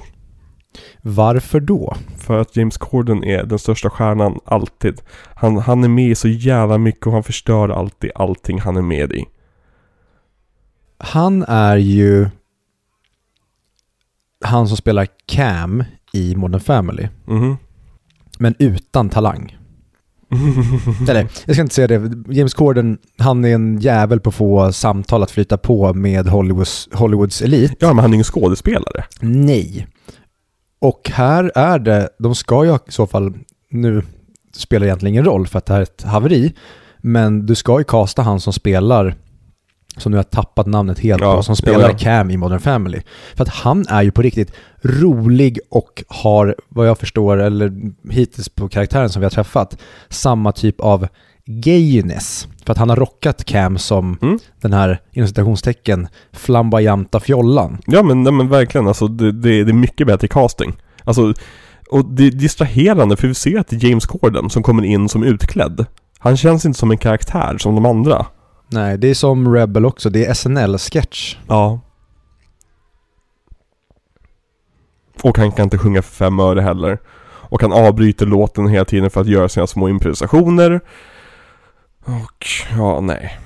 [1.02, 1.96] Varför då?
[2.18, 5.02] För att James Corden är den största stjärnan alltid.
[5.36, 8.82] Han, han är med i så jävla mycket och han förstör alltid allting han är
[8.82, 9.26] med i.
[10.98, 12.30] Han är ju
[14.46, 17.58] han som spelar Cam i Modern Family, Mhm.
[18.40, 19.56] men utan talang.
[21.10, 22.24] Eller, jag ska inte säga det.
[22.34, 26.90] James Corden, han är en jävel på att få samtal att flyta på med Hollywoods,
[26.94, 27.74] Hollywoods elit.
[27.80, 29.04] Ja, men han är ingen skådespelare.
[29.22, 29.88] Nej.
[30.80, 33.34] Och här är det, de ska ju i så fall,
[33.70, 34.04] nu
[34.54, 36.54] spelar det egentligen ingen roll för att det här är ett haveri,
[36.98, 39.16] men du ska ju casta han som spelar,
[39.98, 41.98] som nu har tappat namnet helt Ja, på, som spelar ja, ja.
[41.98, 43.02] Cam i Modern Family.
[43.36, 47.72] För att han är ju på riktigt rolig och har, vad jag förstår, eller
[48.12, 49.78] hittills på karaktären som vi har träffat,
[50.10, 51.08] samma typ av
[51.52, 52.48] gayness.
[52.66, 54.40] För att han har rockat Cam som Mm.
[54.62, 57.78] den här, inom citationstecken, flamboyanta fjollan.
[57.86, 58.88] Ja, men, nej, men verkligen.
[58.88, 60.74] Alltså, det, det, det är mycket bättre casting.
[61.04, 61.34] Alltså,
[61.92, 65.86] och det är distraherande för vi ser att James Corden som kommer in som utklädd.
[66.20, 68.26] Han känns inte som en karaktär som de andra.
[68.68, 70.10] Nej, det är som Rebel också.
[70.10, 71.38] Det är SNL-sketch.
[71.48, 71.80] Ja.
[75.22, 76.98] Och han kan inte sjunga för fem öre heller.
[77.52, 80.82] Och han avbryter låten hela tiden för att göra sina små improvisationer.
[82.24, 82.46] Och,
[82.78, 83.40] ja, nej.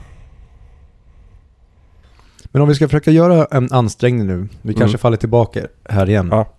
[2.52, 5.00] Men om vi ska försöka göra en ansträngning nu, vi kanske Mm.
[5.00, 6.28] faller tillbaka här igen.
[6.32, 6.50] Ja.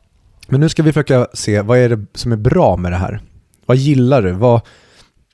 [0.49, 3.21] Men nu ska vi försöka se, vad är det som är bra med det här?
[3.67, 4.33] Vad gillar du?
[4.33, 4.61] Vad,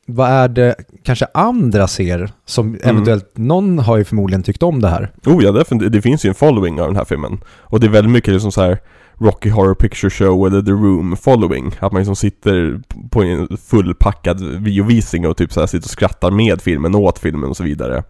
[0.07, 2.81] vad är det kanske andra ser som Mm.
[2.83, 5.13] eventuellt, någon har ju förmodligen tyckt om det här.
[5.27, 5.65] Oh ja.
[5.91, 7.41] Det finns ju en following av den här filmen.
[7.49, 8.79] Och det är väldigt mycket liksom så här
[9.21, 11.75] Rocky Horror Picture Show eller The Room following.
[11.81, 16.31] Att man liksom sitter på en fullpackad biovisning och typ så här sitter och skrattar
[16.31, 18.03] med filmen, åt filmen och så vidare.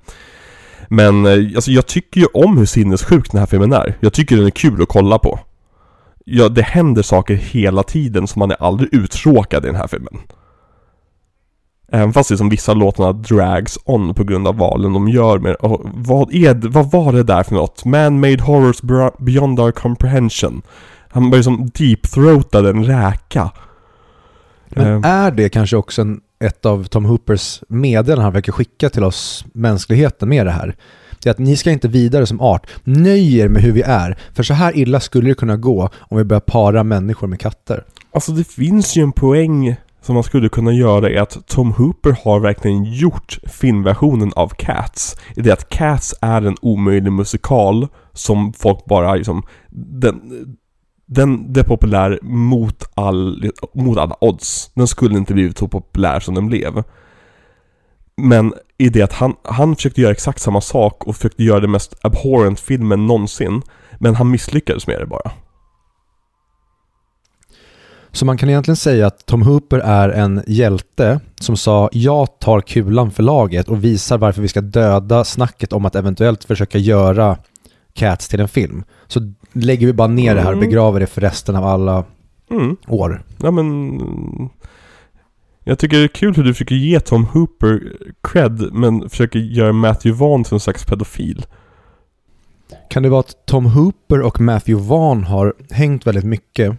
[0.88, 3.94] Men eh, alltså jag tycker ju om hur sinnessjuk den här filmen är.
[4.00, 5.40] Jag tycker den är kul att kolla på.
[6.24, 10.18] Ja, det händer saker hela tiden så man är aldrig uttråkad i den här filmen.
[11.92, 15.80] Även fast liksom vissa låtarna drags on på grund av valen de gör med och
[15.94, 17.84] vad, är, vad var det där för något?
[17.84, 18.80] Man-made horrors
[19.18, 20.62] beyond our comprehension.
[21.10, 23.50] Han börjar som deep-throatade en räka.
[24.68, 28.90] Men Ehm, är det kanske också en, ett av Tom Hoopers meddelanden han verkar skicka
[28.90, 30.76] till oss mänskligheten med det här?
[31.22, 32.66] Det är att ni ska inte vidare som art.
[32.84, 34.18] Nöj er med hur vi är.
[34.34, 37.84] För så här illa skulle det kunna gå om vi börjar para människor med katter.
[38.12, 42.16] Alltså det finns ju en poäng som man skulle kunna göra är att Tom Hooper
[42.24, 45.16] har verkligen gjort filmversionen av Cats.
[45.36, 50.20] I det att Cats är en omöjlig musikal som folk bara liksom, den,
[51.10, 54.70] den, blev är populär mot, all, mot alla odds.
[54.74, 56.82] Den skulle inte blivit så populär som den blev.
[58.16, 61.70] Men i det att han, han försökte göra exakt samma sak och försökte göra den
[61.70, 63.62] mest abhorrent filmen någonsin.
[63.98, 65.30] Men han misslyckades med det bara.
[68.12, 72.60] Så man kan egentligen säga att Tom Hooper är en hjälte som sa jag tar
[72.60, 77.38] kulan för laget och visar varför vi ska döda snacket om att eventuellt försöka göra
[77.94, 78.84] Cats till en film.
[79.06, 80.68] Så lägger vi bara ner det här och Mm.
[80.68, 82.04] begraver det för resten av alla
[82.50, 82.76] Mm.
[82.88, 83.22] år.
[83.42, 84.50] Ja men...
[85.64, 87.92] Jag tycker det är kul hur du försöker ge Tom Hooper
[88.22, 91.46] cred men försöker göra Matthew Vaughn till en slags pedofil.
[92.90, 96.76] Kan det vara att Tom Hooper och Matthew Vaughn har hängt väldigt mycket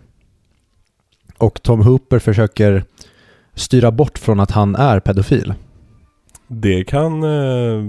[1.38, 2.84] och Tom Hooper försöker
[3.53, 5.53] styra bort från att han är pedofil?
[6.54, 7.24] Det kan...
[7.24, 7.86] Eh,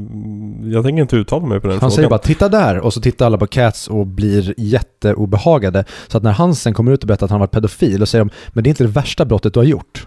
[0.72, 1.92] jag tänker inte uttala mig på den Han frågan.
[1.92, 5.84] säger bara titta där och så tittar alla på Cats och blir jätteobehagade.
[6.08, 8.24] Så att när han sen kommer ut och berättar att han varit pedofil och säger
[8.24, 10.06] de, men det är inte det värsta brottet du har gjort.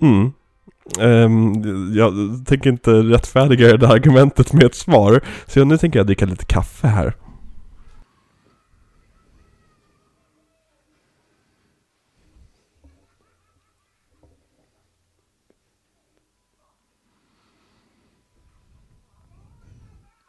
[0.00, 0.32] Mm.
[1.00, 2.12] Ehm, jag
[2.46, 5.20] tänker inte rättfärdiga det här argumentet med ett svar.
[5.46, 7.14] Så nu tänker jag dricka lite kaffe här.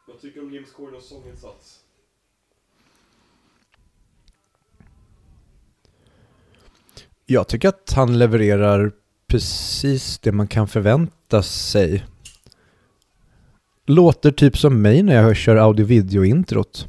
[0.07, 1.83] Vad tycker du om James Cordens sånginsats?
[7.31, 8.91] Jag tycker att han levererar
[9.27, 12.05] precis det man kan förvänta sig.
[13.85, 16.87] Låter typ som mig när jag kör audio-video-introt.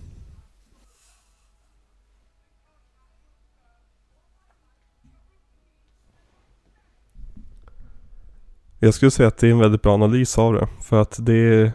[8.79, 10.69] Jag skulle säga att det är en väldigt bra analys av det.
[10.83, 11.73] För att det är...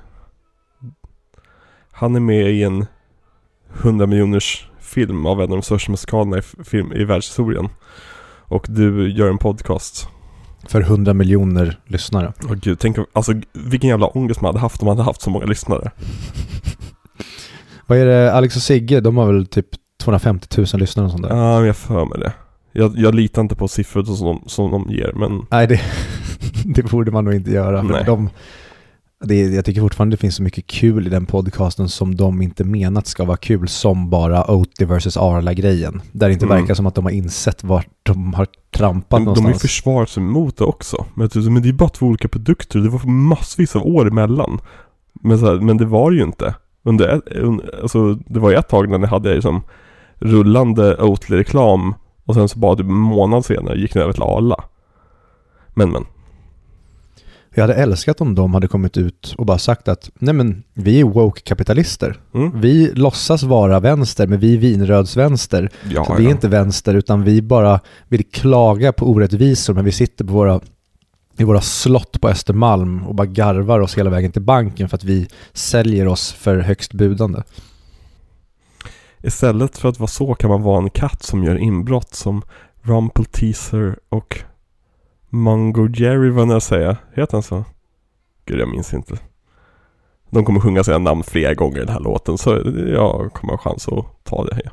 [1.92, 2.86] Han är med i en
[3.74, 7.70] 100 miljoners film av en av de största musikalerna i, film, i världshistorien.
[8.48, 10.10] Och du gör en podcast.
[10.68, 12.34] För 100 miljoner lyssnare.
[12.50, 15.30] Och gud, tänk alltså vilken jävla ångest man hade haft om man hade haft så
[15.30, 15.92] många lyssnare.
[17.88, 19.68] Vad är det, Alex och Sigge, de har väl typ
[20.04, 21.36] 250 000 lyssnare och sånt där.
[21.36, 22.34] Ja, jag för mig det.
[22.72, 25.82] Jag, jag litar inte på siffror som de, som de ger, men Nej, det,
[26.66, 27.82] det borde man nog inte göra.
[27.82, 28.04] Nej.
[28.06, 28.30] de,
[29.24, 32.64] det, jag tycker fortfarande det finns så mycket kul i den podcasten som de inte
[32.64, 36.02] menat ska vara kul som bara Oatly vs Arla-grejen.
[36.12, 36.58] Där det inte Mm.
[36.58, 39.62] verkar som att de har insett vart de har trampat de, de har ju någonstans.
[39.62, 41.06] försvarat sig mot det också.
[41.14, 44.60] Men, tycker, men det är bara två olika produkter, det var massvis av år emellan.
[45.14, 46.56] Men, här, men det var ju inte.
[46.84, 47.22] Under,
[47.82, 49.62] alltså, det var ju ett tag när ni hade liksom
[50.16, 51.94] rullande Oatly-reklam
[52.26, 54.64] och sen så bara typ en månad senare gick ni över till Arla.
[55.74, 56.06] Men men.
[57.58, 61.00] Jag hade älskat om de hade kommit ut och bara sagt att nej men vi
[61.00, 62.20] är woke-kapitalister.
[62.34, 62.62] Mm.
[62.62, 65.70] Vi låtsas vara vänster men vi är vinrödsvänster.
[65.90, 66.32] Ja, Så vi är ja.
[66.32, 70.60] inte vänster utan vi bara vill klaga på orättvisor men vi sitter på våra,
[71.38, 75.04] i våra slott på Östermalm och bara garvar oss hela vägen till banken för att
[75.04, 77.42] vi säljer oss för högst budande.
[79.24, 82.42] Istället för att vara så kan man vara en katt som gör inbrott som
[82.82, 84.44] Rumple Teaser och
[85.36, 86.98] Mungo Jerry vad jag säga.
[87.14, 87.64] Heter han så?
[88.46, 89.18] Gud jag minns inte.
[90.30, 92.62] De kommer sjunga sina namn flera gånger i den här låten så
[92.94, 94.72] jag kommer ha chans att ta det här.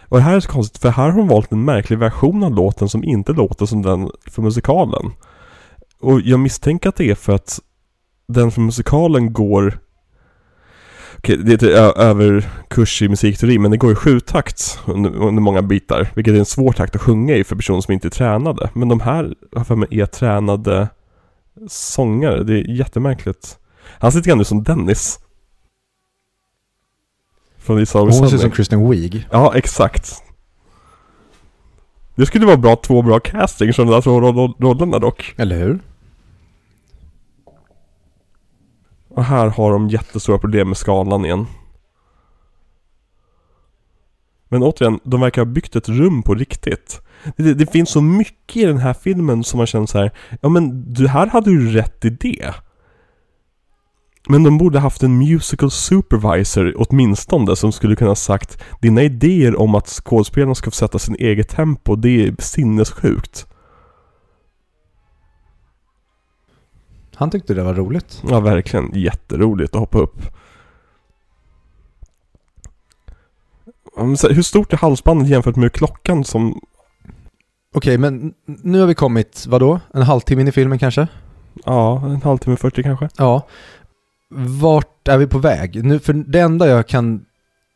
[0.00, 2.54] Och det här är så konstigt för här har de valt en märklig version av
[2.54, 5.12] låten som inte låter som den för musikalen.
[6.00, 7.60] Och jag misstänker att det är för att
[8.28, 9.78] den för musikalen går
[11.22, 15.42] Okej, det är ett ö- överkurs i musikteori, men det går i sjutakt under, under
[15.42, 16.08] många bitar.
[16.14, 18.70] Vilket är en svår takt att sjunga i för personer som inte är tränade.
[18.74, 20.88] Men de här, har för mig, är tränade
[21.68, 22.42] sångare.
[22.44, 23.58] Det är jättemärkligt.
[23.98, 25.18] Han ser lite grann ut som Dennis.
[27.58, 28.50] Från Lisa Hon ser ut som.
[28.50, 29.28] Kristen Wiig.
[29.30, 30.22] Ja, exakt.
[32.14, 35.34] Det skulle vara bra, två bra castings från de där två roll- rollerna dock.
[35.36, 35.78] Eller hur?
[39.20, 41.46] Och här har de jättestora problem med skalan igen.
[44.48, 47.00] Men återigen, de verkar ha byggt ett rum på riktigt.
[47.36, 50.10] Det, det finns så mycket i den här filmen som man känner så här,
[50.40, 52.52] ja men du här hade du rätt idé.
[54.28, 59.74] Men de borde haft en musical supervisor åtminstone som skulle kunna sagt Dina idéer om
[59.74, 63.46] att skådespelarna ska få sätta sin eget tempo, det är sinnessjukt.
[67.20, 68.22] Han tyckte det var roligt.
[68.28, 68.90] Ja, verkligen.
[68.94, 70.20] Jätteroligt att hoppa upp.
[74.30, 76.60] Hur stort är halsbandet jämfört med klockan som...
[77.74, 79.80] Okej, men nu har vi kommit, vadå?
[79.94, 81.08] En halvtimme in i filmen kanske?
[81.64, 83.08] Ja, en halvtimme 40 kanske?
[83.16, 83.46] Ja.
[84.60, 85.84] Vart är vi på väg?
[85.84, 87.24] Nu, för det enda jag kan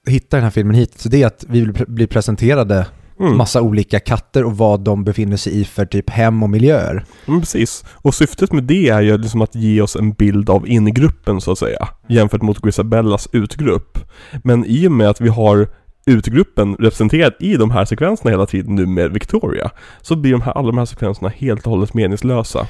[0.06, 2.86] hitta i den här filmen hittills, det är att vi vill bli presenterade
[3.20, 3.36] Mm.
[3.36, 7.04] massa olika katter och vad de befinner sig i för typ hem och miljöer.
[7.28, 7.84] Mm, precis.
[7.92, 11.52] Och syftet med det är ju liksom att ge oss en bild av ingruppen så
[11.52, 11.88] att säga.
[12.08, 13.98] Jämfört mot Grisabellas utgrupp.
[14.44, 15.68] Men i och med att vi har
[16.06, 19.70] utgruppen representerad i de här sekvenserna hela tiden nu med Victoria.
[20.00, 22.66] Så blir de här, alla de här sekvenserna helt och hållet meningslösa.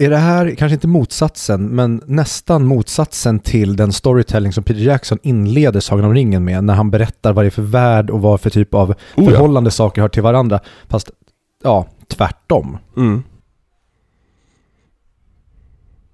[0.00, 5.18] Är det här, kanske inte motsatsen, men nästan motsatsen till den storytelling som Peter Jackson
[5.22, 8.40] inleder Sagan om ringen med, när han berättar vad det är för värld och vad
[8.40, 9.30] för typ av Oh ja.
[9.30, 10.60] förhållande saker har till varandra.
[10.88, 11.10] Fast,
[11.62, 12.78] ja, tvärtom.
[12.96, 13.22] Mm.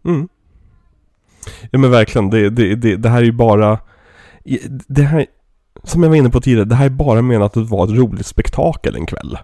[0.04, 0.28] Mm.
[1.70, 3.78] Ja men verkligen, det, det, det, det här är ju bara...
[4.88, 5.26] Det här,
[5.82, 8.26] som jag var inne på tidigare, det här är bara menat att vara ett roligt
[8.26, 9.38] spektakel en kväll.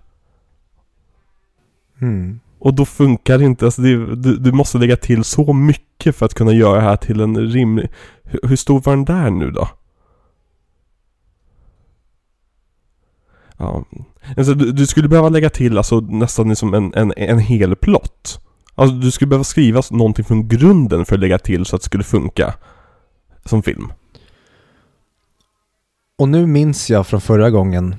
[2.00, 2.40] Mm.
[2.64, 6.26] Och då funkar det inte, alltså det, du, du måste lägga till så mycket för
[6.26, 7.88] att kunna göra det här till en rimlig...
[8.22, 9.68] Hur, hur stor var den där nu då?
[13.56, 13.84] Ja,
[14.36, 18.40] alltså du, du skulle behöva lägga till alltså nästan liksom en, en, en hel plott.
[18.74, 21.86] Alltså du skulle behöva skriva någonting från grunden för att lägga till så att det
[21.86, 22.54] skulle funka
[23.44, 23.92] som film.
[26.18, 27.94] Och nu minns jag från förra gången,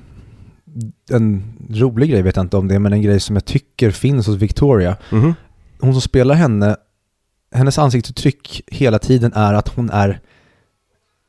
[1.10, 4.26] en rolig grej vet jag inte om det, men en grej som jag tycker finns
[4.26, 4.96] hos Victoria.
[5.10, 5.34] Mhm.
[5.80, 6.76] Hon som spelar henne,
[7.54, 10.20] hennes ansiktsuttryck hela tiden är att hon är,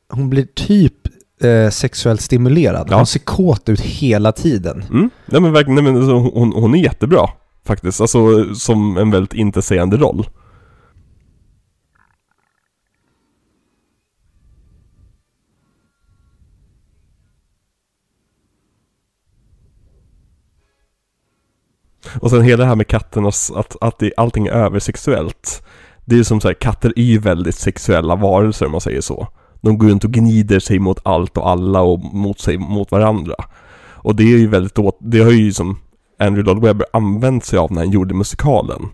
[0.08, 0.94] hon blir typ
[1.42, 2.88] eh, sexuellt stimulerad.
[2.90, 2.96] Ja.
[2.96, 4.82] Hon ser kåt ut hela tiden.
[4.90, 5.10] Mm.
[5.26, 7.28] Nej men verkligen, nej, men alltså, hon, hon är jättebra
[7.66, 8.00] faktiskt.
[8.00, 10.26] Alltså som en väldigt intetsägande roll.
[22.20, 25.62] Och sen hela det här med katternas, att, att det, allting är översexuellt.
[26.04, 29.00] Det är ju som så här, katter är ju väldigt sexuella varelser om man säger
[29.00, 29.28] så.
[29.60, 33.34] De går runt och gnider sig mot allt och alla och mot sig, mot varandra.
[34.06, 35.78] Och det är ju väldigt åt, det har ju som
[36.18, 38.88] Andrew Lloyd Webber använt sig av när han gjorde musikalen.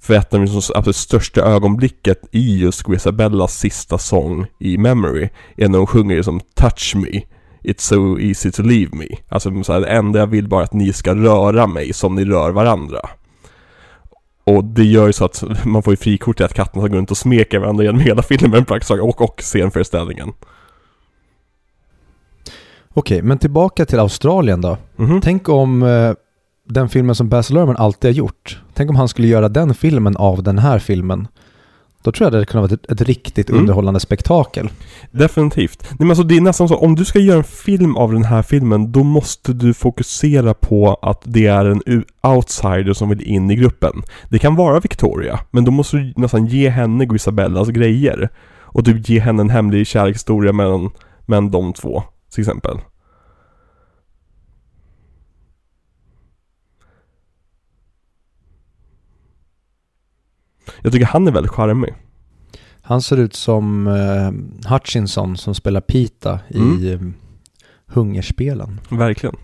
[0.00, 5.68] För ett av de absolut största ögonblicket i just Grisabellas sista sång i Memory är
[5.68, 7.22] när hon sjunger som 'Touch me'
[7.68, 9.06] It's so easy to leave me.
[9.28, 12.24] Alltså så här, det enda jag vill bara att ni ska röra mig som ni
[12.24, 13.00] rör varandra.
[14.44, 16.96] Och det gör ju så att man får ju frikort till att katterna ska gå
[16.96, 20.32] runt och smeka varandra genom hela filmen praktiskt taget, och, och scenföreställningen.
[22.94, 24.76] Okej, men tillbaka till Australien då.
[24.96, 25.20] Mhm.
[25.20, 26.12] Tänk om eh,
[26.68, 30.16] den filmen som Baz Luhrmann alltid har gjort, tänk om han skulle göra den filmen
[30.16, 31.28] av den här filmen.
[32.02, 33.60] Då tror jag det hade kunnat vara ett, ett riktigt Mm.
[33.60, 34.70] underhållande spektakel.
[35.10, 35.82] Definitivt.
[35.82, 38.24] Nej men alltså det är nästan så, om du ska göra en film av den
[38.24, 43.50] här filmen, då måste du fokusera på att det är en outsider som vill in
[43.50, 44.02] i gruppen.
[44.30, 48.28] Det kan vara Victoria, men då måste du nästan ge henne Grisabellas grejer.
[48.70, 50.90] Och du ge henne en hemlig kärlekshistoria mellan,
[51.26, 52.02] mellan de två,
[52.34, 52.78] till exempel.
[60.82, 61.94] Jag tycker han är väldigt charmig.
[62.82, 67.00] Han ser ut som eh, Hutchinson som spelar Pita i eh,
[67.86, 68.80] Hungerspelen.
[68.90, 69.36] Verkligen.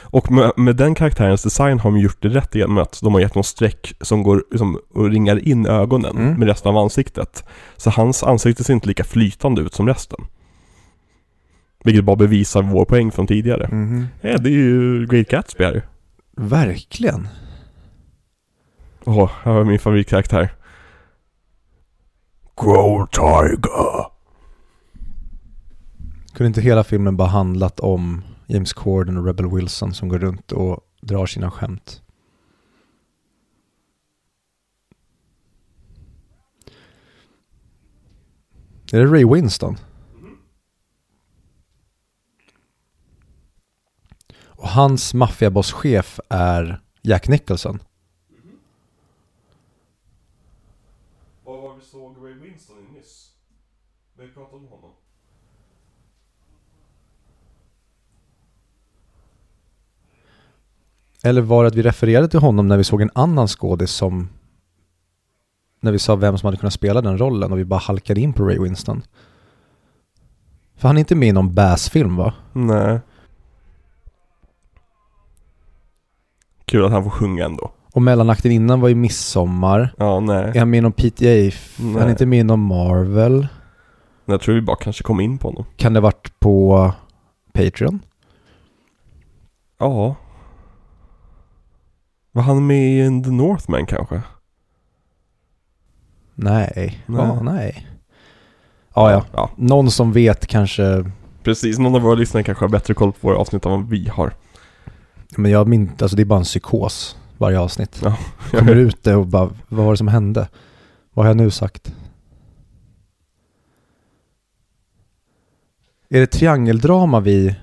[0.00, 3.20] Och med, med den karaktärens design har de gjort det rätt genom att de har
[3.20, 6.38] gett någon streck som går liksom, och ringar in ögonen Mm.
[6.38, 7.44] med resten av ansiktet.
[7.76, 10.20] Så hans ansikte ser inte lika flytande ut som resten.
[11.84, 13.68] Vilket bara bevisar vår poäng från tidigare.
[13.72, 14.06] Mhm.
[14.20, 15.82] Ja, det är ju Great Gatsby här.
[16.36, 17.28] Verkligen.
[19.04, 20.54] Åh, här har min favoritkaraktär.
[22.56, 24.10] Grow Tiger.
[26.32, 30.52] Kunde inte hela filmen bara handlat om James Corden och Rebel Wilson som går runt
[30.52, 32.02] och drar sina skämt?
[38.92, 39.76] Är det Ray Winston?
[44.60, 47.78] Och hans maffiabosschef är Jack Nicholson.
[51.44, 53.34] Vad var vi såg Ray Winston i nyss?
[54.18, 54.90] Vi pratade om honom.
[61.24, 64.28] Eller var det att vi refererade till honom när vi såg en annan skådis som
[65.80, 68.32] när vi sa vem som hade kunnat spela den rollen och vi bara halkade in
[68.32, 69.02] på Ray Winston.
[70.76, 72.34] För han är inte med i någon Bass-film va?
[72.52, 72.98] Nej.
[76.64, 77.70] Kul att han får sjunga ändå.
[77.92, 79.94] Och mellanakten innan var ju Midsommar.
[79.98, 80.44] Ja, nej.
[80.54, 81.24] Är han med i någon PTA?
[81.78, 82.10] Han är Nej.
[82.10, 83.46] inte med i någon Marvel.
[84.24, 85.64] Jag tror vi bara kanske kom in på honom.
[85.76, 86.92] Kan det varit på
[87.52, 88.00] Patreon?
[89.78, 90.16] Ja.
[92.32, 94.22] Var han med i The Northman kanske?
[96.34, 96.72] Nej.
[96.74, 97.00] Nej.
[97.18, 97.86] Ja, nej.
[98.94, 99.24] Ja, ja.
[99.32, 99.50] ja.
[99.56, 101.04] Någon som vet kanske,
[101.42, 104.08] Precis, någon av våra lyssnare kanske har bättre koll på våra avsnitt än vad vi
[104.08, 104.32] har.
[105.36, 108.00] men jag minns, alltså det är bara en psykos varje avsnitt.
[108.04, 108.16] Ja.
[108.50, 110.48] Kommer ut det och bara, vad var det som hände?
[111.14, 111.94] Vad har jag nu sagt?
[116.08, 117.56] Är det triangeldrama vi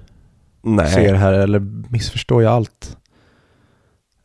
[0.62, 0.94] Nej.
[0.94, 1.60] ser här eller
[1.90, 2.98] missförstår jag allt?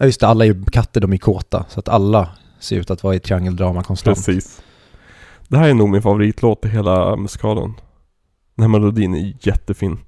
[0.03, 1.65] Ja just det, alla är ju katter, de är kåta.
[1.69, 2.29] Så att alla
[2.59, 4.17] ser ut att vara i triangeldrama konstant.
[4.17, 4.63] Precis.
[5.49, 7.73] Det här är nog min favoritlåt i hela musikalen.
[8.55, 9.99] Den här melodin är jättefin.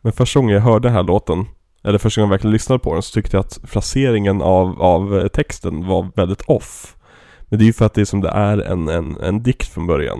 [0.00, 1.46] Men första gången jag hörde den här låten,
[1.84, 5.28] eller första gången jag verkligen lyssnade på den, så tyckte jag att fraseringen av, av
[5.28, 6.96] texten var väldigt off.
[7.40, 9.68] Men det är ju för att det är som det är en, en, en dikt
[9.68, 10.18] från början.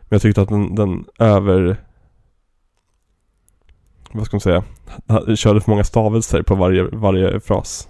[0.00, 1.76] Men jag tyckte att den, den över...
[4.12, 4.64] Vad ska man säga?
[5.06, 7.88] Han Körde för många stavelser på varje, varje fras.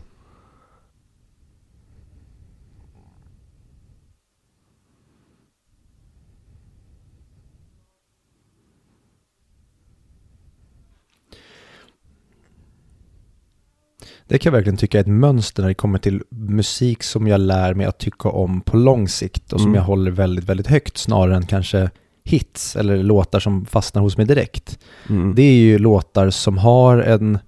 [14.29, 17.41] Det kan jag verkligen tycka är ett mönster när det kommer till musik som jag
[17.41, 19.79] lär mig att tycka om på lång sikt och som Mm.
[19.79, 21.91] jag håller väldigt, väldigt högt snarare än kanske
[22.25, 24.79] hits eller låtar som fastnar hos mig direkt.
[25.09, 25.35] Mm.
[25.35, 27.39] Det är ju låtar som har en,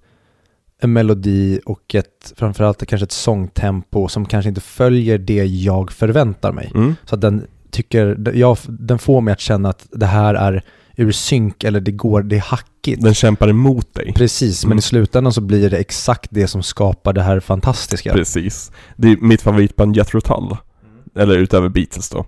[0.80, 6.52] en melodi och ett, framförallt kanske ett sångtempo som kanske inte följer det jag förväntar
[6.52, 6.72] mig.
[6.74, 6.94] Mm.
[7.04, 10.62] Så att den tycker, jag, den får mig att känna att det här är
[10.96, 13.02] ur synk eller det går, det är hackigt.
[13.02, 14.12] Den kämpar emot dig.
[14.16, 14.78] Precis, men Mm.
[14.78, 18.12] i slutändan så blir det exakt det som skapar det här fantastiska.
[18.12, 18.72] Precis.
[18.96, 20.56] Det är mitt favoritband Jethro Tull.
[21.16, 22.26] Eller utöver Beatles då.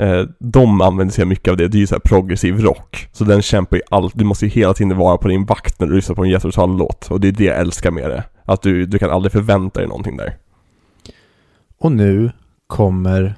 [0.00, 1.68] Eh, de använder sig mycket av det.
[1.68, 3.08] Det är ju såhär progressiv rock.
[3.12, 4.12] Så den kämpar ju allt.
[4.18, 6.50] Du måste ju hela tiden vara på din vakt när du lyssnar på en Jethro
[6.50, 7.10] Tull-låt.
[7.10, 8.24] Och det är det jag älskar med det.
[8.44, 10.36] Att du, du kan aldrig förvänta dig någonting där.
[11.78, 12.30] Och nu
[12.66, 13.34] kommer,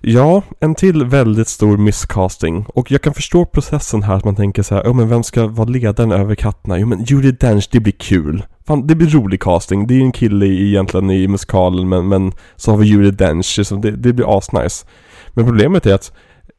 [0.00, 2.64] Ja, en till väldigt stor miscasting.
[2.68, 5.46] Och jag kan förstå processen här att man tänker så här, ja men vem ska
[5.46, 6.78] vara ledaren över katterna?
[6.78, 8.42] Jo men Judi Dench, det blir kul.
[8.66, 9.86] Fan, det blir rolig casting.
[9.86, 13.66] Det är ju en kille egentligen i musikalen men, men så har vi Judi Dench,
[13.66, 14.86] så det, det blir asnice.
[15.34, 16.12] Men problemet är att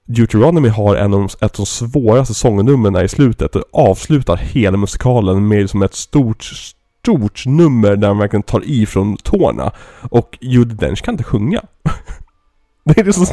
[0.06, 4.78] Deuteronomy har en av de, ett av de svåraste sångnumren i slutet och avslutar hela
[4.78, 9.72] musikalen med som ett stort, stort nummer där man verkligen tar i från tårna.
[10.10, 11.62] Och Judi Dench kan inte sjunga.
[12.84, 13.26] det är det så...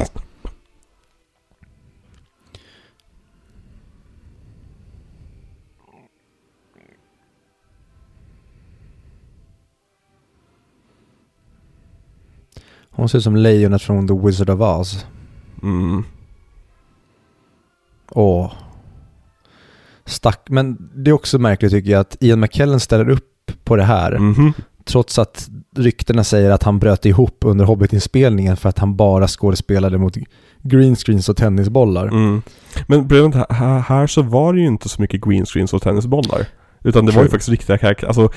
[12.97, 15.07] hon ser ut som lejonet från The Wizard of Oz.
[15.63, 16.05] Mm.
[18.11, 18.53] Åh.
[20.05, 23.83] Stack, men det är också märkligt tycker jag att Ian McKellen ställer upp på det
[23.83, 24.19] här.
[24.19, 24.53] Mhm.
[24.85, 25.49] Trots att
[25.79, 30.17] ryktena säger att han bröt ihop under Hobbit-inspelningen för att han bara skådespelade mot
[30.63, 32.07] green screens och tennisbollar.
[32.07, 32.43] Mm.
[32.87, 36.47] Men problemet här, här, så var det ju inte så mycket green screens och tennisbollar.
[36.85, 37.31] Utan det var ju True.
[37.31, 38.09] faktiskt riktiga karaktärer.
[38.09, 38.31] Alltså,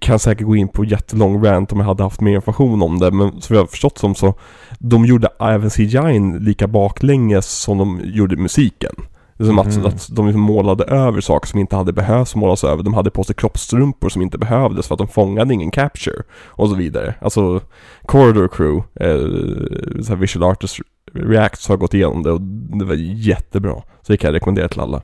[0.00, 3.10] kan säkert gå in på jättelång rant om jag hade haft mer information om det.
[3.10, 4.34] Men som jag har förstått som så,
[4.78, 8.94] de gjorde även CGI lika baklänges som de gjorde musiken.
[9.36, 9.86] Det är som att, Mhm.
[9.86, 12.82] att de liksom målade över saker som inte hade behövts målas över.
[12.82, 16.22] De hade på sig kroppsstrumpor som inte behövdes för att de fångade ingen capture.
[16.46, 17.14] Och så vidare.
[17.20, 17.60] Alltså,
[18.06, 20.78] Corridor Crew, eh, så visual artist
[21.12, 22.40] Reacts har gått igenom det och
[22.78, 23.74] det var jättebra.
[24.02, 25.02] Så det kan jag rekommendera till alla.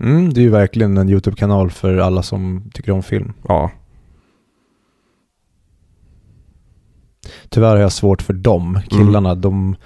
[0.00, 3.32] Mm, det är ju verkligen en YouTube-kanal för alla som tycker om film.
[3.48, 3.70] Ja.
[7.48, 9.34] Tyvärr har jag svårt för dem, killarna.
[9.34, 9.76] De...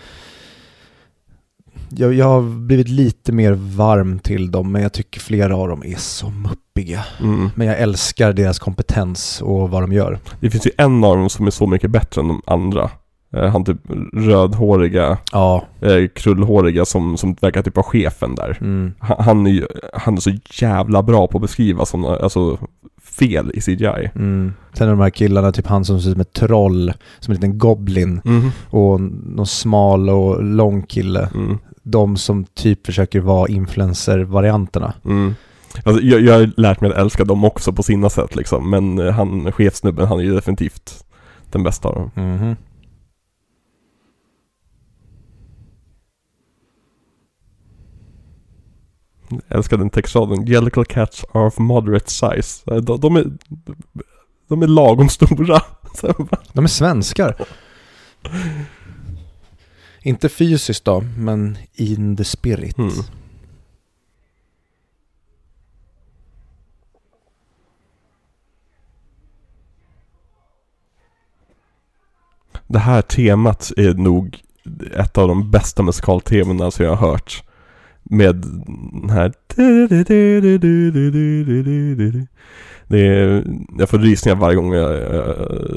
[1.90, 5.82] Jag, jag har blivit lite mer varm till dem, men jag tycker flera av dem
[5.84, 7.04] är så muppiga.
[7.20, 7.50] Mm.
[7.54, 10.18] Men jag älskar deras kompetens och vad de gör.
[10.40, 12.90] Det finns ju en av dem som är så mycket bättre än de andra.
[13.36, 13.78] Eh, han typ
[14.12, 18.58] rödhåriga, Ja, eh, krullhåriga som, som verkar typ vara chefen där.
[18.60, 18.92] mm.
[18.98, 22.58] Han, han, är ju, han är så jävla bra på att beskriva sådana, alltså
[23.02, 24.10] fel i CGI.
[24.14, 24.52] Mm.
[24.72, 27.34] Sen är de här killarna, typ han som ser ut som ett troll, som en
[27.34, 28.50] liten goblin Mm.
[28.70, 31.28] och någon smal och lång kille.
[31.34, 31.58] Mm.
[31.82, 34.94] De som typ försöker vara influencer-varianterna.
[35.05, 35.35] Mm.
[35.85, 38.98] Alltså, jag, jag har lärt mig att älska dem också på sina sätt liksom, men
[38.98, 41.05] eh, han, chefsnubben, han är ju definitivt
[41.51, 42.11] den bästa av dem.
[42.15, 42.57] Mhm.
[49.28, 50.47] Jag älskar den textraden.
[50.47, 52.74] Jellicle cats are of moderate size.
[52.74, 53.27] Eh, De, de, är,
[54.48, 55.62] de är lagom stora.
[56.52, 57.35] De är svenskar.
[60.02, 62.78] Inte fysiskt då, men in the spirit.
[62.78, 62.90] Mm.
[72.66, 74.43] Det här temat är nog
[74.97, 77.44] ett av de bästa musikaltemana som jag har hört.
[78.02, 79.32] Med den här...
[82.86, 83.44] Det är,
[83.78, 84.89] jag får rysningar varje gång jag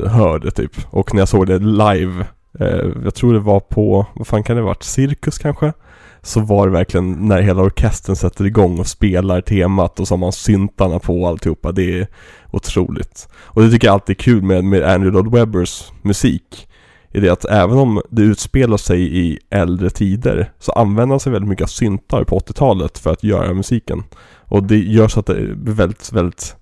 [0.09, 0.71] hör det typ.
[0.89, 2.25] Och när jag såg det live,
[2.59, 5.73] eh, jag tror det var på, vad fan kan det ha varit, Cirkus kanske?
[6.21, 10.19] Så var det verkligen när hela orkestern sätter igång och spelar temat och så har
[10.19, 11.71] man syntarna på alltihopa.
[11.71, 12.07] Det är
[12.51, 13.27] otroligt.
[13.35, 16.67] Och det tycker jag alltid är kul med, med Andrew Lloyd Webbers musik.
[17.11, 21.31] Är det att även om det utspelar sig i äldre tider så använder han sig
[21.31, 24.03] väldigt mycket av syntar på 80-talet för att göra musiken.
[24.45, 26.55] Och det gör så att det blir väldigt, väldigt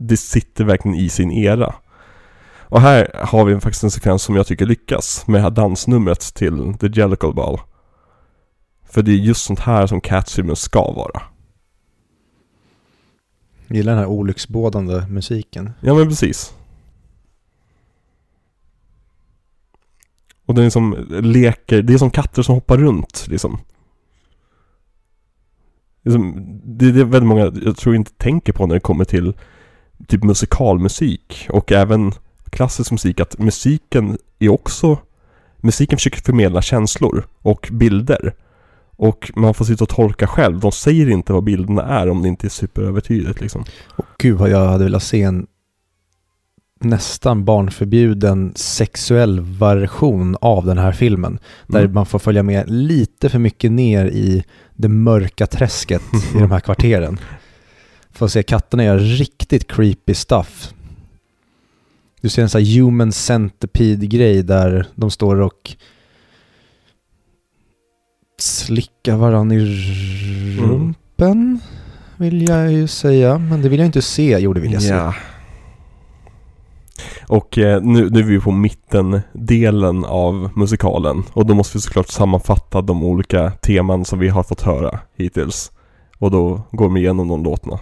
[0.00, 1.74] det sitter verkligen i sin era.
[2.70, 6.20] Och här har vi faktiskt en sekvens som jag tycker lyckas med det här dansnumret
[6.34, 7.60] till The Jellicle Ball.
[8.84, 11.22] För det är just sånt här som Catsfilmen ska vara.
[13.66, 15.70] Jag gillar den här olycksbådande musiken.
[15.80, 16.54] Ja men precis.
[20.46, 23.58] Och den är som leker, det är som katter som hoppar runt liksom.
[26.02, 29.04] Det är, som, det är väldigt många, jag tror inte tänker på när det kommer
[29.04, 29.36] till
[30.06, 32.12] typ musikalmusik och även
[32.50, 34.98] klassisk musik att musiken är också
[35.62, 38.34] Musiken försöker förmedla känslor och bilder
[38.96, 42.28] Och man får sitta och tolka själv, de säger inte vad bilderna är om det
[42.28, 43.64] inte är superövertydligt liksom
[43.96, 45.46] Och gud vad jag hade velat se en
[46.80, 51.38] nästan barnförbjuden sexuell version av den här filmen.
[51.66, 51.92] Där Mm.
[51.94, 54.44] man får följa med lite för mycket ner i
[54.74, 56.02] det mörka träsket
[56.34, 57.18] i de här kvarteren.
[58.12, 60.74] Får se katterna göra riktigt creepy stuff.
[62.20, 65.76] Du ser en sån här human centipede-grej där de står och
[68.38, 71.60] slickar varandra i rumpen.
[72.16, 74.38] Vill jag ju säga, men det vill jag inte se.
[74.38, 74.88] Jo, det vill jag se.
[74.88, 75.14] Ja.
[77.28, 82.08] Och eh, nu, nu är vi på mitten-delen av musikalen och då måste vi såklart
[82.08, 85.72] sammanfatta de olika teman som vi har fått höra hittills.
[86.18, 87.78] Och då går vi igenom de låtarna.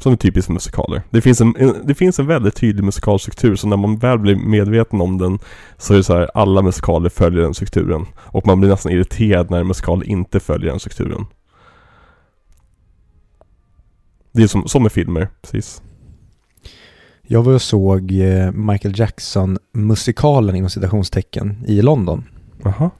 [0.00, 1.02] Som är typiskt för musikaler.
[1.10, 4.36] Det finns, en, en, det finns en väldigt tydlig musikalstruktur så när man väl blir
[4.36, 5.38] medveten om den
[5.78, 8.06] så är det så här, alla musikaler följer den strukturen.
[8.16, 11.26] Och man blir nästan irriterad när en musikal inte följer den strukturen.
[14.32, 15.82] Det är som, som med filmer, precis.
[17.22, 22.24] Jag var och såg eh, Michael Jackson-musikalen inom citationstecken i London.
[22.62, 22.90] Jaha.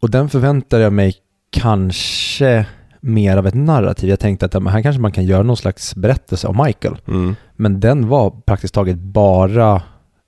[0.00, 1.14] Och den förväntade jag mig
[1.50, 2.66] kanske
[3.00, 4.10] mer av ett narrativ.
[4.10, 6.96] Jag tänkte att ja, men här kanske man kan göra någon slags berättelse om Michael.
[7.08, 7.36] Mm.
[7.56, 9.82] Men den var praktiskt taget bara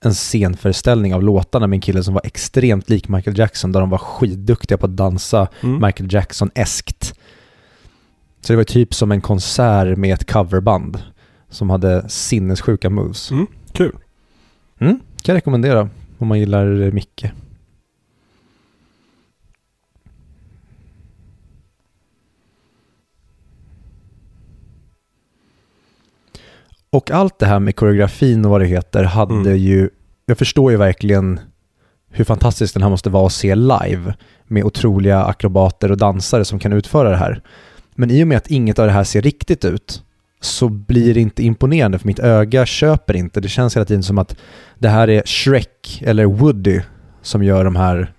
[0.04, 3.90] en scenföreställning av låtarna med en kille som var extremt lik Michael Jackson, där de
[3.90, 5.86] var skitduktiga på att dansa Mm.
[5.86, 7.14] Michael Jackson-eskt.
[8.40, 11.02] Så det var typ som en konsert med ett coverband
[11.48, 13.30] som hade sinnessjuka moves.
[13.30, 13.46] Mm.
[13.72, 13.96] Kul.
[14.78, 15.88] Mm, kan jag rekommendera
[16.18, 17.24] om man gillar Micke.
[26.92, 29.56] Och allt det här med koreografin och vad det heter hade Mm.
[29.56, 29.90] ju,
[30.26, 31.40] jag förstår ju verkligen
[32.10, 34.14] hur fantastiskt den här måste vara att se live
[34.46, 37.42] med otroliga akrobater och dansare som kan utföra det här.
[37.94, 40.02] Men i och med att inget av det här ser riktigt ut
[40.40, 43.40] så blir det inte imponerande för mitt öga köper inte.
[43.40, 44.36] Det känns hela tiden som att
[44.78, 46.80] det här är Shrek eller Woody
[47.22, 48.12] som gör de här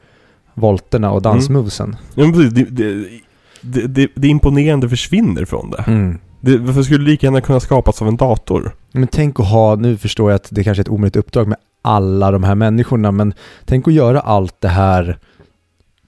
[0.54, 1.96] volterna och dansmovesen.
[2.16, 2.54] Ja, men precis.
[2.54, 3.06] Det, det,
[3.62, 5.84] det, det, det imponerande försvinner från det.
[5.88, 6.18] Mm.
[6.42, 6.58] Det.
[6.58, 8.76] Varför skulle det lika gärna kunna skapas av en dator?
[8.92, 11.58] Men tänk att ha, nu förstår jag att det kanske är ett omöjligt uppdrag med
[11.82, 13.34] alla de här människorna, men
[13.66, 15.20] tänk att göra allt det här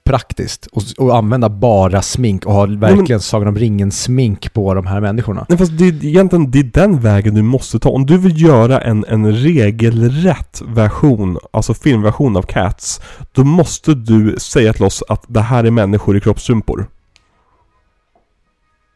[0.04, 5.00] praktiskt och, och använda bara smink och ha verkligen Sagan om ringen-smink på de här
[5.00, 5.46] människorna.
[5.48, 7.88] Nej, fast det är egentligen det är den vägen du måste ta.
[7.88, 13.00] Om du vill göra en, en regelrätt version, alltså filmversion av Cats,
[13.32, 16.86] då måste du säga till oss att det här är människor i kroppsstrumpor.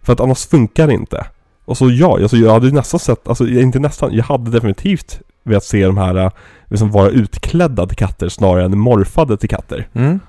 [0.09, 1.27] För att annars funkar det inte.
[1.65, 5.65] Och så ja, alltså jag hade nästan sett, alltså inte nästan, jag hade definitivt velat
[5.65, 6.31] se de här eh,
[6.67, 9.89] liksom vara utklädda till katter snarare än morfade till katter.
[9.93, 10.21] Mm.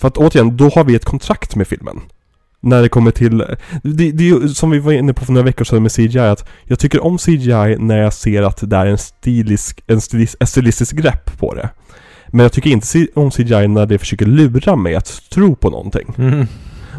[0.00, 2.00] För att återigen, då har vi ett kontrakt med filmen.
[2.60, 3.38] när det kommer till,
[3.82, 6.18] det, det är ju som vi var inne på för några veckor sedan med CGI
[6.18, 10.36] att jag tycker om CGI när jag ser att det är en stilisk, en stilis,
[10.40, 11.68] ett stilistiskt grepp på det.
[12.28, 16.14] Men jag tycker inte om CGI när det försöker lura mig att tro på någonting.
[16.18, 16.46] Mm.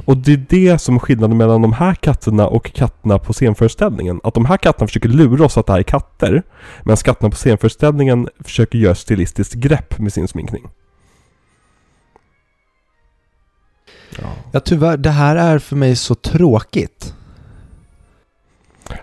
[0.05, 4.21] Och det är det som är skillnaden mellan de här katterna och katterna på scenföreställningen.
[4.23, 6.43] Att de här katterna försöker lura oss att det här är katter.
[6.83, 10.67] Medan katterna på scenföreställningen försöker göra stilistiskt grepp med sin sminkning.
[14.19, 14.27] Ja.
[14.51, 17.13] Ja tyvärr, det här är för mig så tråkigt.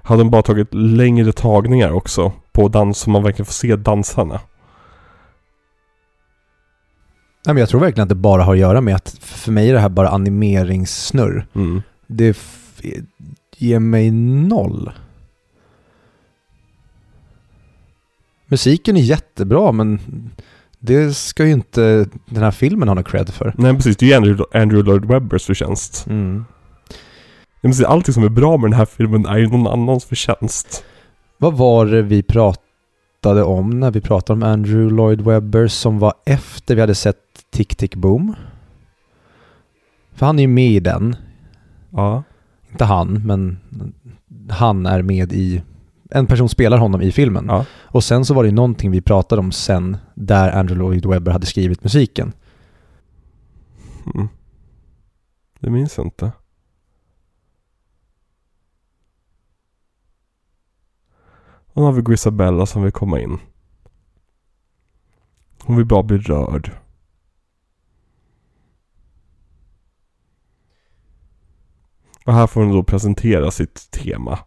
[0.02, 4.40] Hade de bara tagit längre tagningar också på dans så man verkligen får se dansarna.
[7.46, 9.68] Nej men jag tror verkligen att det bara har att göra med att för mig
[9.68, 11.46] är det här bara animeringssnurr.
[11.54, 11.82] Mm.
[12.06, 12.38] Det
[13.56, 14.90] ger mig noll.
[18.46, 20.00] Musiken är jättebra men
[20.78, 23.54] det ska ju inte den här filmen ha någon cred för.
[23.58, 26.06] Nej precis, det är ju Andrew, Andrew Lloyd Webbers förtjänst.
[26.06, 26.44] Mm.
[27.86, 30.84] Allting som är bra med den här filmen är ju någon annans förtjänst.
[31.38, 36.14] Vad var det vi pratade om när vi pratade om Andrew Lloyd Webber som var
[36.26, 37.18] efter vi hade sett
[37.52, 38.34] Tick Tick Boom?
[40.12, 41.16] För han är ju med i den.
[41.90, 42.22] Ja.
[42.70, 43.58] Inte han, men
[44.50, 45.62] han är med i...
[46.10, 47.46] En person spelar honom i filmen.
[47.48, 47.66] Ja.
[47.82, 51.32] Och sen så var det ju någonting vi pratade om sen där Andrew Lloyd Webber
[51.32, 52.32] hade skrivit musiken.
[54.14, 54.28] Mm.
[55.60, 56.32] Det minns jag inte.
[61.74, 63.38] Och nu har vi Grisabella som vill komma in.
[65.62, 66.81] Hon vill bara bli rörd.
[72.24, 74.38] Och här får hon då presentera sitt tema.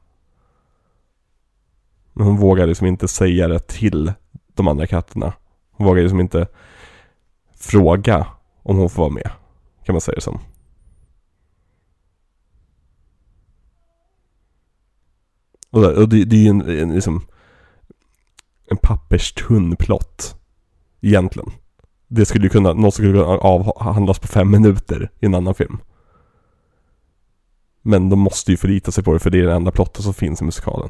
[2.14, 4.14] Men hon vågar liksom inte säga det till
[4.54, 5.34] de andra katterna.
[5.72, 6.48] Hon vågar liksom inte
[7.56, 8.28] fråga
[8.64, 9.32] om hon får vara med.
[9.84, 10.40] Kan man säga det som.
[15.70, 17.26] Och det, och det, det är ju en, en, liksom,
[18.68, 20.36] en papperstunn plott.
[21.02, 21.52] Egentligen.
[22.08, 25.78] Det skulle ju kunna, något skulle kunna avhandlas på fem minuter i en annan film.
[27.88, 30.14] Men de måste ju förlita sig på det för det är den enda plotten som
[30.14, 30.90] finns i musikalen.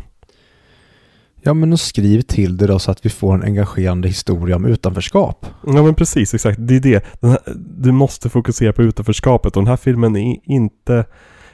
[1.42, 4.66] Ja men och skriv till det då så att vi får en engagerande historia om
[4.66, 5.46] utanförskap.
[5.66, 6.58] Ja men precis, exakt.
[6.62, 7.06] Det är det.
[7.22, 11.06] Här, du måste fokusera på utanförskapet och den här filmen är inte,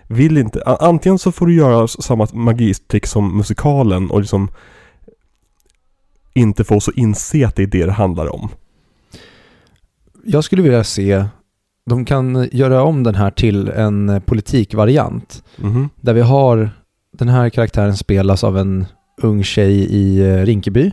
[0.07, 4.51] vill inte, antingen så får du göra samma magitrick som musikalen och liksom
[6.33, 8.49] inte få oss att inse att det är det det handlar om.
[10.25, 11.25] Jag skulle vilja se,
[11.89, 15.43] de kan göra om den här till en politikvariant.
[15.57, 15.89] Mhm.
[16.01, 16.69] Där vi har,
[17.17, 18.85] den här karaktären spelas av en
[19.21, 20.91] ung tjej i eh, Rinkeby.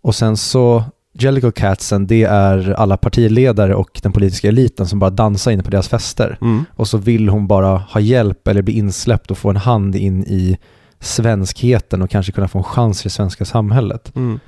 [0.00, 0.84] Och sen så,
[1.14, 5.70] Jellicle Catsen, det är alla partiledare och den politiska eliten som bara dansar inne på
[5.70, 6.38] deras fester.
[6.40, 6.64] Mm.
[6.74, 10.24] Och så vill hon bara ha hjälp eller bli insläppt och få en hand in
[10.24, 10.58] i
[11.00, 14.12] svenskheten och kanske kunna få en chans i det svenska samhället.
[14.16, 14.40] Mm.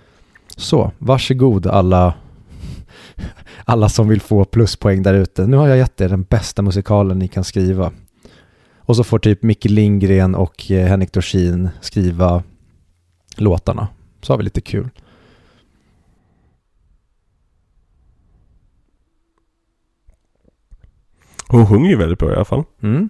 [0.57, 2.15] Så, varsågod alla,
[3.65, 5.47] alla som vill få pluspoäng där ute.
[5.47, 7.93] Nu har jag gett er den bästa musikalen ni kan skriva.
[8.79, 12.43] Och så får typ Micke Lindgren och eh, Henrik Dorsin skriva
[13.37, 13.89] låtarna.
[14.23, 14.91] Så har vi lite kul.
[21.49, 22.65] Hon sjunger ju väldigt bra i alla fall.
[22.83, 23.09] Mm.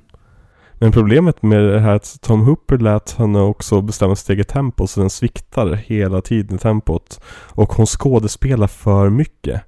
[0.74, 4.48] Men problemet med det här är att Tom Hooper lät henne också bestämma sitt eget
[4.48, 7.20] tempo så den sviktar hela tiden tempot.
[7.28, 9.62] Och hon skådespelar för mycket.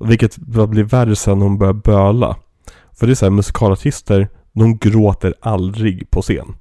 [0.00, 2.36] Vilket blir värre sen när hon börjar böla.
[2.92, 6.54] För det är så här, musikalartister, de gråter aldrig på scen.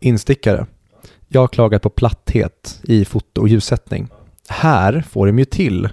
[0.00, 0.66] Instickare.
[1.28, 4.08] Jag har klagat på platthet i foto och ljussättning.
[4.48, 5.88] Här får de ju till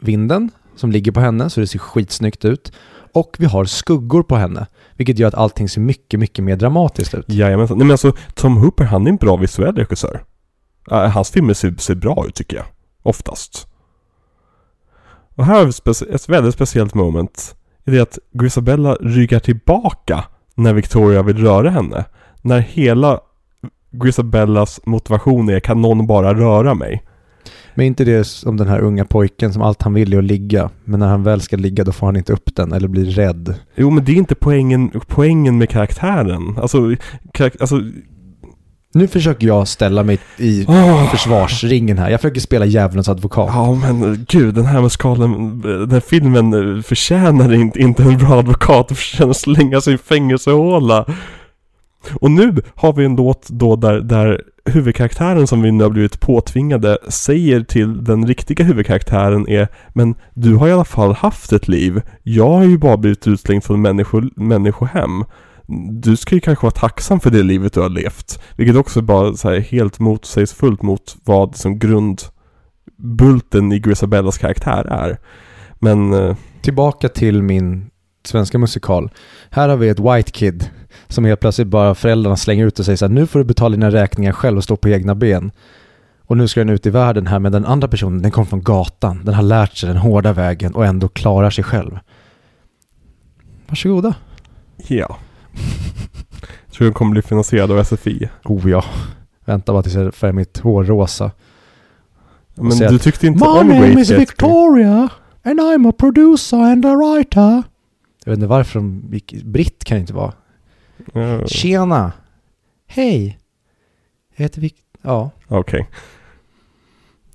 [0.00, 2.72] vinden som ligger på henne så det ser skitsnyggt ut.
[3.12, 4.66] Och vi har skuggor på henne,
[4.96, 7.24] vilket gör att allting ser mycket, mycket mer dramatiskt ut.
[7.28, 7.78] Jajamensan.
[7.78, 10.24] Nej men alltså, Tom Hooper han är en bra visuell regissör.
[10.92, 12.66] Uh, hans filmer ser, ser bra ut tycker jag.
[13.02, 13.66] Oftast.
[15.34, 17.54] Och här har vi ett väldigt speciellt moment.
[17.84, 20.24] I det att Grisabella ryggar tillbaka
[20.54, 22.04] när Victoria vill röra henne.
[22.42, 23.20] När hela
[23.90, 27.02] Grisabellas motivation är kan någon bara röra mig?
[27.74, 30.70] Men inte det som den här unga pojken som allt han vill är att ligga.
[30.84, 33.54] Men när han väl ska ligga då får han inte upp den eller blir rädd.
[33.74, 36.58] Jo men det är inte poängen, poängen med karaktären.
[36.58, 36.78] Alltså,
[37.32, 37.80] karak- alltså
[38.94, 41.10] Nu försöker jag ställa mig i åh.
[41.10, 42.10] försvarsringen här.
[42.10, 43.50] Jag försöker spela djävulens advokat.
[43.54, 48.88] Ja men gud, den här musikalen, den här filmen förtjänar inte, inte en bra advokat,
[48.88, 51.06] den förtjänar att slänga sig i fängelsehåla.
[52.14, 56.20] Och nu har vi en låt då där, där huvudkaraktären som vi nu har blivit
[56.20, 61.68] påtvingade säger till den riktiga huvudkaraktären är Men du har i alla fall haft ett
[61.68, 62.02] liv.
[62.22, 65.24] Jag har ju bara blivit utslängd från människo, människohem.
[65.90, 68.40] Du ska ju kanske vara tacksam för det livet du har levt.
[68.56, 74.84] Vilket också är bara så här helt motsägelsefullt mot vad som grundbulten i Grisabellas karaktär
[74.84, 75.18] är.
[75.78, 76.12] Men...
[76.12, 77.90] eh, Tillbaka till min
[78.24, 79.10] svenska musikal.
[79.50, 80.70] Här har vi ett white kid
[81.08, 83.76] som helt plötsligt bara föräldrarna slänger ut och säger så här, nu får du betala
[83.76, 85.50] dina räkningar själv och stå på egna ben.
[86.26, 88.62] Och nu ska den ut i världen här, men den andra personen, den kom från
[88.62, 89.24] gatan.
[89.24, 91.98] Den har lärt sig den hårda vägen och ändå klarar sig själv.
[93.68, 94.14] Varsågoda.
[94.88, 95.16] Ja.
[96.70, 98.28] Tror den kommer bli finansierad av SFI.
[98.44, 98.84] Oh ja.
[99.44, 101.30] Vänta bara tills jag färgar mitt hår rosa.
[102.54, 104.10] Men du att, tyckte inte My om name Great is.
[104.10, 105.08] Victoria
[105.42, 107.62] and I'm a producer and a writer.
[108.24, 110.32] Jag vet inte varför de gick, Britt kan det inte vara.
[111.12, 112.12] Ja, Tjena!
[112.86, 113.38] Hej!
[114.36, 114.74] Jag heter Vic...
[115.02, 115.30] Ja.
[115.48, 115.88] Okej.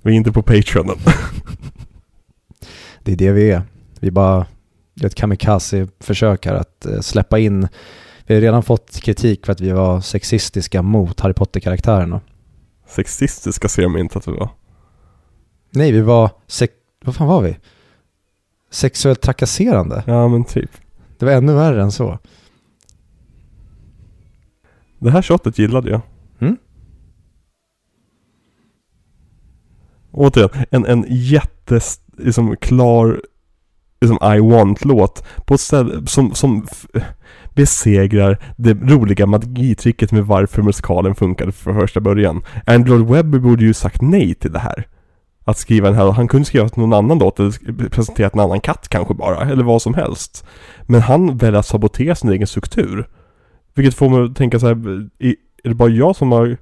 [0.02, 0.96] Vi är inte på Patreon än.
[3.02, 3.62] Det är det vi är.
[4.00, 4.46] Vi bara
[4.94, 7.68] gör ett kamikaze-försök här att eh, släppa in.
[8.30, 12.20] Vi har redan fått kritik för att vi var sexistiska mot Harry Potter-karaktärerna.
[12.86, 14.48] Sexistiska ser man inte att vi var.
[15.70, 16.30] Nej, vi var...
[16.46, 16.74] Sex...
[17.04, 17.56] Vad fan var vi?
[18.70, 20.04] Sexuellt trakasserande.
[20.06, 20.70] Ja men typ.
[21.18, 22.18] Det var ännu värre än så.
[24.98, 26.00] Det här shotet gillade jag.
[26.38, 26.56] Mm.
[30.10, 33.22] Återigen, en, en jättes, liksom klar,
[34.00, 36.66] liksom I want-låt på ett ställe som, som
[37.54, 42.42] besegrar det roliga magitricket med varför musikalen funkade från första början.
[42.66, 44.86] Andrew Webber borde ju sagt nej till det här.
[45.44, 48.88] Att skriva den här, han kunde skriva någon annan låt eller presenterat en annan katt
[48.88, 50.46] kanske bara, eller vad som helst.
[50.82, 53.08] Men han väljer att sabotera sin egen struktur.
[53.74, 54.74] Vilket får mig att tänka så här,
[55.62, 56.56] är det bara jag som har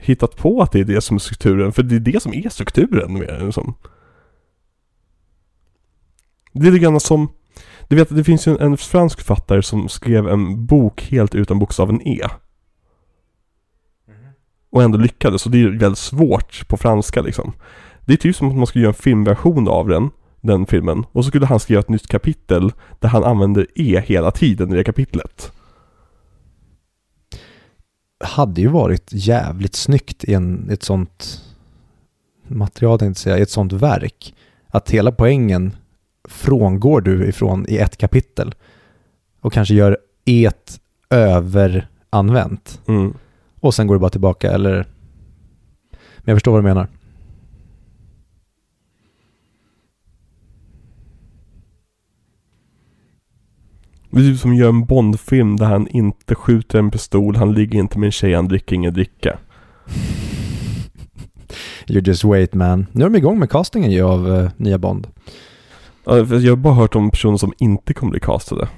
[0.00, 1.72] hittat på att det är det som är strukturen?
[1.72, 3.74] För det är det som är strukturen mer än som.
[6.52, 7.28] Det är lite grann som,
[7.88, 11.58] du vet det finns ju en, en fransk författare som skrev en bok helt utan
[11.58, 12.28] bokstaven E.
[14.70, 17.52] Och ändå lyckades, och det är ju väldigt svårt på franska liksom.
[18.04, 20.10] Det är typ som att man skulle göra en filmversion av den,
[20.40, 24.30] den filmen, och så skulle han skriva ett nytt kapitel där han använder E hela
[24.30, 25.52] tiden i det kapitlet.
[28.24, 31.42] hade ju varit jävligt snyggt i en, ett sånt
[32.48, 34.34] material, tänkte jag säga, i ett sånt verk.
[34.68, 35.76] Att hela poängen
[36.28, 38.54] frångår du ifrån i ett kapitel
[39.40, 40.80] och kanske gör et
[41.10, 42.80] överanvänt.
[42.86, 43.14] Mm.
[43.60, 44.86] Och sen går du bara tillbaka, eller...
[46.18, 46.88] Men jag förstår vad du menar.
[54.10, 57.78] Det är typ som gör en Bondfilm där han inte skjuter en pistol, han ligger
[57.78, 59.38] inte med en tjej, han dricker ingen dricka.
[61.88, 62.86] You just wait man.
[62.92, 65.06] Nu är de igång med castingen ju av eh, nya Bond.
[66.06, 68.68] Jag har bara hört om personer som inte kommer bli castade.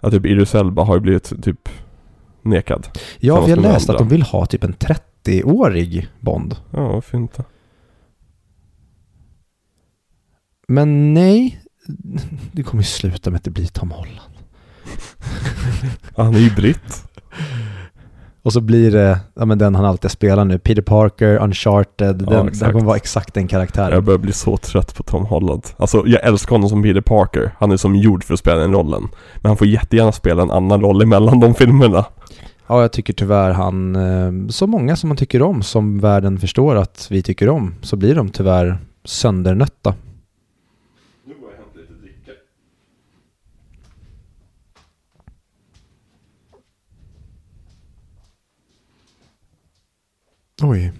[0.00, 1.68] Att typ Idris Elba har ju blivit typ
[2.42, 2.88] nekad.
[3.18, 4.02] Ja, vi har läst andra.
[4.02, 6.56] att de vill ha typ en 30-årig Bond.
[6.70, 7.44] Ja, varför inte?
[10.68, 11.60] Men nej,
[12.52, 14.34] det kommer ju sluta med att det blir Tom Holland.
[16.16, 17.11] Han är ju britt.
[18.42, 22.28] Och så blir det, ja men den han alltid spelar nu, Peter Parker, Uncharted, den,
[22.28, 22.72] den exakt.
[22.72, 23.92] kommer vara exakt den karaktären.
[23.92, 25.62] Jag börjar bli så trött på Tom Holland.
[25.76, 27.50] Alltså, jag älskar honom som Peter Parker.
[27.58, 29.08] Han är som gjord för att spela den rollen.
[29.36, 32.04] Men han får jättegärna spela en annan roll emellan de filmerna.
[32.66, 36.76] Ja, jag tycker tyvärr han, eh, så många som man tycker om, som världen förstår
[36.76, 39.94] att vi tycker om, så blir de tyvärr söndernötta.
[41.24, 42.32] Nu går jag och hämtar lite dricka.
[50.64, 50.92] Oj.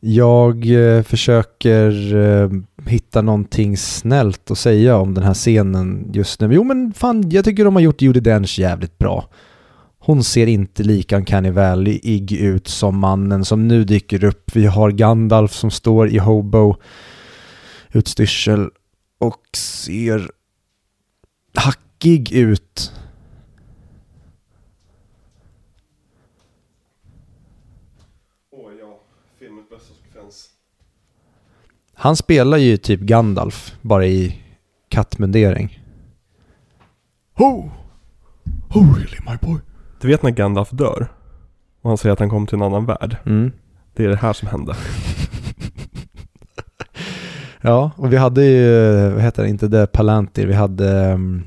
[0.00, 2.50] Jag eh, försöker eh,
[2.86, 6.54] hitta någonting snällt att säga om den här scenen just nu.
[6.54, 9.28] Jo men fan, jag tycker de har gjort Judi Dench jävligt bra.
[9.98, 14.50] Hon ser inte lika uncanny valley-ig ut som mannen som nu dyker upp.
[14.54, 16.76] Vi har Gandalf som står i hobo
[17.92, 18.70] utstyrsel
[19.18, 20.30] och ser
[21.56, 22.92] hackig ut.
[28.50, 29.00] Åh ja,
[29.38, 30.50] filmens bästa sekvens.
[31.94, 34.42] Han spelar ju typ Gandalf, bara i
[34.88, 35.82] kattmundering.
[37.34, 37.70] Ho!
[38.74, 39.60] Oh really my boy?
[40.00, 41.08] Du vet när Gandalf dör?
[41.82, 43.16] Och han säger att han kommer till en annan värld.
[43.26, 43.52] Mm.
[43.94, 44.76] Det är det här som hände.
[47.66, 51.44] Ja, och vi hade ju, vad heter det, inte det Palantir, vi hade um,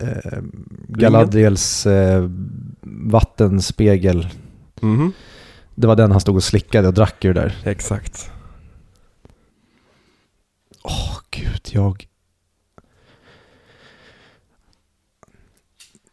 [0.00, 0.42] eh,
[0.88, 2.30] Galadriels eh,
[2.82, 4.28] vattenspegel.
[4.80, 5.12] Mhm,
[5.74, 7.56] Det var den han stod och slickade och drack ur där.
[7.64, 8.30] exakt.
[10.82, 12.06] Åh gud, jag...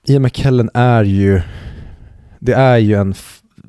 [0.08, 1.42] Ian McKellen är ju,
[2.40, 3.14] det är ju en,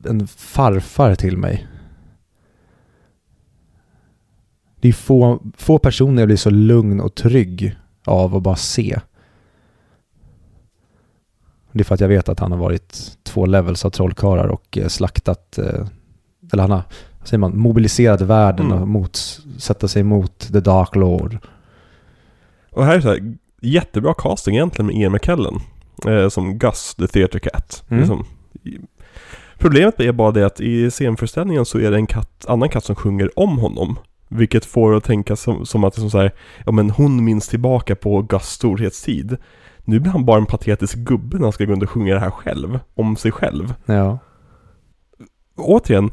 [0.04, 1.66] en farfar till mig.
[4.82, 9.00] Det är få, få personer jag blir så lugn och trygg av att bara se.
[11.72, 14.78] Det är för att jag vet att han har varit två levels av trollkarlar och
[14.78, 15.86] eh, slaktat, eh,
[16.52, 16.82] eller han har,
[17.18, 18.82] vad säger man, mobiliserat världen Mm.
[18.82, 19.16] och mot,
[19.58, 21.38] sätta sig emot the dark lord.
[22.70, 25.60] Och här är så här, jättebra casting egentligen med Ian McKellen.
[26.06, 27.84] Eh, som Gus, the theater cat.
[27.88, 28.00] Mm.
[28.00, 28.26] Liksom.
[29.58, 32.96] Problemet är bara det att i scenföreställningen så är det en katt, annan katt som
[32.96, 33.98] sjunger om honom.
[34.32, 36.32] Vilket får att tänka som, som att det är som så här,
[36.66, 39.36] ja men hon minns tillbaka på Gus storhetstid.
[39.84, 42.20] Nu blir han bara en patetisk gubbe när han ska gå runt och sjunga det
[42.20, 43.74] här själv, om sig själv.
[43.86, 44.18] Ja.
[45.56, 46.10] återigen,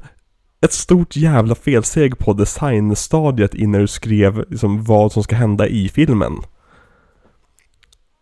[0.62, 5.90] ett stort jävla felsteg på designstadiet innan du skrev liksom, vad som ska hända i
[5.90, 6.34] filmen.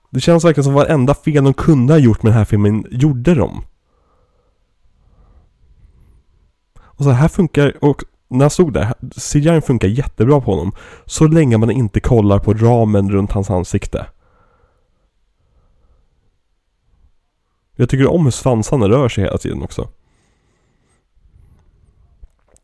[0.09, 3.35] Det känns verkligen som varenda fel de kunde ha gjort med den här filmen gjorde
[3.35, 3.63] de.
[6.79, 8.93] Och så här funkar, och när jag stod där,
[9.31, 10.71] CGI funkar jättebra på honom.
[11.05, 14.05] Så länge man inte kollar på ramen runt hans ansikte.
[17.75, 19.89] Jag tycker om hur svansarna rör sig hela tiden också.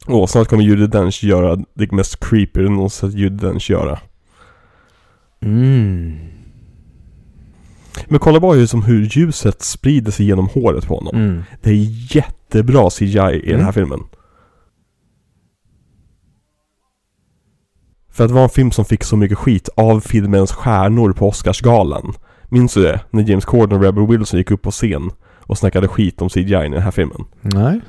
[0.07, 3.99] Och snart kommer Judi Dench göra det mest creepy du någonsin sett Judi Dench göra.
[5.40, 6.18] Mm.
[8.07, 11.15] Men kolla bara hur, som hur ljuset sprider sig genom håret på honom.
[11.15, 11.44] Mm.
[11.61, 13.73] Det är jättebra CGI i den här Mm.
[13.73, 13.99] filmen.
[18.14, 21.27] För att det var en film som fick så mycket skit av filmens stjärnor på
[21.27, 22.14] Oscarsgalan.
[22.49, 22.99] Minns du det?
[23.10, 26.41] När James Corden och Rebel Wilson gick upp på scen och snackade skit om CGI
[26.41, 27.26] i den här filmen.
[27.41, 27.81] Nej.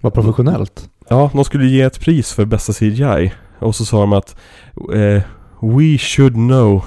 [0.00, 0.90] Vad professionellt.
[1.08, 3.32] Ja, de skulle ge ett pris för bästa CGI.
[3.58, 4.36] Och så sa de att
[4.94, 5.22] eh,
[5.60, 6.84] We should know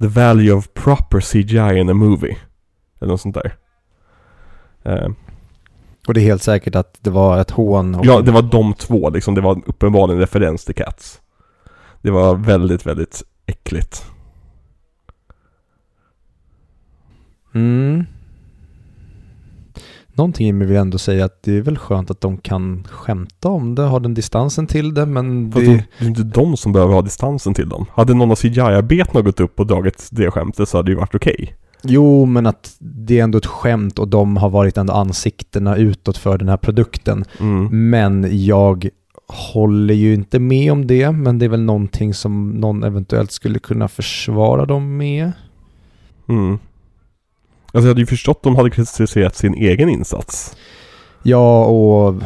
[0.00, 2.36] the value of proper CGI in a movie.
[3.00, 3.54] Eller något sånt där.
[4.84, 5.08] Eh,
[6.08, 7.94] Och det är helt säkert att det var ett hån.
[7.94, 9.34] Och ja, det var de två liksom.
[9.34, 11.18] Det var uppenbarligen en referens till Cats.
[12.02, 14.04] Det var väldigt, väldigt äckligt.
[17.54, 18.04] Mm.
[20.14, 23.48] Någonting i mig vill ändå säga att det är väl skönt att de kan skämta
[23.48, 25.60] om det, ha den distansen till det, men det...
[25.60, 27.86] det är inte de som behöver ha distansen till dem.
[27.94, 31.14] Hade någon av CGI-arbetarna gått upp och dragit det skämtet så hade det ju varit
[31.14, 31.56] okej.
[31.82, 36.16] Jo, men att det är ändå ett skämt och de har varit ändå ansiktena utåt
[36.16, 37.24] för den här produkten.
[37.40, 37.90] Mm.
[37.90, 38.88] Men jag
[39.32, 43.58] håller ju inte med om det, men det är väl någonting som någon eventuellt skulle
[43.58, 45.32] kunna försvara dem med.
[46.28, 46.58] Mm.
[47.66, 50.56] Alltså jag hade ju förstått att de hade kritiserat sin egen insats.
[51.22, 52.22] Ja, och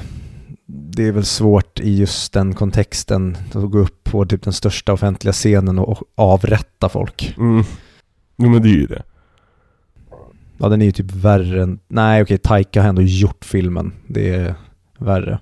[0.67, 4.93] det är väl svårt i just den kontexten att gå upp på typ den största
[4.93, 7.35] offentliga scenen och avrätta folk.
[7.39, 7.65] Mm.
[8.37, 9.03] Jo men det är ju det.
[10.59, 11.79] Ja, den är ju typ värre än...
[11.89, 13.93] Nej, okej, Taika har ändå gjort filmen.
[14.07, 14.55] Det är
[14.99, 15.39] värre.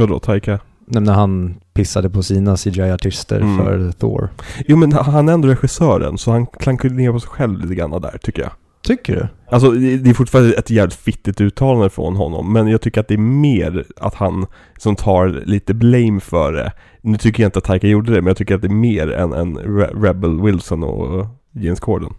[0.00, 0.58] Vadå, Taika?
[0.86, 3.56] Nej, När han pissade på sina CGI-artister Mm.
[3.58, 4.28] för Thor.
[4.66, 7.90] Jo men han är ändå regissören så han klankar ner på sig själv lite grann
[7.90, 8.50] där tycker jag.
[8.82, 9.28] Tycker du?
[9.54, 13.14] Alltså det är fortfarande ett jävligt fittigt uttalande från honom men jag tycker att det
[13.14, 14.46] är mer att han
[14.78, 16.72] som tar lite blame för det.
[17.02, 19.12] Nu tycker jag inte att Taika gjorde det men jag tycker att det är mer
[19.12, 22.10] än, än Re- Rebel Wilson och James Corden.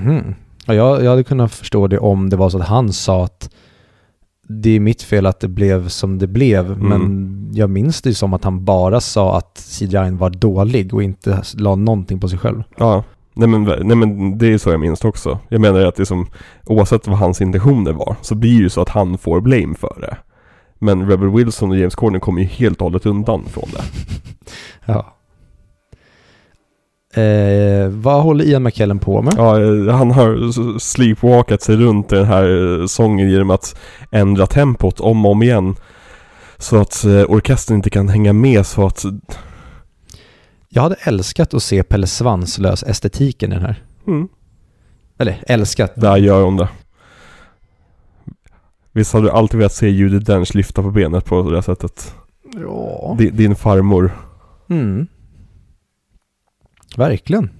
[0.00, 0.34] Mm.
[0.66, 3.50] Ja, jag, jag hade kunnat förstå det om det var så att han sa att
[4.46, 6.88] det är mitt fel att det blev som det blev, Mm.
[6.88, 11.42] men jag minns det som att han bara sa att CGI var dålig och inte
[11.54, 12.62] la någonting på sig själv.
[12.76, 13.04] Ja.
[13.36, 15.38] Nej men, nej men det är så jag minns det också.
[15.48, 16.26] Jag menar att det som,
[16.66, 19.96] oavsett vad hans intentioner var, så blir det ju så att han får blame för
[20.00, 20.16] det.
[20.78, 23.82] Men Rebel Wilson och James Corden kommer ju helt och hållet undan från det.
[24.84, 25.14] Ja.
[27.14, 29.34] Eh, vad håller Ian McKellen på med?
[29.36, 33.76] Ja, eh, han har sleepwalkat sig runt i den här eh, sången genom att
[34.10, 35.76] ändra tempot om och om igen.
[36.58, 39.04] Så att eh, orkestern inte kan hänga med så att...
[40.68, 43.82] Jag hade älskat att se Pelle Svanslös estetiken i den här.
[44.06, 44.28] Mm,
[45.18, 45.92] Eller älskat.
[45.96, 46.68] där gör hon det.
[48.92, 52.14] Visst hade du alltid velat se Judi Dench lyfta på benet på det här sättet?
[52.62, 53.14] Ja.
[53.18, 54.10] Din, din farmor.
[54.68, 55.06] Mm.
[56.98, 57.50] Verkligen.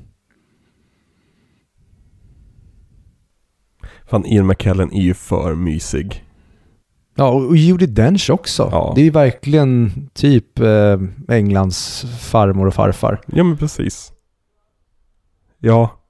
[4.07, 6.25] Fan, Ian McKellen är ju för mysig.
[7.15, 8.69] Ja, och Judi Dench också.
[8.73, 8.93] Ja.
[8.95, 10.99] Det är ju verkligen typ eh,
[11.29, 13.21] Englands farmor och farfar.
[13.27, 14.13] Ja men precis.
[15.59, 16.01] Ja.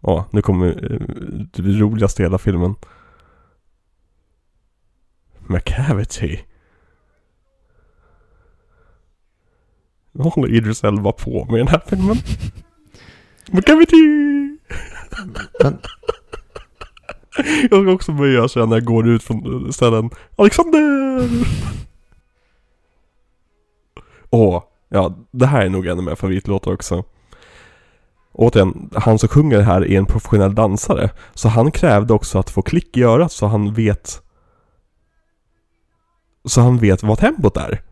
[0.00, 0.98] Ja, nu kommer eh,
[1.52, 2.74] det roligaste i hela filmen.
[5.46, 6.40] McCavity.
[10.16, 12.16] Vad håller Idris Elba på med den här filmen?
[13.52, 13.96] McCavity!
[15.62, 15.78] Men-
[17.70, 20.10] Jag ska också börja så när jag går ut från ställen.
[20.36, 21.28] Alexander!
[24.30, 27.04] Åh, ja det här är nog en av mina favoritlåtar också.
[28.32, 31.10] Återigen, han som sjunger det här är en professionell dansare.
[31.34, 34.22] Så han krävde också att få klick i örat så han vet
[36.44, 37.82] Så han vet vad tempot är.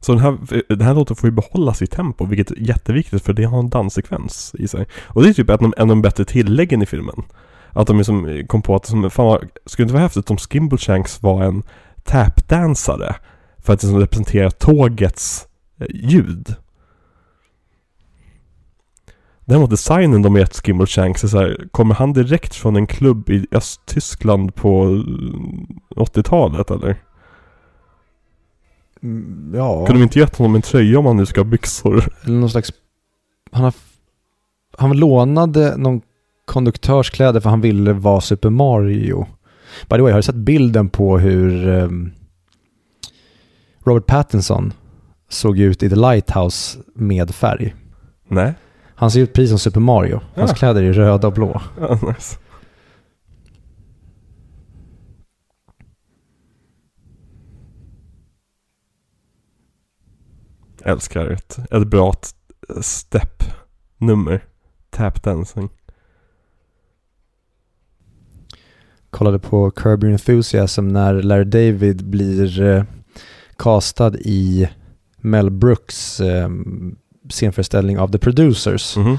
[0.00, 3.32] Så den här, den här låten får ju behålla sitt tempo, vilket är jätteviktigt för
[3.32, 4.86] det har en danssekvens i sig.
[5.02, 7.22] Och det är typ ett av en av de bättre tilläggen i filmen.
[7.70, 10.30] Att de liksom eh, kom på att, som, fan vad, skulle det inte vara häftigt
[10.30, 11.62] om Skimbleshanks var en
[12.04, 13.14] tapdansare?
[13.58, 15.46] För att liksom representera tågets
[15.80, 16.54] eh, ljud.
[19.48, 23.46] Däremot designen de gett Skimbleshanks är så här, kommer han direkt från en klubb i
[23.52, 26.96] Östtyskland på eh, 80-talet eller?
[29.02, 32.04] Mm, Ja, Kunde de inte gett honom en tröja om han nu ska ha byxor?
[32.24, 32.72] eller någon slags...
[33.50, 33.74] Han, har,
[34.78, 36.00] han lånade någon
[36.44, 37.10] koндuktörs
[37.40, 39.26] för han ville vara Super Mario.
[39.90, 42.12] By the way, har du sett bilden på hur ehm,
[43.84, 44.72] Robert Pattinson
[45.28, 47.74] såg ut i The Lighthouse med färg?
[48.28, 48.54] Nej.
[48.98, 50.20] Han ser ut precis som Super Mario.
[50.34, 50.54] Hans Ja.
[50.56, 51.62] kläder är röda och blå.
[51.80, 52.36] Ja, nice.
[60.84, 62.14] Älskar ett, ett bra
[62.80, 64.44] step-nummer.
[64.90, 65.68] Tap dancing.
[69.10, 72.84] Kollade på Curb Your Enthusiasm när Larry David blir eh,
[73.56, 74.68] castad i
[75.16, 76.48] Mel Brooks eh,
[77.28, 78.96] scenföreställning av The Producers.
[78.96, 79.18] Mhm.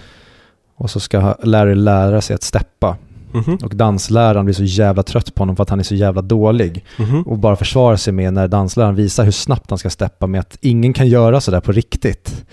[0.76, 2.98] Och så ska Larry lära sig att steppa.
[3.32, 3.58] Mhm.
[3.64, 6.86] Och dansläraren blir så jävla trött på honom för att han är så jävla dålig.
[7.00, 7.22] Mhm.
[7.24, 10.58] Och bara försvarar sig med när dansläraren visar hur snabbt han ska steppa med att
[10.62, 12.46] ingen kan göra sådär på riktigt.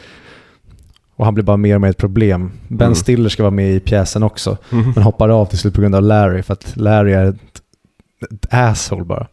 [1.17, 2.51] Och han blir bara mer och mer ett problem.
[2.69, 2.95] Ben Mm.
[2.95, 4.57] Stiller ska vara med i pjäsen också.
[4.71, 4.93] Mhm.
[4.95, 7.37] Men hoppar av till slut på grund av Larry för att Larry är ett,
[8.31, 9.27] ett asshole bara.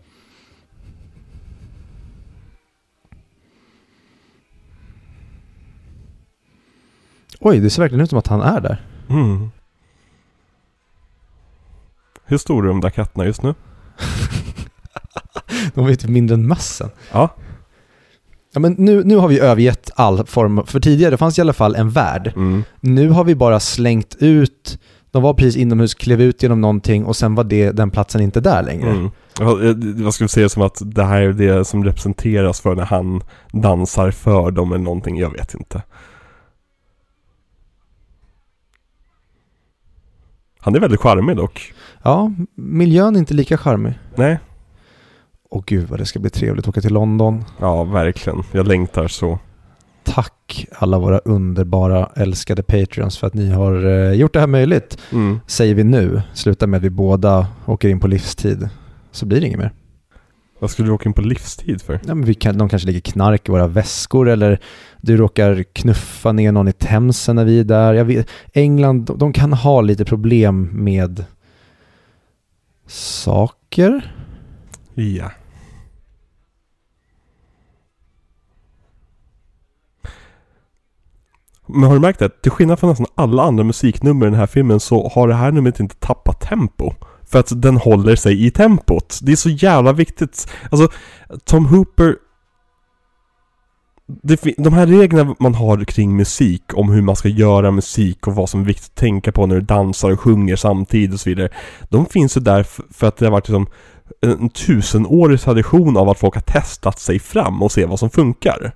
[7.43, 8.81] Oj, det ser verkligen ut som att han är där.
[9.09, 9.51] Mm.
[12.25, 13.53] Hur stor är de där katterna just nu?
[15.73, 16.89] De är typ mindre än mössen.
[17.11, 17.29] Ja.
[18.53, 21.75] Ja, men nu, nu har vi övergett all form, för tidigare fanns i alla fall
[21.75, 22.33] en värld.
[22.35, 22.63] Mm.
[22.79, 24.79] Nu har vi bara slängt ut,
[25.11, 28.39] de var precis inomhus, klev ut genom någonting och sen var det, den platsen inte
[28.41, 28.89] där längre.
[28.89, 29.05] Mm.
[29.41, 29.47] Eh,
[30.03, 34.11] Vad vi säga som att det här är det som representeras för när han dansar
[34.11, 35.83] för dem eller någonting, jag vet inte.
[40.61, 41.73] Han är väldigt charmig dock.
[42.03, 43.93] Ja, miljön är inte lika charmig.
[44.15, 44.39] Nej,
[45.53, 47.43] Åh gud vad det ska bli trevligt att åka till London.
[47.59, 48.43] ja verkligen.
[48.51, 49.39] Jag längtar så.
[50.03, 54.97] Tack alla våra underbara älskade Patreons för att ni har eh, gjort det här möjligt.
[55.11, 55.39] Mm.
[55.47, 58.69] Säger vi nu, slutar med att vi båda åker in på livstid.
[59.11, 59.71] Så blir det inget mer.
[60.61, 61.93] Vad skulle du åka in på livstid för?
[61.93, 64.59] Ja, men vi kan, de kanske ligger knark i våra väskor eller
[65.01, 68.03] du råkar knuffa ner någon i Themsen när vi är där.
[68.03, 71.25] Vet, England, de, de kan ha lite problem med
[72.87, 74.15] saker.
[74.93, 75.31] Ja.
[81.67, 82.41] Men har du märkt det?
[82.41, 85.51] Till skillnad från nästan alla andra musiknummer i den här filmen så har det här
[85.51, 86.93] numret inte tappat tempo.
[87.31, 89.19] För att den håller sig i tempot.
[89.21, 90.47] Det är så jävla viktigt.
[90.71, 90.89] Alltså,
[91.45, 92.15] Tom Hooper...
[94.23, 98.35] Det, de här reglerna man har kring musik, om hur man ska göra musik och
[98.35, 101.29] vad som är viktigt att tänka på när du dansar och sjunger samtidigt och så
[101.29, 101.49] vidare.
[101.89, 102.63] De finns ju där
[102.93, 103.67] för att det har varit liksom
[104.21, 108.71] en tusenårig tradition av att folk har testat sig fram och se vad som funkar.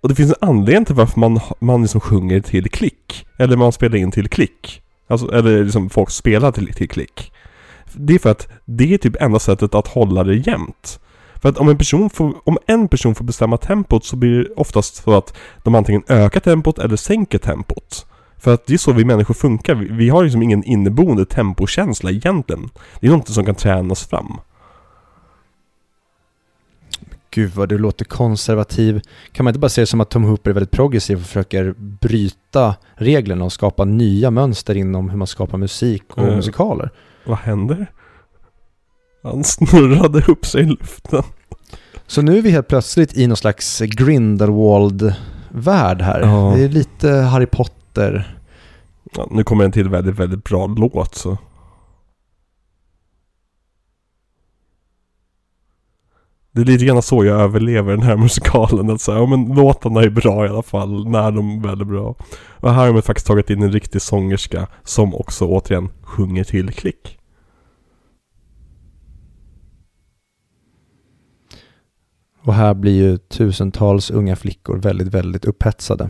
[0.00, 3.26] Och det finns en anledning till varför man, man liksom sjunger till klick.
[3.38, 4.82] Eller man spelar in till klick.
[5.08, 7.32] Alltså, eller liksom folk spelar till, till klick.
[7.96, 11.00] Det är för att det är typ enda sättet att hålla det jämnt.
[11.42, 14.48] För att om en person får, om en person får bestämma tempot så blir det
[14.56, 18.06] oftast så att de antingen ökar tempot eller sänker tempot.
[18.38, 19.74] För att det är så vi människor funkar.
[19.74, 22.70] Vi, har liksom ingen inneboende tempokänsla egentligen.
[23.00, 24.38] Det är något som kan tränas fram.
[27.30, 29.00] gud vad du låter konservativ.
[29.32, 31.74] Kan man inte bara se det som att Tom Hooper är väldigt progressiv och försöker
[31.78, 36.36] bryta reglerna och skapa nya mönster inom hur man skapar musik och Mm.
[36.36, 36.90] musikaler?
[37.26, 37.86] Vad händer?
[39.22, 41.22] Han snurrade upp sig i luften.
[42.06, 46.20] Så nu är vi helt plötsligt i någon slags Grindelwald-värld här.
[46.20, 46.52] Ja.
[46.56, 48.38] Det är lite Harry Potter.
[49.16, 51.38] Ja, nu kommer en till väldigt, väldigt bra låt så.
[56.52, 58.90] Det är lite grann så jag överlever den här musikalen.
[58.90, 62.14] Att säga, ja men låtarna är bra i alla fall, när de väl är bra.
[62.60, 66.72] Och här har de faktiskt tagit in en riktig sångerska som också återigen sjunger till
[66.72, 67.18] klick.
[72.42, 76.08] Och här blir ju tusentals unga flickor väldigt, väldigt upphetsade.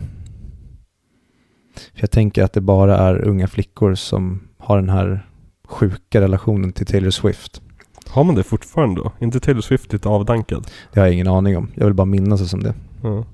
[1.75, 5.29] För jag tänker att det bara är unga flickor som har den här
[5.67, 7.61] sjuka relationen till Taylor Swift.
[8.07, 9.11] Har man det fortfarande då?
[9.19, 10.67] inte Taylor Swift lite avdankad?
[10.93, 11.71] Det har jag ingen aning om.
[11.75, 12.73] Jag vill bara minnas det som det.
[13.03, 13.25] Ja.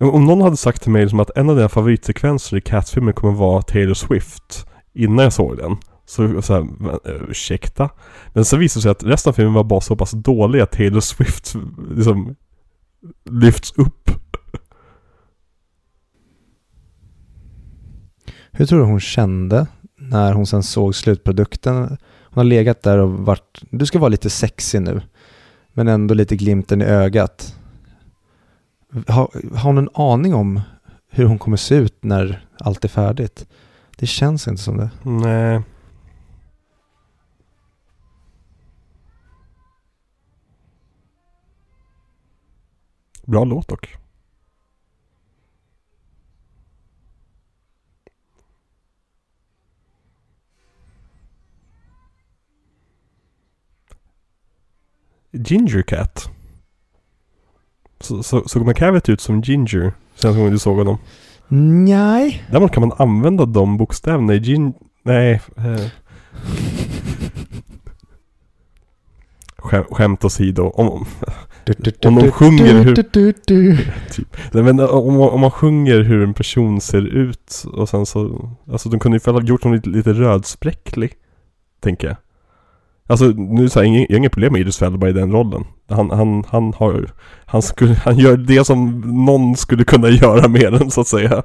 [0.00, 3.32] Om någon hade sagt till mig liksom att en av dina favoritsekvenser i Cats-filmen kommer
[3.32, 5.76] vara Taylor Swift innan jag såg den.
[6.06, 6.60] Så, så här,
[7.04, 7.90] eh, ursäkta?
[8.32, 10.72] Men så visade det sig att resten av filmen var bara så pass dålig att
[10.72, 11.54] Taylor Swift
[11.90, 12.36] liksom
[13.30, 14.10] lyfts upp.
[18.52, 19.66] Hur tror du hon kände
[19.96, 21.74] när hon sen såg slutprodukten?
[21.76, 21.98] Hon
[22.34, 25.00] har legat där och varit, du ska vara lite sexig nu,
[25.72, 27.56] men ändå lite glimten i ögat.
[28.92, 30.60] Har, har hon en aning om
[31.08, 33.46] hur hon kommer se ut när allt är färdigt?
[33.96, 34.90] Det känns inte som det.
[35.02, 35.62] Nej.
[43.24, 43.96] Bra låt dock.
[55.30, 56.30] Ginger Cat.
[58.04, 60.98] Så, så, såg McCavett ut som Ginger senaste gången du såg honom?
[61.84, 62.44] Nej.
[62.50, 64.72] Däremot kan man använda de bokstäverna i gin...
[65.04, 65.40] Nej.
[65.56, 65.86] Eh.
[69.58, 70.62] Skäm, skämt åsido.
[70.62, 71.06] Om, om,
[72.24, 72.94] de sjunger hur-
[74.52, 78.50] Nej, men om, om man sjunger hur en person ser ut och sen så...
[78.72, 81.12] Alltså de kunde ju ha gjort honom lite, lite rödspräcklig.
[81.80, 82.16] Tänker jag.
[83.12, 85.64] Alltså nu så här, jag har inget problem med Idris Elba i den rollen.
[85.88, 87.10] Han, han, han har
[87.46, 91.42] han, skulle, han gör det som någon skulle kunna göra med den så att säga.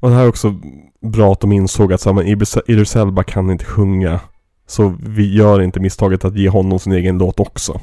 [0.00, 0.54] Och det här är också
[1.00, 4.20] bra att de insåg att så här, men Idris- Elba kan inte sjunga.
[4.66, 7.80] Så vi gör inte misstaget att ge honom sin egen låt också.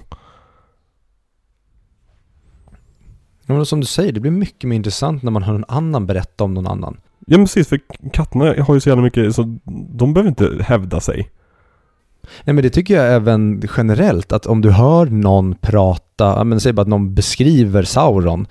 [3.46, 6.06] Ja, men som du säger, det blir mycket mer intressant när man hör någon annan
[6.06, 6.98] berätta om någon annan.
[7.28, 7.80] Ja men precis, för
[8.14, 9.58] katterna har ju så jävla mycket, så
[9.90, 11.30] de behöver inte hävda sig.
[12.44, 16.74] Nej men det tycker jag även generellt, att om du hör någon prata, men säg
[16.74, 18.48] bara att någon beskriver Sauron.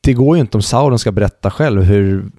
[0.00, 2.30] Det går ju inte om Sauron ska berätta själv hur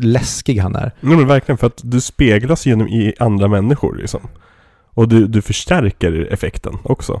[0.00, 0.92] läskig han är.
[1.00, 4.20] Nej men verkligen, för att du speglas genom i andra människor liksom.
[4.94, 7.20] Och du, du förstärker effekten också.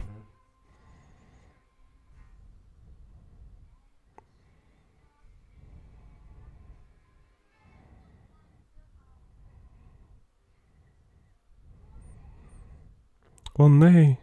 [13.60, 14.20] Åh nej.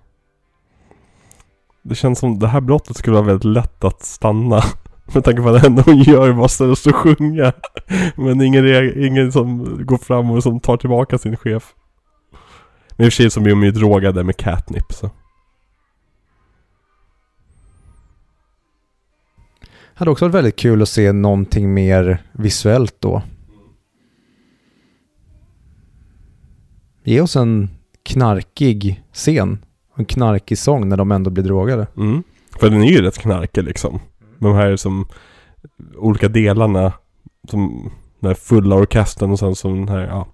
[1.82, 4.62] Det känns som det här brottet skulle vara väldigt lätt att stanna.
[5.14, 7.54] Med tanke på att det enda hon gör var att ställa sig och sjunga.
[8.16, 8.66] Men ingen,
[9.04, 11.74] ingen som går fram och som tar tillbaka sin chef.
[12.96, 15.10] Men i och för sig så blir de ju drogade med catnip så.
[19.94, 23.22] Hade också varit väldigt kul att se någonting mer visuellt då.
[27.04, 27.70] Ge oss en
[28.04, 29.66] knarkig scen.
[29.96, 31.88] En knarkig sång när de ändå blir drogade.
[31.98, 32.24] Mm.
[32.60, 34.00] För den är ju rätt knarkig liksom.
[34.40, 35.08] De här som
[35.96, 36.94] olika delarna
[37.50, 40.28] som den här fulla orkestern och sen som den här, ja.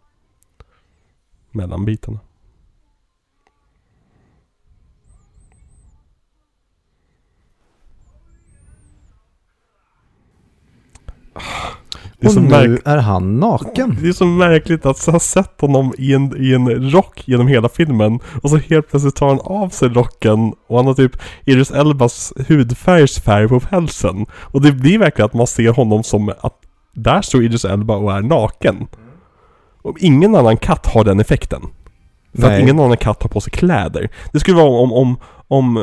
[1.52, 2.20] Mellanbitarna.
[11.34, 11.83] Ah.
[12.24, 13.98] Det är Och så nu märk- är han naken.
[14.02, 17.70] det är så märkligt att ha sett honom i en, i en rock genom hela
[17.70, 21.12] filmen och så helt plötsligt tar han av sig rocken och han har typ
[21.46, 24.26] Idris Elbas hudfärgs färg på pälsen.
[24.34, 26.54] Och det blir verkligen att man ser honom som att
[26.94, 28.88] där står Idris Elba och är naken.
[29.82, 31.62] Och ingen annan katt har den effekten.
[32.36, 32.56] För Nej.
[32.56, 34.10] att ingen annan katt har på sig kläder.
[34.32, 35.18] Det skulle vara om, om,
[35.48, 35.78] om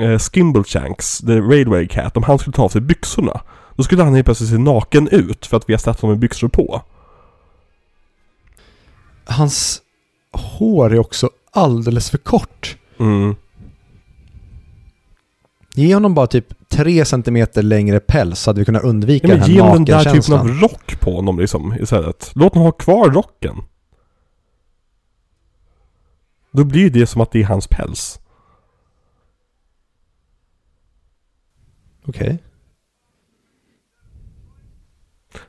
[0.00, 3.40] äh, Skimbleshanks, the Railway Cat, om han skulle ta av sig byxorna.
[3.78, 6.20] Då skulle han helt plötsligt se naken ut för att vi har sett honom med
[6.20, 6.82] byxor på.
[9.24, 9.82] Hans
[10.32, 12.76] hår är också alldeles för kort.
[12.98, 13.36] Mm.
[15.74, 19.40] Ge honom bara typ tre centimeter längre päls så hade vi kunnat undvika Ja, den
[19.40, 22.32] men här ge honom den där typen av rock på honom liksom istället.
[22.34, 23.56] Låt honom ha kvar rocken.
[26.50, 28.20] Då blir ju det som att det är hans päls.
[32.06, 32.38] Okej.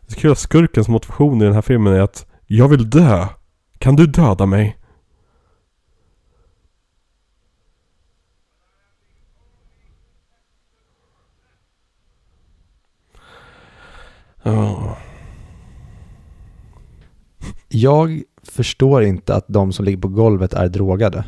[0.09, 3.27] Det är kul att skurkens motivation i den här filmen är att Jag vill dö.
[3.77, 4.77] Kan du döda mig?
[14.43, 14.97] Ja.
[17.69, 21.25] Jag förstår inte att de som ligger på golvet är drogade.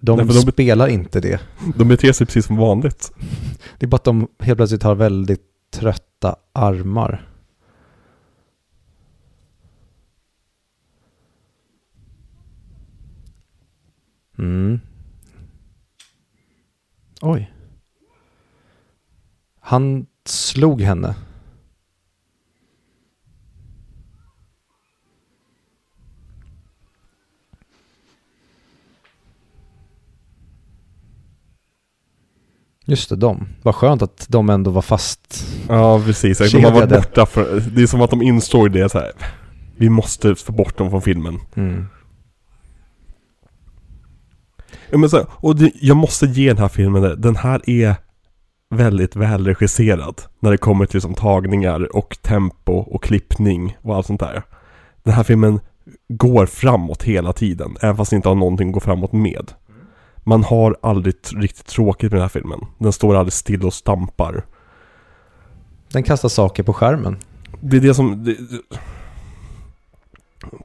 [0.00, 1.40] De, Nej, de- spelar inte det.
[1.76, 3.12] De beter sig precis som vanligt.
[3.78, 7.26] Det är bara att de helt plötsligt har väldigt trötta armar.
[14.38, 14.80] Mm.
[17.22, 17.52] Oj.
[19.60, 21.14] Han slog henne.
[32.90, 33.48] Just det, de.
[33.62, 35.46] Vad skönt att de ändå var fast.
[35.68, 36.38] Ja, precis.
[36.38, 36.96] De har varit Kedjade.
[36.96, 39.12] borta för, Det är som att de insåg det så här.
[39.76, 41.38] Vi måste få bort dem från filmen.
[41.54, 41.86] Mm.
[44.90, 47.16] Ja, men så här, och det, jag måste ge den här filmen det.
[47.16, 47.94] Den här är
[48.70, 50.22] väldigt välregisserad.
[50.40, 54.42] När det kommer till som tagningar och tempo och klippning och allt sånt där.
[55.02, 55.60] Den här filmen
[56.08, 57.76] går framåt hela tiden.
[57.80, 59.52] Även fast det inte har någonting att gå framåt med.
[60.24, 62.60] Man har aldrig riktigt tråkigt med den här filmen.
[62.78, 64.44] Den står aldrig still och stampar.
[65.92, 67.18] Den kastar saker på skärmen.
[67.60, 68.24] Det är det som...
[68.24, 68.76] Det, det-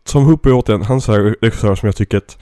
[0.04, 2.38] Tom Hooper återigen, han är regissör som jag tycker att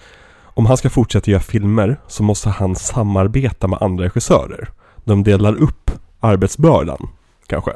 [0.56, 4.70] om han ska fortsätta göra filmer så måste han samarbeta med andra regissörer.
[5.04, 7.10] De delar upp arbetsbördan,
[7.48, 7.72] kanske.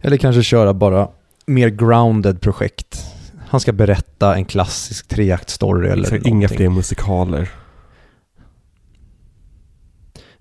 [0.00, 1.08] Eller kanske köra bara
[1.46, 3.04] mer grounded projekt.
[3.48, 6.32] Han ska berätta en klassisk treaktstory eller någonting.
[6.32, 7.50] inga fler musikaler.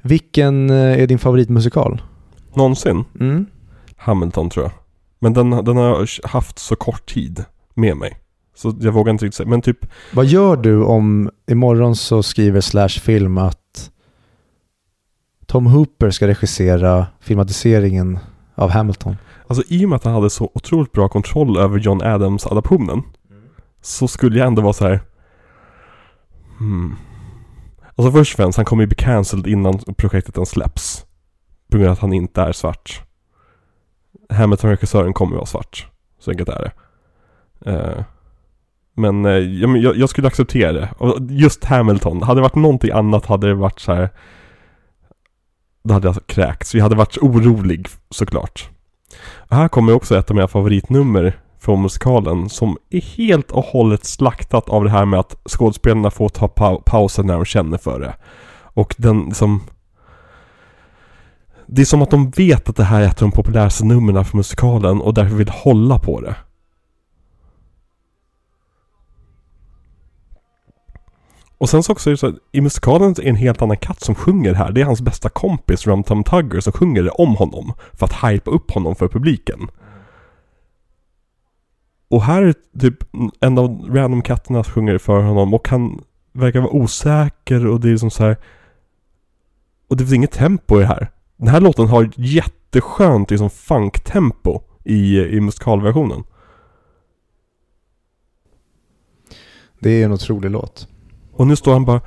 [0.01, 2.01] Vilken eh, är din favoritmusikal?
[2.53, 3.05] Någonsin.
[3.19, 3.45] Mm.
[3.97, 4.71] Hamilton tror jag.
[5.19, 8.19] Men den, den har jag haft så kort tid med mig.
[8.55, 9.49] Så jag vågar inte riktigt säga.
[9.49, 13.91] Men typ, Vad gör du om imorgon så skriver Slash Film att
[15.45, 18.19] Tom Hooper ska regissera filmatiseringen
[18.55, 19.17] av Hamilton?
[19.47, 23.03] Alltså i och med att han hade så otroligt bra kontroll över John Adams adaptionen
[23.81, 24.99] Så skulle jag ändå vara så här.
[26.57, 26.95] Hmm.
[27.95, 31.05] Alltså först och främst, han kommer ju bli cancelled innan projektet ens släpps
[31.71, 33.01] På grund av att han inte är svart
[34.29, 35.87] Hamilton-regissören kommer ju vara svart
[36.19, 36.71] Så enkelt är det
[37.67, 38.03] Uh,
[38.93, 43.25] Men uh, jag, jag skulle acceptera det Och just Hamilton, hade det varit någonting annat
[43.25, 44.09] hade det varit så här.
[45.83, 48.69] Då hade jag kräkts, vi hade varit orolig såklart
[49.37, 54.05] och här kommer också ett av mina favoritnummer från musikalen som är helt och hållet
[54.05, 57.99] slaktat av det här med att skådespelarna får ta pa- pauser när de känner för
[57.99, 58.15] det.
[58.57, 59.61] Och den som...
[61.67, 64.25] Det är som att de vet att det här är ett av de populäraste numren
[64.25, 66.35] för musikalen och därför vill hålla på det.
[71.57, 73.77] Och sen så också är det så att i musikalen är det en helt annan
[73.77, 74.71] katt som sjunger här.
[74.71, 77.73] Det är hans bästa kompis Rum Tum Tugger som sjunger det om honom.
[77.93, 79.67] För att hypa upp honom för publiken.
[82.07, 83.03] Och här är det typ
[83.39, 87.91] en av random katterna som sjunger för honom och han verkar vara osäker och det
[87.91, 88.37] är som så här.
[89.87, 91.11] Och det finns inget tempo i det här.
[91.37, 96.23] Den här låten har ett jätteskönt liksom funktempo i, i musikalversionen.
[99.79, 100.87] Det är en otrolig låt.
[101.35, 102.01] Och nu står han bara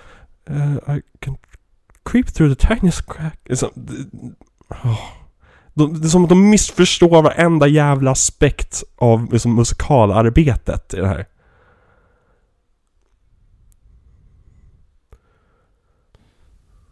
[0.50, 1.36] "Eh, I can
[2.04, 3.40] creep through the tiniest crack.
[3.44, 3.92] Det är, så, det,
[4.68, 4.98] åh.
[5.74, 11.08] De- det är som att de missförstår varenda jävla aspekt av liksom, musikalarbetet i det
[11.08, 11.26] här.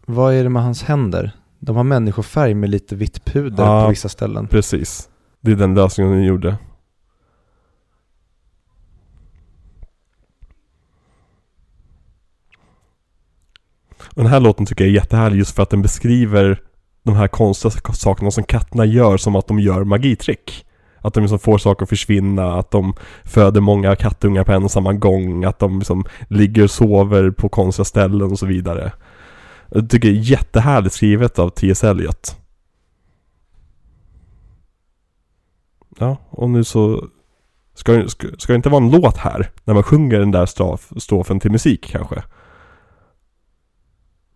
[0.05, 1.31] Vad är det med hans händer?
[1.59, 3.83] De har människofärg med lite vitt puder Ja.
[3.83, 4.47] på vissa ställen.
[4.47, 5.09] Precis.
[5.41, 6.57] Det är den lösningen de gjorde.
[14.17, 16.61] Och den här låten tycker jag är jättehärlig just för att den beskriver
[17.03, 20.65] de här konstiga sakerna som katterna gör som att de gör magitrick.
[21.01, 24.71] Att de liksom får saker att försvinna, att de föder många kattungar på en och
[24.71, 28.91] samma gång, att de liksom ligger och sover på konstiga ställen och så vidare.
[29.69, 31.83] Jag tycker det är jättehärligt skrivet av T.S.
[31.83, 32.35] Eliot.
[35.99, 37.07] Ja, och nu så
[37.73, 39.49] Ska, det- ska, ska det inte vara en låt här?
[39.63, 40.45] När man sjunger den där
[40.99, 42.23] strofen till musik kanske?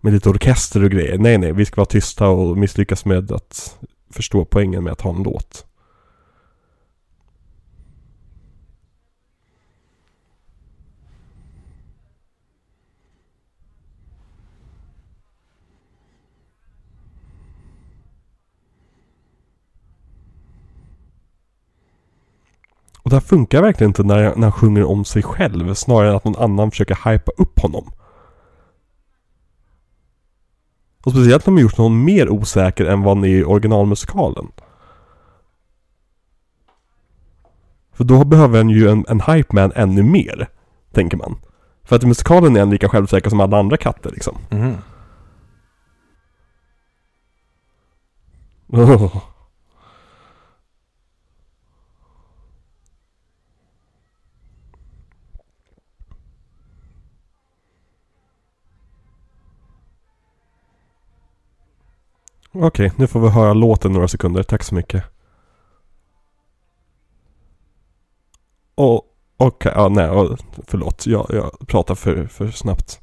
[0.02, 1.18] Med lite orkester och grejer.
[1.18, 3.80] Nej, nej, vi ska vara tysta och misslyckas med att
[4.10, 5.66] förstå poängen med att ha en låt.
[23.04, 26.16] Och det här funkar verkligen inte när, när han sjunger om sig själv snarare än
[26.16, 27.92] att någon annan försöker hypa upp honom.
[31.04, 34.48] Och speciellt när har gjort någon mer osäker än vad han är i originalmusikalen.
[37.94, 40.50] För då behöver han ju en, en hype man ännu mer,
[40.92, 41.38] tänker man.
[41.84, 44.38] För att i musikalen är han lika självsäker som alla andra katter liksom.
[44.50, 44.76] Mhm.
[62.54, 64.44] Okej, nu får vi höra låten några sekunder.
[64.44, 65.04] Tack så mycket.
[68.76, 69.04] Och,
[69.38, 70.38] okej, ja nej,
[70.68, 71.08] förlåt.
[71.08, 73.02] Jag, jag pratar för, för snabbt.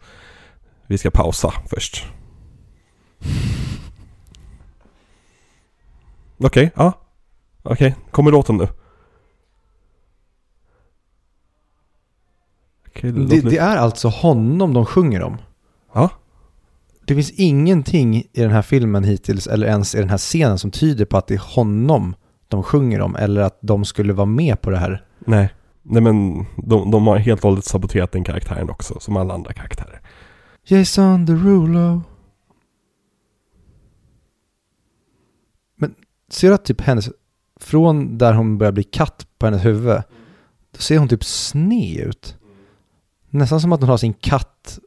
[0.87, 2.07] Vi ska pausa först.
[6.39, 6.93] Okej, ja.
[7.63, 8.69] Okej, kommer låten nu?
[12.87, 15.37] Okej, det, Det, är alltså honom de sjunger om.
[15.93, 16.11] Ja.
[17.09, 20.71] Det finns ingenting i den här filmen hittills, eller ens i den här scenen, som
[20.71, 22.15] tyder på att det är honom
[22.49, 25.05] de sjunger om, eller att de skulle vara med på det här.
[25.19, 25.55] Nej.
[25.83, 29.53] Nej men de, de har helt och hållet saboterat den karaktären också, som alla andra
[29.53, 30.01] karaktärer.
[30.65, 32.03] Jason Derulo.
[35.77, 35.95] Men
[36.31, 37.11] ser du att typ hennes,
[37.61, 40.03] från där hon börjar bli katt på hennes huvud,
[40.71, 42.37] då ser hon typ sned ut.
[43.31, 44.79] Nästan som att hon har sin katt.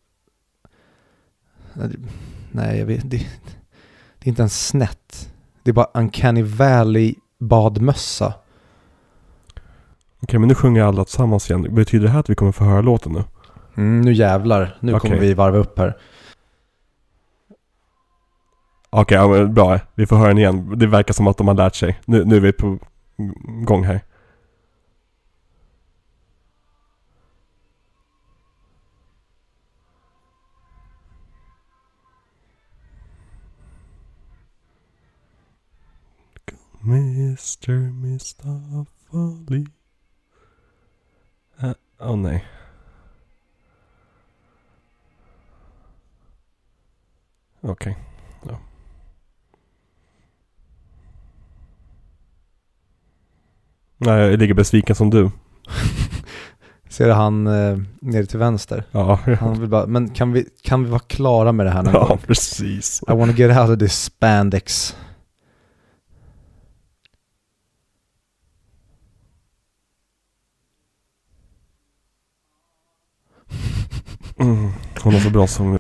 [2.52, 3.18] Nej, jag vet det,
[4.20, 5.34] det är inte ens snett.
[5.64, 8.34] Det är bara Uncanny Valley badmössa.
[10.24, 11.76] Okej, men nu sjunger alla tillsammans igen.
[11.76, 13.24] Betyder det här att vi kommer få höra låten nu?
[13.78, 15.28] Mm, nu jävlar, nu kommer Okej.
[15.28, 15.98] vi varva upp här.
[18.90, 19.80] Okej, ja, men bra.
[19.96, 20.80] Vi får höra den igen.
[20.80, 22.00] Det verkar som att de har lärt sig.
[22.06, 22.80] Nu, nu är vi på
[23.66, 24.02] gång här.
[36.84, 37.92] Mr.
[37.92, 39.18] Mustafa
[39.48, 39.66] Lee.
[42.00, 42.46] Åh oh, nej.
[47.62, 47.98] Okej.
[48.48, 48.60] Ja.
[53.98, 55.32] Nej, jag är lika besviken som du.
[56.90, 58.84] Ser du han eh, nere till vänster?
[58.92, 61.94] Ja, Han vill bara, men kan vi, kan vi vara klara med det här någon
[61.94, 62.18] ja gång?
[62.18, 63.02] precis.
[63.08, 64.96] I wanna get out of this spandex.
[74.42, 74.70] Mm.
[75.04, 75.80] Hon har så bra sång.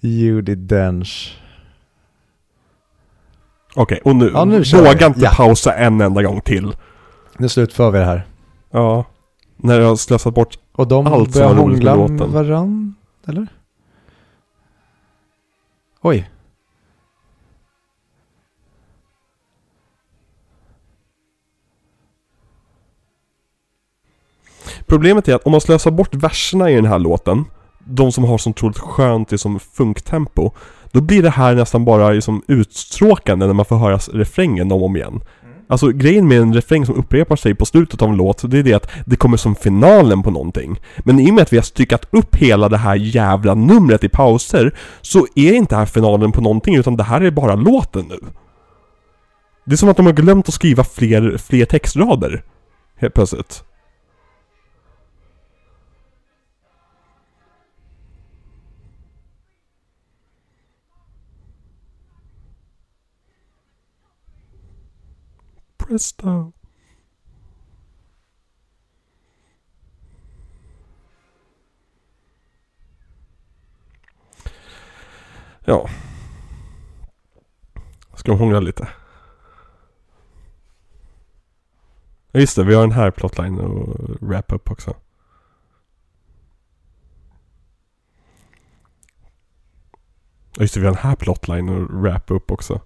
[0.00, 1.38] Judi Dench.
[3.76, 5.30] Okej, och nu, Ja, nu våga inte Ja.
[5.34, 6.76] pausa en enda gång till.
[7.38, 8.26] Nu slutför vi det här.
[8.70, 9.04] Ja.
[9.56, 12.32] När jag har slösat bort Och de Allt som var roligt med låten.
[12.32, 12.94] varann,
[13.26, 13.46] eller?
[16.02, 16.30] Oj.
[24.86, 27.44] Problemet är att om man slösar bort verserna i den här låten,
[27.86, 30.50] de som har så otroligt skönt liksom funktempo,
[30.92, 34.86] då blir det här nästan bara liksom utstråkande när man får höra refrängen om och
[34.86, 35.20] om igen.
[35.68, 38.62] Alltså grejen med en refräng som upprepar sig på slutet av en låt, det är
[38.62, 40.80] det att det kommer som finalen på någonting.
[40.98, 44.08] Men i och med att vi har styckat upp hela det här jävla numret i
[44.08, 48.04] pauser, så är inte det här finalen på någonting, utan det här är bara låten
[48.08, 48.18] nu.
[49.64, 52.42] Det är som att de har glömt att skriva fler, fler textrader.
[53.00, 53.64] Helt plötsligt.
[65.86, 66.52] Presto.
[75.64, 75.88] Ja.
[78.14, 78.88] Ska de hångla lite?
[82.32, 84.96] Ja just det, vi har den här plotline att wrap upp också.
[90.56, 92.80] Ja just det, vi har den här plotline att wrap upp också.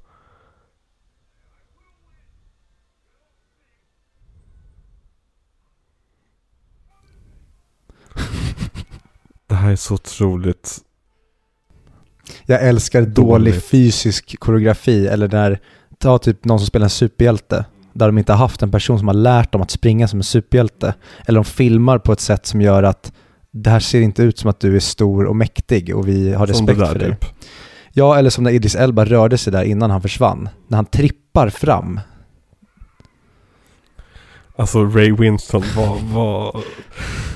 [9.46, 10.78] Det här är så otroligt
[12.46, 15.60] Jag älskar dålig fysisk koreografi eller när,
[15.98, 19.08] ta typ någon som spelar en superhjälte, där de inte har haft en person som
[19.08, 20.94] har lärt dem att springa som en superhjälte.
[21.26, 23.12] Eller de filmar på ett sätt som gör att
[23.50, 26.46] det här ser inte ut som att du är stor och mäktig och vi har
[26.46, 27.10] som respekt där för dig.
[27.10, 27.24] typ.
[27.92, 30.48] Ja, eller som när Idris Elba rörde sig där innan han försvann.
[30.68, 32.00] När han trippar fram.
[34.56, 36.62] Alltså Ray Winston, vad, vad,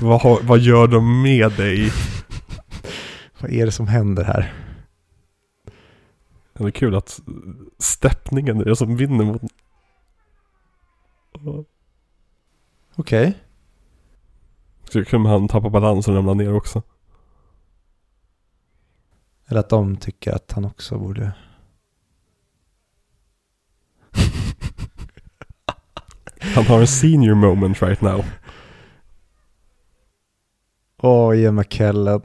[0.01, 1.91] vad, vad gör de med dig?
[3.45, 4.53] Vad är det som händer här?
[6.53, 7.21] Det är kul att
[7.79, 9.41] steppningen är det som vinner mot...
[12.95, 13.37] Okej.
[14.83, 16.81] Så kul om han tappar balans och ramlar ner också.
[19.47, 21.33] Eller att de tycker att han också borde...
[26.39, 28.25] Han har en senior moment right now.
[30.97, 32.21] Åh, Ian McKellen.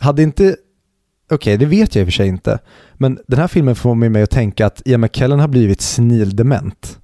[0.00, 0.56] Hade inte...
[1.30, 2.58] Okej, det vet jag i och för sig inte.
[2.94, 6.98] Men den här filmen får mig att tänka att Ian McKellen har blivit snildement.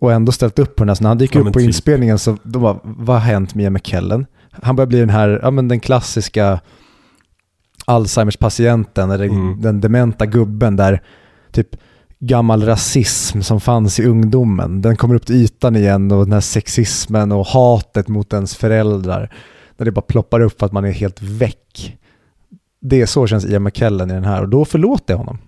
[0.00, 0.94] Och ändå ställt upp på den här.
[0.94, 1.66] Så när han dyker Ja, upp på typ.
[1.66, 4.26] inspelningen så de bara, vad har hänt med Ian McKellen?
[4.50, 6.60] Han börjar bli den här, ja men den klassiska
[7.84, 9.60] Alzheimers patienten eller Mm.
[9.60, 11.02] den dementa gubben där
[11.52, 11.68] typ
[12.18, 16.40] gammal rasism som fanns i ungdomen, den kommer upp till ytan igen och den här
[16.40, 19.34] sexismen och hatet mot ens föräldrar.
[19.76, 21.98] När det bara ploppar upp för att man är helt väck.
[22.84, 25.38] Det är så känns Ian McKellen i den här och då förlåter jag honom.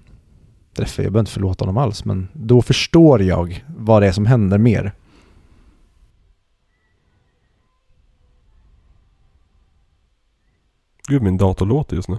[0.72, 4.26] Därför jag behöver inte förlåta honom alls, men då förstår jag vad det är som
[4.26, 4.92] händer mer.
[11.08, 12.18] Gud, min dator låter just nu.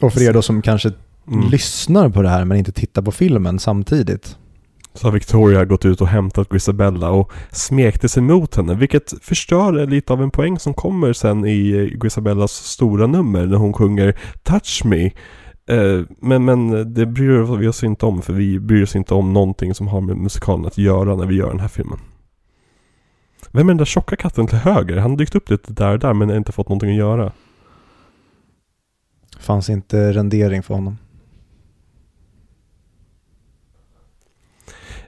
[0.00, 0.92] Och för er då som kanske
[1.32, 1.48] Mm.
[1.48, 4.36] lyssnar på det här men inte tittar på filmen samtidigt.
[4.94, 9.86] Så har Victoria gått ut och hämtat Grisabella och smekte sig mot henne, vilket förstör
[9.86, 14.16] lite av en poäng som kommer sen i eh, Grisabellas stora nummer när hon sjunger
[14.42, 15.04] Touch Me.
[15.66, 19.32] Eh, Men, men det bryr vi oss inte om, för vi bryr oss inte om
[19.32, 21.98] någonting som har med musikalen att göra när vi gör den här filmen.
[23.52, 24.96] Vem är den där tjocka katten till höger?
[24.96, 27.32] Han har dykt upp lite där och där men har inte fått någonting att göra.
[29.38, 30.98] Fanns inte rendering för honom.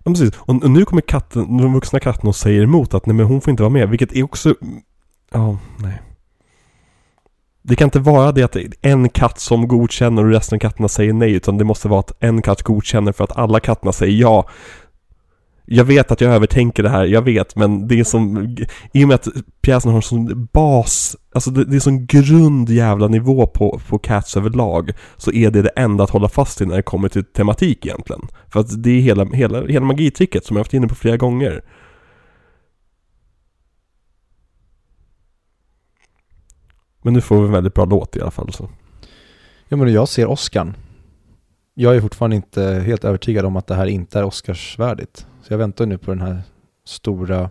[0.05, 0.31] Ja, precis.
[0.39, 3.51] Och, nu kommer katten, den vuxna katten och säger emot att nej men hon får
[3.51, 4.55] inte vara med, vilket är också...
[5.33, 6.03] Ja, nej.
[7.63, 10.61] Det kan inte vara det att det är en katt som godkänner och resten av
[10.61, 13.93] katterna säger nej, utan det måste vara att en katt godkänner för att alla katterna
[13.93, 14.49] säger ja.
[15.73, 18.57] Jag vet att jag övertänker det här, jag vet, men det är som...
[18.93, 19.29] I och med att
[19.61, 23.99] pjäsen har en sån bas, alltså det, det är sån grund jävla nivå på, på
[23.99, 27.25] Cats överlag, så är det det enda att hålla fast i när det kommer till
[27.25, 28.29] tematik egentligen.
[28.49, 31.17] För att det är hela, hela, hela magitricket som jag har varit inne på flera
[31.17, 31.65] gånger.
[37.03, 38.71] Men nu får vi en väldigt bra låt i alla fall så.
[39.69, 40.75] Ja men jag ser Oscarn.
[41.81, 45.27] Jag är fortfarande inte helt övertygad om att det här inte är Oscarsvärdigt.
[45.43, 46.43] Så jag väntar nu på den här
[46.85, 47.51] stora...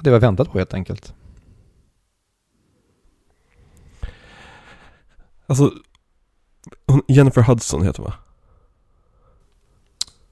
[0.00, 1.14] Det vi har väntat på helt enkelt.
[5.46, 5.72] Alltså,
[7.08, 8.16] Jennifer Hudson heter hon va?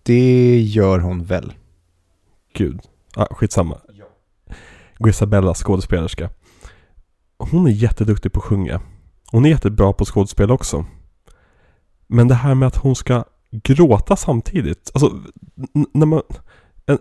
[0.02, 1.52] Det gör hon väl?
[2.52, 2.81] Gud.
[3.16, 3.81] Ah, skitsamma.
[4.98, 6.31] Grisabella, skådespelerska.
[7.39, 8.81] Hon är jätteduktig på att sjunga.
[9.31, 10.86] Hon är jättebra på skådespel också.
[12.06, 14.90] Men det här med att hon ska gråta samtidigt.
[14.94, 15.12] Alltså,
[15.93, 16.22] när man...
[16.86, 16.98] En,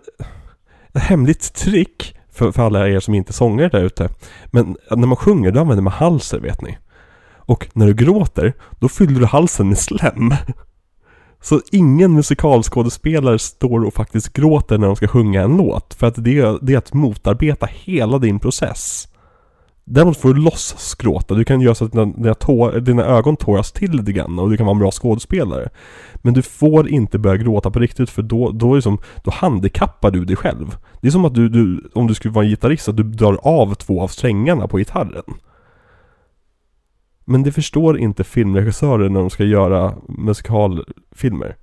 [0.94, 4.08] ett hemligt trick för, för alla er som inte är sångare där ute.
[4.46, 6.78] Men när man sjunger då använder man halsen vet ni.
[7.46, 10.34] Och när du gråter, då fyller du halsen med slem.
[11.40, 15.94] Så ingen musikalskådespelare står och faktiskt gråter när de ska sjunga en låt.
[15.94, 19.08] För att det, det är att motarbeta hela din process.
[19.86, 21.34] Däremot får du låtsas gråta.
[21.34, 24.50] Du kan göra så att dina, dina, tår, dina ögon tåras till lite grann och
[24.50, 25.68] du kan vara en bra skådespelare.
[26.14, 29.30] Men du får inte börja gråta på riktigt för då, då, är det som, då
[29.30, 30.76] handikappar du dig själv.
[31.00, 33.38] Det är som att du, du, om du skulle vara en gitarrist, att du drar
[33.42, 35.24] av två av strängarna på gitarren.
[37.24, 41.56] Men det förstår inte filmregissörer när de ska göra musikalfilmer.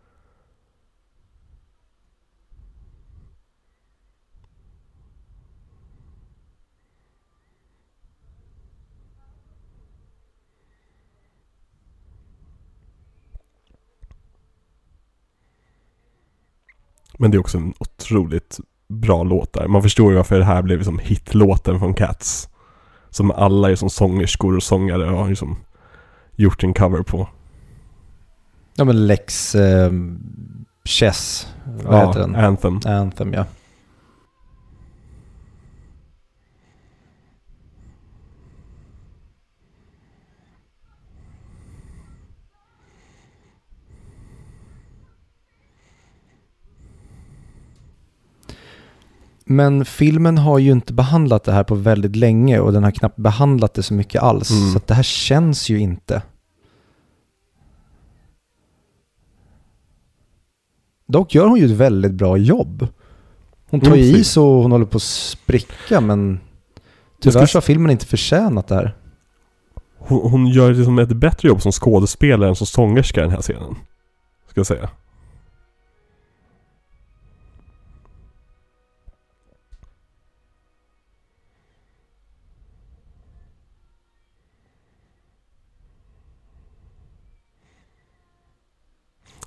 [17.21, 19.67] Men det är också en otroligt bra låt där.
[19.67, 22.49] Man förstår ju varför det här blev liksom hitlåten från Cats.
[23.09, 25.57] Som alla är som sångerskor och sångare har liksom
[26.35, 27.27] gjort en cover på.
[28.75, 29.91] Ja men Lex eh,
[30.85, 31.47] Chess,
[31.83, 32.35] vad ja, heter den?
[32.35, 32.79] Anthem.
[32.85, 33.45] Anthem ja.
[49.51, 53.17] Men filmen har ju inte behandlat det här på väldigt länge och den har knappt
[53.17, 54.51] behandlat det så mycket alls.
[54.51, 54.73] Mm.
[54.73, 56.21] Så det här känns ju inte.
[61.07, 62.87] Dock gör hon ju ett väldigt bra jobb.
[63.69, 64.31] Hon tar Mm, ju i precis.
[64.31, 66.39] så hon håller på att spricka men
[67.21, 68.95] tyvärr så har filmen inte förtjänat det här.
[69.97, 73.41] Hon, hon gör liksom ett bättre jobb som skådespelare än som sångerska i den här
[73.41, 73.75] scenen.
[74.49, 74.89] Ska jag säga.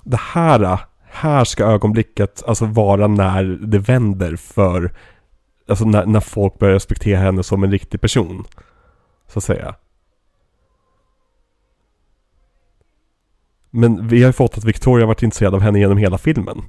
[0.05, 4.91] Det här, här ska ögonblicket alltså vara när det vänder för
[5.67, 8.45] Alltså när, när folk börjar respektera henne som en riktig person.
[9.27, 9.75] Så att säga.
[13.69, 16.61] Men vi har ju fått att Victoria har varit intresserad av henne genom hela filmen.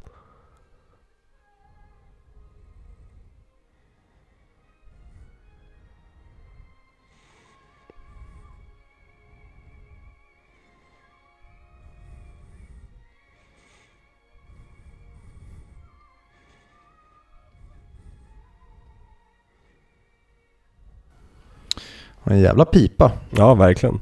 [22.31, 23.13] En jävla pipa.
[23.31, 24.01] Ja, verkligen.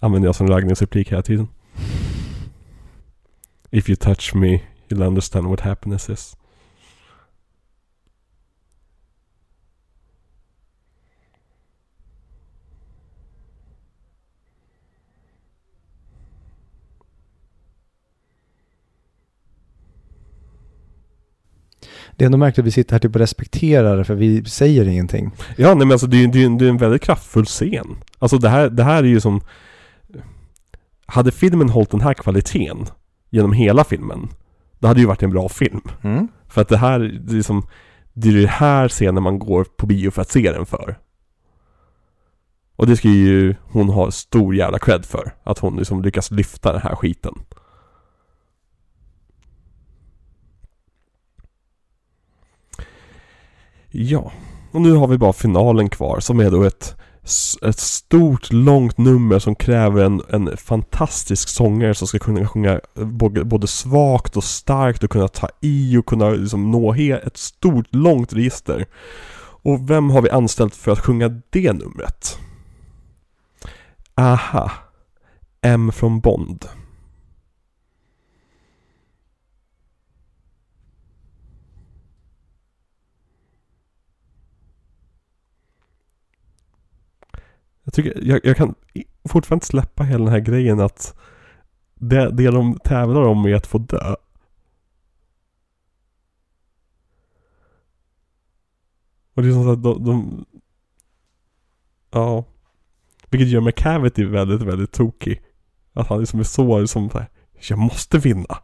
[0.00, 1.48] Använder jag som raggningsreplik replik hela tiden.
[3.70, 6.36] If you touch me, you'll understand what happiness is.
[22.16, 24.88] Det är ändå märkligt att vi sitter här typ och respekterar det för vi säger
[24.88, 25.30] ingenting.
[25.56, 27.96] Ja, nej men alltså det är ju det är, det är en väldigt kraftfull scen.
[28.18, 29.40] Alltså det här, det här är ju som...
[31.06, 32.86] Hade filmen hållit den här kvaliteten
[33.30, 34.28] genom hela filmen,
[34.78, 35.80] då hade det ju varit en bra film.
[36.02, 36.28] Mm.
[36.48, 37.66] För att det här, det är som...
[38.12, 40.98] Det är det här scenen man går på bio för att se den för.
[42.76, 45.34] Och det ska ju hon ha stor jävla cred för.
[45.44, 47.34] Att hon liksom lyckas lyfta den här skiten.
[53.98, 54.32] Ja,
[54.72, 56.96] och nu har vi bara finalen kvar som är då ett,
[57.62, 62.80] ett stort, långt nummer som kräver en, en fantastisk sångare som ska kunna sjunga
[63.44, 68.32] både, svagt och starkt och kunna ta i och kunna liksom nå ett stort, långt
[68.32, 68.86] register.
[69.62, 72.38] Och vem har vi anställt för att sjunga det numret?
[74.14, 74.70] Aha,
[75.60, 76.64] M från Bond.
[87.86, 88.74] Jag tycker, jag, jag kan
[89.28, 91.14] fortfarande inte släppa hela den här grejen att
[91.94, 94.14] det, det de tävlar om är att få dö.
[99.34, 100.44] Och det är som att de, de
[102.10, 102.44] Ja.
[103.30, 105.42] Vilket gör McCavity väldigt, väldigt tokig.
[105.92, 107.28] Att han liksom är så, liksom så här,
[107.68, 108.58] jag måste vinna.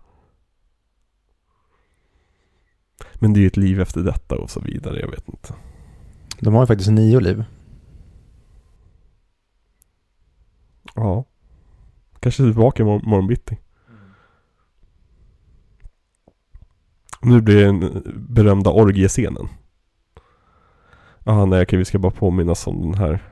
[3.15, 5.55] Men det är ju ett liv efter detta och så vidare, jag vet inte.
[6.41, 7.45] De har ju faktiskt nio liv.
[10.95, 11.25] Ja.
[12.21, 13.59] Kanske typ tillbaka imorgon, imorgon bitti.
[17.23, 19.49] Nu blir det den berömda orgiescenen.
[21.25, 23.23] Jaha, nej okej, vi ska bara påminnas om den här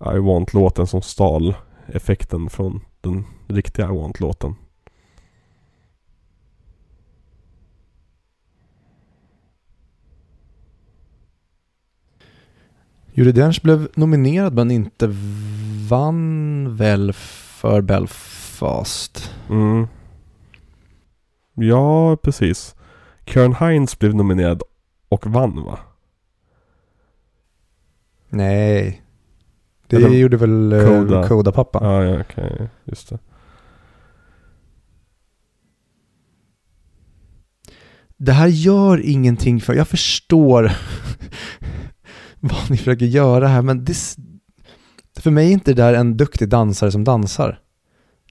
[0.00, 1.54] I want-låten som stal
[1.86, 4.54] effekten från Den riktiga I Want-låten.
[13.14, 15.14] Judi Dench blev nominerad men inte
[15.88, 19.34] vann väl för Belfast?
[19.50, 19.86] Mm.
[21.54, 22.74] Ja, precis.
[23.24, 24.62] Karen Hines blev nominerad
[25.08, 25.78] och vann va?
[28.28, 29.02] Nej.
[29.86, 31.28] Det Eller gjorde väl eh, Coda.
[31.28, 31.84] Coda-pappan.
[31.84, 32.68] Ja, okej.
[32.84, 33.18] Just det.
[38.16, 40.72] Det här gör ingenting för, jag förstår
[42.42, 43.96] vad ni försöker göra här, men det,
[45.18, 47.60] för mig är inte det där en duktig dansare som dansar.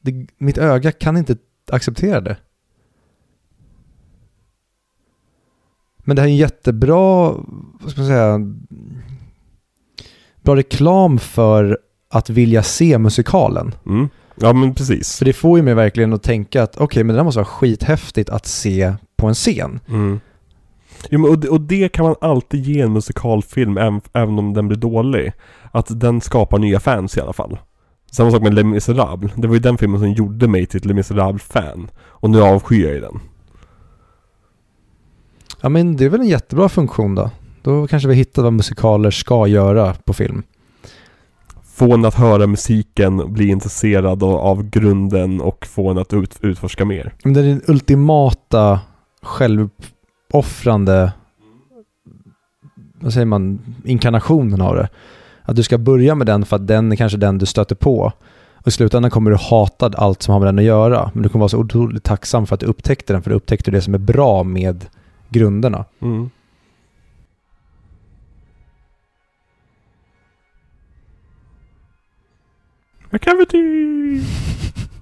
[0.01, 1.38] Det, mitt öga kan inte
[1.71, 2.38] acceptera det.
[5.97, 7.31] Men det här är en jättebra,
[7.81, 8.39] vad ska man säga,
[10.41, 11.79] bra reklam för
[12.09, 13.75] att vilja se musikalen.
[13.85, 14.09] Mm.
[14.35, 15.17] Ja men precis.
[15.17, 17.45] För det får ju mig verkligen att tänka att okej, men det där måste vara
[17.45, 19.79] skithäftigt att se på en scen.
[19.88, 20.19] Mm.
[21.10, 24.68] Jo, och, det, och det kan man alltid ge en musikalfilm även, även om den
[24.68, 25.34] blir dålig.
[25.72, 27.57] Att den skapar nya fans i alla fall.
[28.11, 29.32] Samma sak med Les Misérables.
[29.36, 31.90] Det var ju den filmen som gjorde mig till ett Les Misérables-fan.
[31.98, 33.19] Och nu avskyr jag ju den.
[35.61, 37.30] Ja men det är väl en jättebra funktion då.
[37.61, 40.44] Då kanske vi hittar vad musikaler ska göra på film.
[41.73, 46.86] Få en att höra musiken, bli intresserad av, grunden och få en att ut, utforska
[46.86, 47.14] mer.
[47.23, 48.80] Men det är den ultimata
[50.31, 51.13] självuppoffrande,
[52.99, 54.89] vad säger man, inkarnationen av det.
[55.43, 58.13] Att du ska börja med den för att den är kanske den du stöter på.
[58.55, 61.11] Och i slutändan kommer du hata allt som har med den att göra.
[61.13, 63.71] Men du kommer vara så otroligt tacksam för att du upptäckte den, för du upptäckte
[63.71, 64.85] det som är bra med
[65.29, 65.85] grunderna.
[66.01, 66.29] Mm.
[73.13, 73.17] A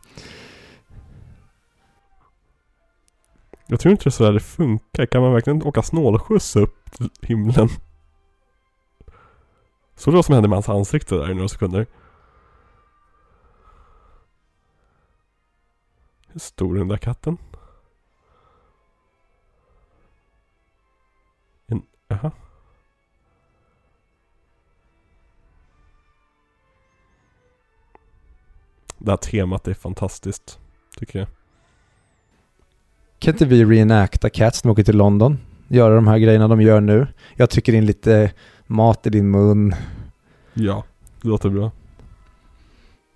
[3.71, 5.05] Jag tror inte det är sådär det funkar.
[5.05, 7.69] Kan man verkligen åka snålskjuts upp till himlen?
[9.95, 11.87] Såg du vad som hände med hans ansikte där i några sekunder?
[16.27, 17.37] Hur stor är den där katten?
[21.67, 22.31] En, jaha.
[28.97, 30.59] Det här temat är fantastiskt,
[30.97, 31.38] tycker jag.
[33.19, 35.37] Kan inte vi reenacta Cats när vi åker till London?
[35.67, 37.07] Göra de här grejerna de gör nu.
[37.35, 38.31] Jag trycker in lite
[38.67, 39.75] mat i din mun.
[40.53, 40.83] Ja,
[41.21, 41.71] det låter bra.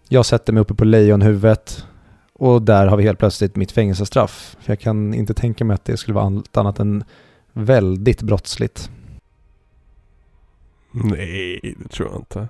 [0.09, 1.85] Jag sätter mig uppe på lejonhuvudet.
[2.33, 4.57] Och där har vi helt plötsligt mitt fängelsestraff.
[4.59, 7.03] För jag kan inte tänka mig att det skulle vara allt annat än
[7.53, 8.89] väldigt brottsligt.
[10.91, 12.47] Nej, det tror jag inte.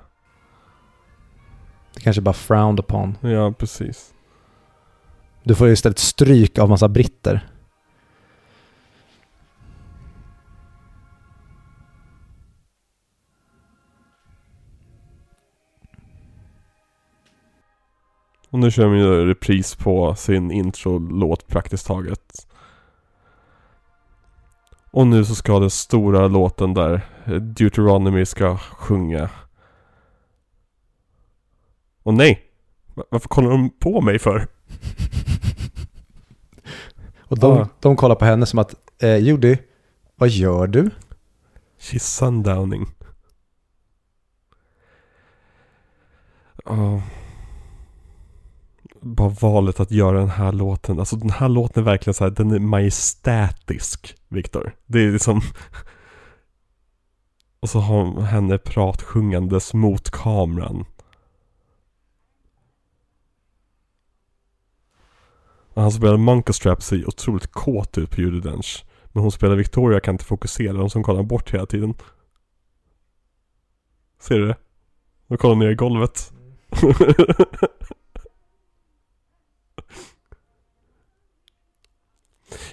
[1.94, 3.18] Det kanske bara frowned upon.
[3.22, 4.13] Ja, precis.
[5.44, 7.50] Du får ju istället stryk av massa britter.
[18.50, 22.48] Och nu kör de ju repris på sin intro-låt praktiskt taget.
[24.92, 29.30] Och nu så ska den stora låten där eh, Deuteronomy ska sjunga.
[32.04, 32.42] Och nej!
[32.96, 34.48] Va- Varför kollar de på mig för?
[37.34, 37.68] Och de, Ja.
[37.80, 39.58] de kollar på henne som att, eh, Judy,
[40.16, 40.90] vad gör du?
[41.80, 42.88] She's sundowning.
[46.66, 47.02] Ja.
[49.02, 51.00] Bara valet att göra den här låten.
[51.00, 54.76] Alltså den här låten är verkligen så här, den är majestätisk, Viktor.
[54.86, 55.42] Det är liksom...
[57.60, 60.86] Och så har hon henne pratsjungandes mot kameran.
[65.74, 68.86] Och han spelar Monkey Strap ser otroligt kåt ut på Judi Dench.
[69.06, 71.94] Men hon spelar Victoria kan inte fokusera, de som kollar bort hela tiden.
[74.20, 74.58] Ser du det?
[75.28, 76.34] De kollar ner i golvet.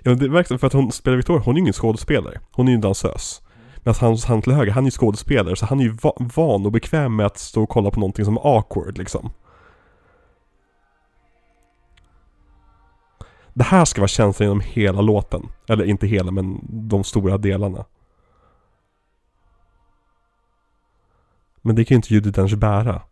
[0.03, 2.41] ja, men det är verkligen för att hon spelar Victoria, hon är ju ingen skådespelare.
[2.53, 3.43] Hon är ju en dansös.
[3.77, 6.17] Men att han, han till höger, han är ju skådespelare så han är ju va
[6.19, 9.31] van och bekväm med att stå och kolla på någonting som är awkward liksom.
[13.61, 15.49] Det här ska vara känslan genom hela låten.
[15.69, 17.85] Eller inte hela, men de stora delarna.
[21.63, 23.03] Men det kan ju inte Judi Dench bära.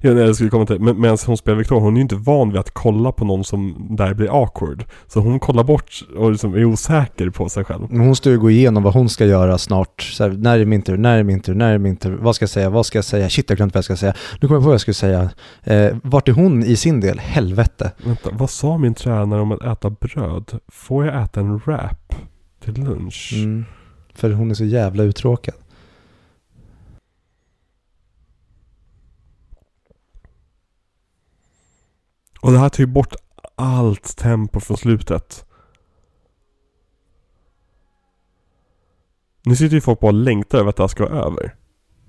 [0.00, 2.16] Ja, nej, jag skulle komma till men medan hon spelar Victoria, hon är ju inte
[2.16, 4.84] van vid att kolla på någon som där blir awkward.
[5.06, 7.86] Så hon kollar bort och liksom är osäker på sig själv.
[7.90, 10.02] Men hon står ju och går igenom vad hon ska göra snart.
[10.02, 10.96] Så här, när är min tur?
[10.96, 11.54] När är min tur?
[11.54, 12.16] När är min tur?
[12.16, 12.70] Vad ska jag säga?
[12.70, 13.28] Vad ska jag säga?
[13.28, 14.14] Shit, jag glömde vad jag ska säga.
[14.40, 15.30] Nu kommer jag på vad jag skulle säga.
[15.64, 17.18] Eh, vart är hon i sin del?
[17.18, 17.92] Helvete.
[18.04, 20.58] Vänta, vad sa min tränare om att äta bröd?
[20.68, 22.14] Får jag äta en wrap
[22.64, 23.32] till lunch?
[23.36, 23.64] Mm.
[24.14, 25.54] För hon är så jävla uttråkad.
[32.40, 33.14] Och det här tar ju bort
[33.56, 35.44] allt tempo från slutet.
[39.42, 41.54] Nu sitter ju folk bara och längtar över att det här ska vara över.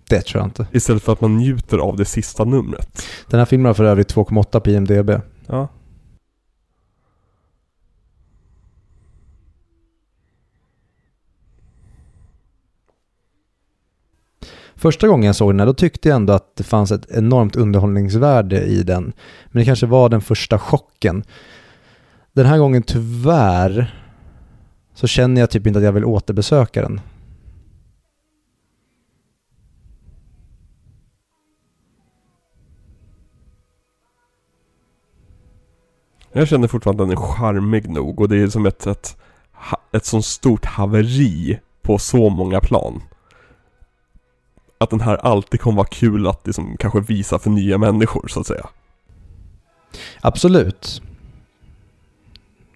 [0.09, 0.67] Det tror jag inte.
[0.71, 3.03] Istället för att man njuter av det sista numret.
[3.27, 5.21] Den här filmen har för övrigt 2,8 på IMDB.
[5.47, 5.67] Ja.
[14.79, 17.55] Första gången jag såg den här, då tyckte jag ändå att det fanns ett enormt
[17.55, 19.13] underhållningsvärde i den.
[19.47, 21.23] Men det kanske var den första chocken.
[22.33, 24.03] Den här gången tyvärr
[24.93, 27.01] så känner jag typ inte att jag vill återbesöka den.
[36.31, 39.17] Jag känner fortfarande att den är charmig nog och det är som ett, ett,
[39.91, 43.01] ett sånt stort haveri på så många plan.
[44.81, 48.39] Att den här alltid kommer vara kul att liksom kanske visa för nya människor så
[48.39, 48.69] att säga.
[50.21, 51.01] Absolut.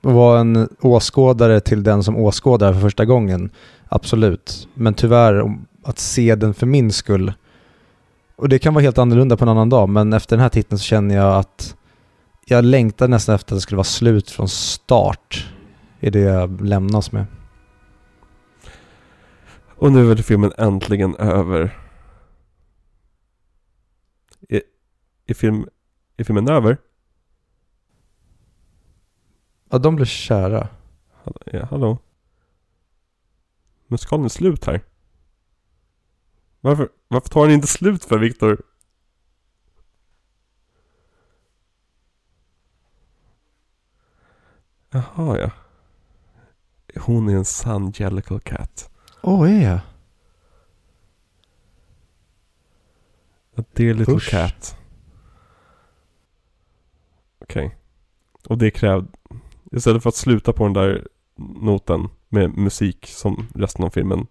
[0.01, 3.49] Och vara en åskådare till den som åskådar för första gången.
[3.89, 4.67] Absolut.
[4.73, 7.33] Men tyvärr, att se den för min skull.
[8.35, 10.79] Och det kan vara helt annorlunda på en annan dag, men efter den här titeln
[10.79, 11.75] så känner jag att
[12.45, 15.47] jag längtar nästan efter att det skulle vara slut från start
[15.99, 17.25] i det jag lämnas med.
[19.75, 21.77] Och nu är väl filmen äntligen över.
[24.49, 24.61] Är,
[25.25, 25.69] är, film,
[26.17, 26.77] är filmen över?
[29.69, 30.67] Ja, de blev kära.
[31.45, 31.97] Ja, hallå?
[33.87, 34.81] Musikalen är slut här.
[36.61, 38.61] Varför, varför tar den inte slut för Viktor?
[44.89, 45.51] Jaha ja.
[46.99, 48.91] Hon är en sann Jellicle Cat.
[49.21, 49.79] Åh, oh, är jag?
[53.55, 54.29] A dear little Usch.
[54.29, 54.77] cat.
[57.53, 57.75] Okej.
[58.47, 59.07] Och det krävde...
[59.71, 61.07] Istället för att sluta på den där
[61.61, 64.27] noten med musik som resten av filmen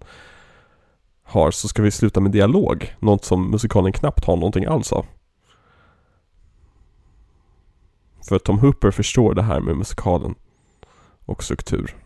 [1.23, 2.95] har så ska vi sluta med dialog.
[2.99, 5.07] Något som musikalen knappt har någonting alls av.
[8.29, 10.35] För Tom Hooper förstår det här med musikalen
[11.25, 11.97] och struktur.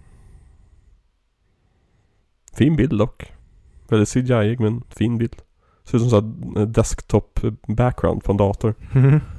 [2.53, 3.33] Fin bild dock.
[3.89, 5.37] Väldigt CGI men fin bild.
[5.85, 8.75] Ser ut som såhär eh, desktop background på en dator.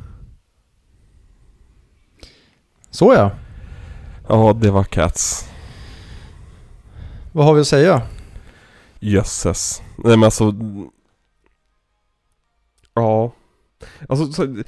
[2.97, 3.31] Så ja.
[4.27, 5.49] Ja, det var Cats.
[7.31, 8.01] Vad har vi att säga?
[8.99, 9.81] Jösses.
[9.97, 10.55] Nej men alltså...
[12.93, 13.33] Ja.
[14.09, 14.63] Alltså, så,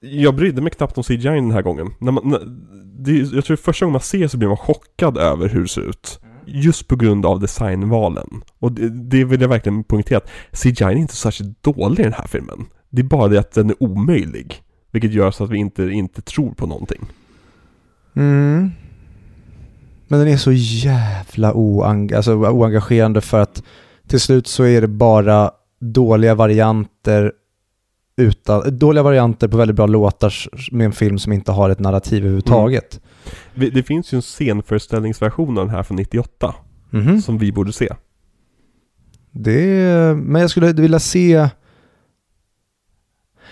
[0.00, 1.94] jag brydde mig knappt om CGI den här gången.
[1.98, 2.40] När man, när,
[2.84, 5.88] det, jag tror första gången man ser så blir man chockad över hur det ser
[5.88, 6.20] ut.
[6.46, 8.42] Just på grund av designvalen.
[8.58, 12.12] Och det, det vill jag verkligen poängtera att CGI är inte särskilt dålig i den
[12.12, 12.66] här filmen.
[12.90, 14.62] Det är bara det att den är omöjlig.
[14.90, 17.08] Vilket gör så att vi inte, inte tror på någonting.
[18.14, 18.70] Mm.
[20.08, 23.62] Men den är så jävla oeng- alltså, oengagerande för att
[24.06, 27.32] till slut så är det bara dåliga varianter
[28.16, 30.32] utan, dåliga varianter på väldigt bra låtar
[30.72, 33.00] med en film som inte har ett narrativ överhuvudtaget.
[33.54, 36.54] Vi- Det finns ju en scenföreställningsversion av den här från 98.
[36.90, 37.20] Mhm.
[37.22, 37.88] Som vi borde se.
[39.30, 41.48] Det, men jag skulle vilja se...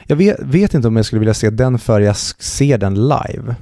[0.06, 3.54] Jag vet, vet inte om jag skulle vilja se den för jag ser den live.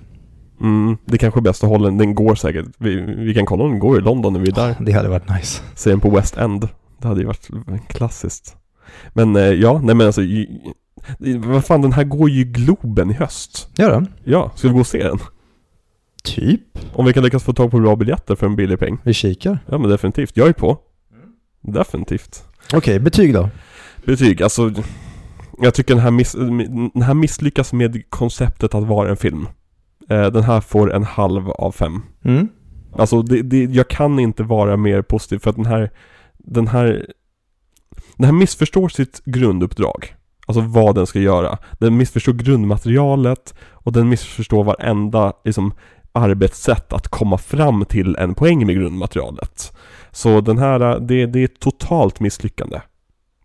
[0.61, 1.99] Mm, det kanske är bäst att hålla den.
[1.99, 2.67] Den går säkert.
[2.79, 4.77] Vi, vi kan kolla om den går i London när vi är där.
[4.81, 5.63] Det hade varit nice.
[5.75, 6.69] Se den på West End.
[6.99, 7.49] Det hade ju varit
[7.89, 8.57] klassiskt.
[9.13, 10.21] Men eh, ja, nej men alltså.
[11.39, 13.69] Vad fan, den här går ju Globen i höst.
[13.77, 14.07] Gör den?
[14.25, 15.19] Ja, ska vi gå och se den?
[16.25, 16.61] Typ.
[16.93, 18.99] Om vi kan lyckas få tag på bra biljetter för en billig peng.
[19.03, 19.59] Vi kikar.
[19.67, 20.37] Ja men definitivt.
[20.37, 20.79] Jag är på.
[21.61, 22.45] Definitivt.
[22.75, 23.51] Okej, betyg då?
[24.05, 24.73] Betyg, alltså.
[25.61, 26.33] Jag tycker den här, miss,
[26.93, 29.49] den här misslyckas med konceptet att vara en film.
[30.09, 32.03] Eh, den här får en halv av fem.
[32.25, 32.49] Mm.
[32.93, 35.91] Alltså det, det, jag kan inte vara mer positiv för att den här
[36.39, 37.07] Den här
[38.17, 40.15] Den här missförstår sitt grunduppdrag.
[40.47, 41.59] Alltså vad den ska göra.
[41.79, 45.73] Den missförstår grundmaterialet Och den missförstår varenda liksom
[46.13, 49.77] arbetssätt att komma fram till en poäng med grundmaterialet.
[50.11, 52.81] Så den här, det, det är ett totalt misslyckande.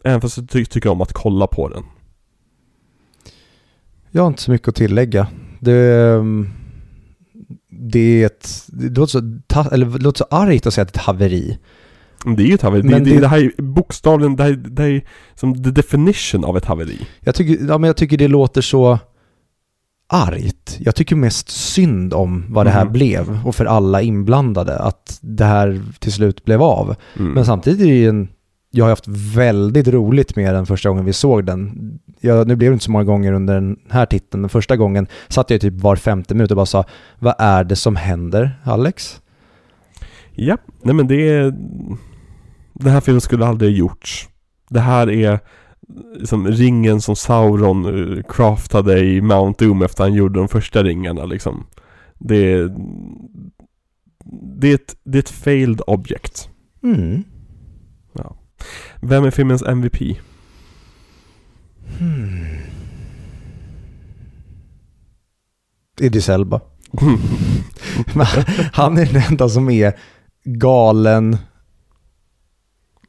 [0.03, 1.83] Även fast jag ty- tycker om att kolla på den
[4.15, 5.27] Jag har inte så mycket att tillägga.
[5.59, 6.49] Det, ehm,
[7.69, 10.93] det är ett, det låter, så, ta, eller, det låter så argt att säga att
[10.93, 11.57] det är ett haveri.
[12.37, 12.81] Det är ju ett haveri.
[12.81, 15.03] Det, Men det, det- det här är bokstavligen, det här, det här är
[15.35, 16.97] som the definition av ett haveri.
[17.19, 18.99] Jag tycker, ja, men jag tycker det låter så
[20.09, 20.77] argt.
[20.79, 22.93] Jag tycker mest synd om vad det här Mhm.
[22.93, 26.95] blev och för alla inblandade att det här till slut blev av.
[27.19, 27.31] Mm.
[27.31, 28.27] Men samtidigt är det ju en,
[28.75, 31.99] jag har haft väldigt roligt med den första gången vi såg den.
[32.19, 35.07] Jag, nu blev det inte så många gånger under den här titeln, men första gången
[35.27, 36.85] satt jag typ var femte minut och bara sa
[37.19, 39.21] Vad är det som händer, Alex?
[40.31, 41.51] Ja, nej men det är...
[42.73, 44.29] Den här filmen skulle aldrig ha gjorts.
[44.69, 45.39] Det här är
[46.23, 51.25] som ringen som Sauron eh, craftade i Mount Doom efter han gjorde de första ringarna
[51.25, 51.65] liksom.
[52.19, 52.75] Det är...
[54.59, 56.49] Det är ett, det är ett failed object.
[56.83, 57.23] Mm.
[59.01, 60.17] Vem är filmens MVP?
[61.99, 62.45] Hmm.
[65.99, 66.61] Idris Elba.
[68.73, 69.93] Han är den enda som är
[70.43, 71.37] galen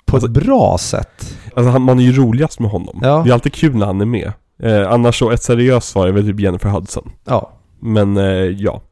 [0.04, 1.38] på Alltså- ett bra sätt.
[1.56, 3.00] Alltså han, man är ju roligast med honom.
[3.02, 3.22] Ja.
[3.24, 4.32] Det är alltid kul när han är med.
[4.62, 7.10] Eh, annars så, ett seriöst svar är väl typ Jennifer Hudson.
[7.24, 7.52] Ja.
[7.80, 8.82] Men eh, ja.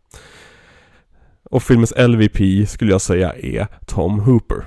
[1.51, 4.64] Och filmens LVP skulle jag säga är Tom Hooper.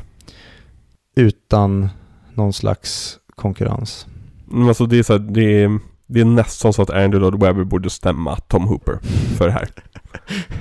[1.15, 1.89] Utan
[2.33, 4.07] någon slags konkurrens.
[4.45, 7.43] Men alltså det är så här, det är, det är nästan så att Andrew Lloyd
[7.43, 8.99] Webber borde stämma Tom Hooper
[9.37, 9.69] för det här.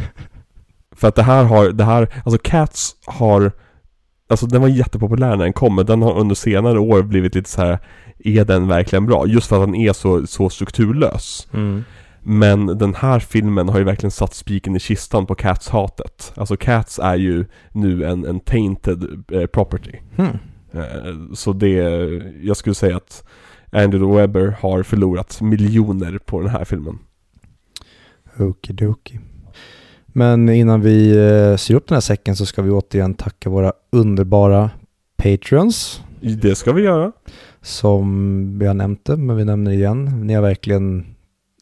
[0.96, 3.52] för att det här har, det här, alltså Cats har,
[4.28, 7.50] alltså den var jättepopulär när den kom, men den har under senare år blivit lite
[7.50, 7.78] så här,
[8.18, 9.26] är den verkligen bra?
[9.26, 11.48] Just för att den är så, så strukturlös.
[12.26, 16.32] Men den här filmen har ju verkligen satt spiken i kistan på Cats-hatet.
[16.36, 19.92] Alltså Cats är ju nu en, en tainted eh, property.
[20.16, 20.38] Hmm.
[20.72, 21.72] Eh, Så det,
[22.42, 23.24] jag skulle säga att
[23.72, 26.98] Andrew Webber har förlorat miljoner på den här filmen.
[28.38, 29.20] Okidoki.
[30.06, 33.72] Men innan vi eh, syr upp den här säcken så ska vi återigen tacka våra
[33.92, 34.70] underbara
[35.16, 36.02] Patreons.
[36.20, 37.12] Det ska vi göra.
[37.62, 40.26] Som vi har nämnt det, men vi nämner det igen.
[40.26, 41.13] Ni har verkligen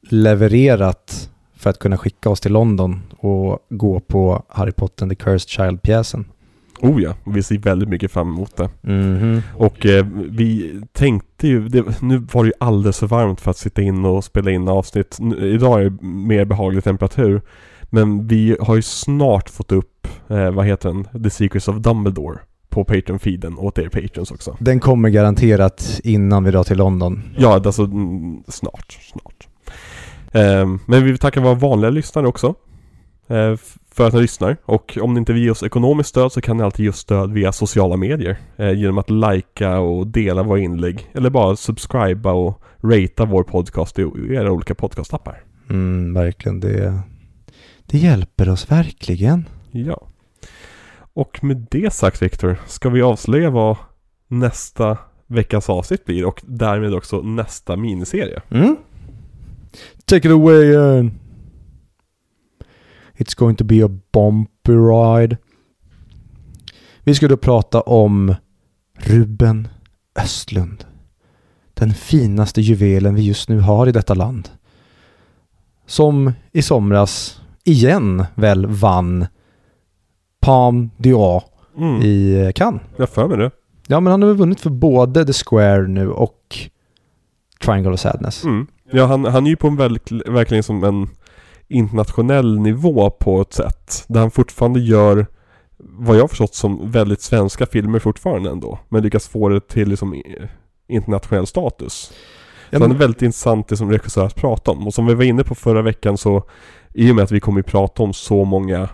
[0.09, 5.17] levererat för att kunna skicka oss till London och gå på Harry Potter and the
[5.17, 6.25] Cursed Child-pjäsen.
[6.81, 8.71] Oh ja, vi ser väldigt mycket fram emot det.
[8.81, 9.43] Mhm.
[9.57, 13.57] Och eh, vi tänkte ju, det, nu var det ju alldeles för varmt för att
[13.57, 15.17] sitta in och spela in avsnitt.
[15.21, 17.43] Nu, idag är det mer behaglig temperatur.
[17.91, 21.23] Men vi har ju snart fått upp, eh, vad heter den?
[21.23, 22.39] The Secrets of Dumbledore
[22.69, 24.57] på Patreon-feeden åt er Patreons också.
[24.61, 27.23] Den kommer garanterat innan vi drar till London.
[27.37, 29.49] Ja, alltså mm, snart, snart.
[30.33, 32.55] Eh, men vi vill tacka våra vanliga lyssnare också.
[33.29, 33.57] Eh,
[33.91, 34.57] för att ni lyssnar.
[34.65, 36.99] Och om ni inte vill ge oss ekonomiskt stöd så kan ni alltid ge oss
[36.99, 38.37] stöd via sociala medier.
[38.57, 41.11] Eh, genom att likea och dela våra inlägg.
[41.15, 45.43] Eller bara subscriba och ratea vår podcast i i era olika podcastappar.
[45.71, 46.61] Mm, verkligen.
[46.61, 47.01] Det,
[47.87, 49.49] det hjälper oss verkligen.
[49.71, 50.07] Ja.
[51.15, 53.77] Och med det sagt Viktor, ska vi avslöja vad
[54.29, 58.43] nästa veckas avsnitt blir och därmed också nästa miniserie.
[58.51, 58.77] Mm?
[60.13, 61.19] Take it away, Ian.
[63.17, 65.37] It's going to be a bumpy ride.
[67.05, 68.35] Vi ska då prata om
[68.99, 69.69] Ruben
[70.23, 70.85] Östlund.
[71.75, 74.49] Den finaste juvelen vi just nu har i detta land.
[75.87, 79.27] Som i somras igen väl vann
[80.41, 81.43] Palme d'Or
[81.77, 82.03] Mm.
[82.03, 82.83] i eh, Cannes.
[82.97, 83.51] Jag för mig det.
[83.87, 86.59] Ja, men han har väl vunnit för både The Square nu och
[87.65, 88.45] Triangle of Sadness.
[88.45, 88.67] Mm.
[88.93, 91.09] Ja, han, han är ju på en verk, verkligen som en
[91.69, 94.05] internationell nivå på ett sätt.
[94.09, 95.27] Där han fortfarande gör,
[95.79, 98.79] vad jag förstått som väldigt svenska filmer fortfarande ändå.
[98.89, 100.23] Men lyckas få det till liksom
[100.89, 102.13] internationell status.
[102.71, 104.87] Ja, så han är men- väldigt intressant det som regissör att prata om.
[104.87, 106.43] Och som vi var inne på förra veckan så,
[106.95, 108.89] i och med att vi kommer att prata om så många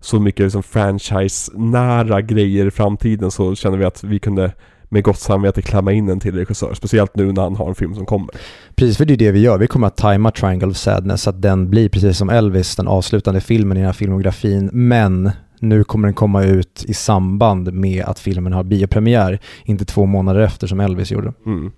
[0.00, 4.52] så mycket liksom franchise-nära grejer i framtiden så känner vi att vi kunde
[4.92, 6.74] med gott samvete klämma in en till regissör.
[6.74, 8.34] Speciellt nu när han har en film som kommer.
[8.74, 9.58] Precis, för det är det vi gör.
[9.58, 12.88] Vi kommer att tajma Triangle of Sadness så att den blir precis som Elvis, den
[12.88, 14.70] avslutande filmen i den här filmografin.
[14.72, 15.30] Men
[15.60, 20.40] nu kommer den komma ut i samband med att filmen har biopremiär, inte två månader
[20.40, 21.32] efter som Elvis gjorde.
[21.46, 21.72] Mm.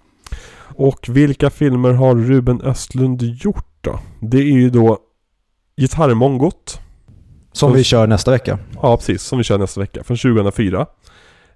[0.74, 3.98] Och vilka filmer har Ruben Östlund gjort då?
[4.20, 4.98] Det är ju då
[5.76, 6.80] Gitarrmongot.
[7.52, 8.58] Som vi kör nästa vecka.
[8.82, 9.22] Ja, precis.
[9.22, 10.04] Som vi kör nästa vecka.
[10.04, 10.86] Från 2004.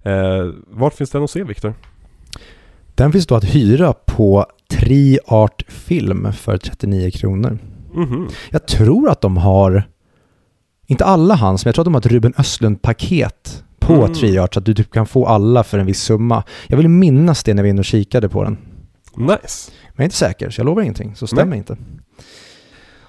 [0.06, 1.74] Eh, vart finns den att se, Viktor?
[2.94, 7.58] Den finns då att hyra på Triart Film för 39 kronor.
[7.94, 8.28] Mhm.
[8.50, 9.88] Jag tror att de har,
[10.86, 14.14] inte alla hans, men jag tror att de har ett Ruben Östlund-paket på Mm.
[14.14, 16.42] Triart så att du typ kan få alla för en viss summa.
[16.66, 18.58] Jag vill minnas det när vi inne och kikade på den.
[19.16, 19.72] Nice.
[19.86, 21.76] Men jag är inte säker, så jag lovar ingenting, så stämmer inte.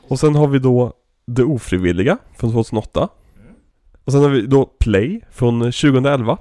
[0.10, 0.94] Och sen har vi då
[1.28, 3.10] Det ofrivilliga från 2008.
[4.06, 6.38] Och sen har vi då Play från 2011.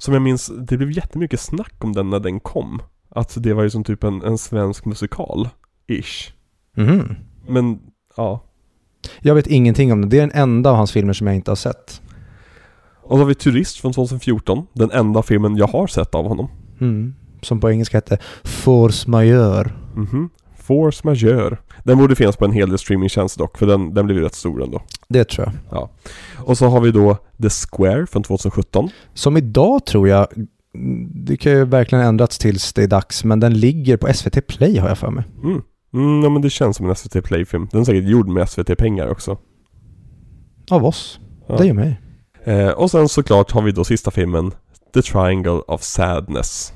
[0.00, 2.82] Som jag minns, det blev jättemycket snack om den när den kom.
[3.08, 5.48] Att det var ju som typ en, en svensk musikal.
[5.88, 6.32] Ish.
[6.76, 7.16] Mhm.
[7.48, 7.78] Men,
[8.16, 8.44] ja.
[9.20, 10.08] Jag vet ingenting om det.
[10.08, 12.02] Det är den enda av hans filmer som jag inte har sett.
[13.02, 14.66] Och så har vi Turist från 2014.
[14.72, 16.48] Den enda filmen jag har sett av honom.
[16.80, 17.14] Mm.
[17.42, 19.70] Som på engelska hette Force Majeure.
[19.94, 20.30] Mhm.
[20.70, 21.56] Force Majeure.
[21.84, 24.34] Den borde finnas på en hel del streamingtjänster dock, för den, den blev ju rätt
[24.34, 24.82] stor ändå.
[25.08, 25.88] Det tror jag.
[26.36, 28.88] Och så har vi då The Square från 2017.
[29.14, 30.26] Som idag tror jag,
[31.14, 34.78] det kan ju verkligen ändrats tills det är dags, men den ligger på SVT Play
[34.78, 35.24] har jag för mig.
[35.42, 35.62] Mm.
[35.94, 37.68] Mm, ja men det känns som en SVT Play-film.
[37.72, 39.38] Den är säkert gjord med SVT-pengar också.
[40.70, 41.20] Av oss.
[41.48, 41.56] Ja.
[41.56, 42.00] Det är mig.
[42.44, 44.52] Eh, och sen såklart har vi då sista filmen
[44.94, 46.72] The Triangle of Sadness.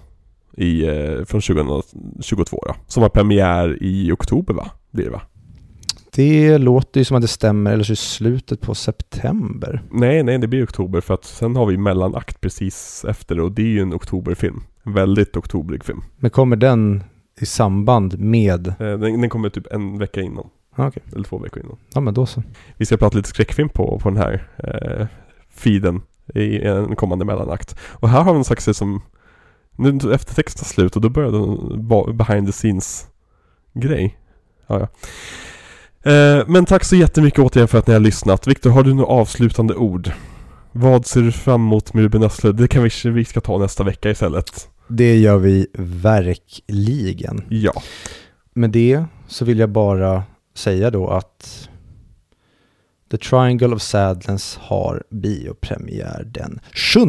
[0.56, 2.74] I, eh, från 2022 då.
[2.86, 4.70] Som har premiär i oktober va?
[4.90, 5.22] Blir det va?
[6.14, 9.82] Det låter ju som att det stämmer, eller så i slutet på september.
[9.90, 13.62] Nej, nej det blir oktober för att sen har vi mellanakt precis efter och det
[13.62, 14.62] är ju en oktoberfilm.
[14.82, 16.02] En väldigt oktoberig film.
[16.16, 17.04] Men kommer den
[17.40, 18.68] i samband med...
[18.68, 20.46] Eh, den, den kommer typ en vecka innan.
[20.76, 21.76] Ja, Okej, Eller två veckor innan.
[21.94, 22.42] ja men då så.
[22.76, 25.06] Vi ska prata lite skräckfilm på, på den här eh,
[25.50, 26.02] feeden
[26.34, 27.76] i en kommande mellanakt.
[27.82, 29.02] Och här har vi en slags som
[29.76, 33.06] nu efter texten slut och då börjar den ba- behind the scenes
[33.74, 34.18] grej.
[34.66, 34.88] Ja, ja.
[36.12, 38.46] Eh, men tack så jättemycket återigen för att ni har lyssnat.
[38.46, 40.10] Viktor, har du några avslutande ord?
[40.72, 42.58] Vad ser du fram emot med Ruben Östlund?
[42.58, 44.68] Det kan vi, vi ska ta nästa vecka istället.
[44.88, 47.44] Det gör vi verkligen.
[47.48, 47.72] Ja.
[48.54, 50.22] Med det så vill jag bara
[50.54, 51.68] säga då att
[53.10, 56.60] The Triangle of Sadness har biopremiär den
[56.94, 57.00] 7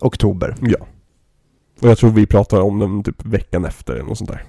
[0.00, 0.54] oktober.
[0.60, 0.86] Ja.
[1.80, 4.44] Och jag tror vi pratar om den typ veckan efter eller något sånt där.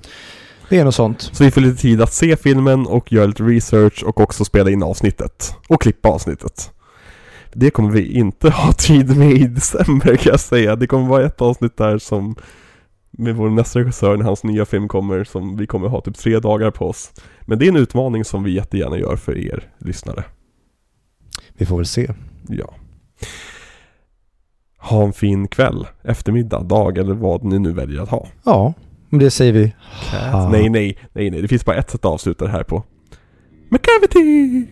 [0.70, 1.22] Det är något sånt.
[1.22, 4.70] Så vi får lite tid att se filmen och göra lite research och också spela
[4.70, 5.56] in avsnittet.
[5.68, 6.72] Och klippa avsnittet.
[7.54, 10.76] Det kommer vi inte ha tid med i december kan jag säga.
[10.76, 12.36] Det kommer vara ett avsnitt där som
[13.12, 16.40] med vår nästa regissör när hans nya film kommer som vi kommer ha typ tre
[16.40, 17.12] dagar på oss.
[17.42, 20.24] Men det är en utmaning som vi jättegärna gör för er lyssnare.
[21.54, 22.14] Vi får väl se.
[22.48, 22.74] Ja.
[24.90, 28.28] Ha en fin kväll, eftermiddag, dag eller vad ni nu väljer att ha.
[28.44, 28.74] Ja,
[29.10, 29.74] men det säger vi.
[30.52, 31.42] Nej, nej, nej, nej.
[31.42, 32.84] Det finns bara ett sätt att avsluta det här på.
[33.70, 34.66] McCavity!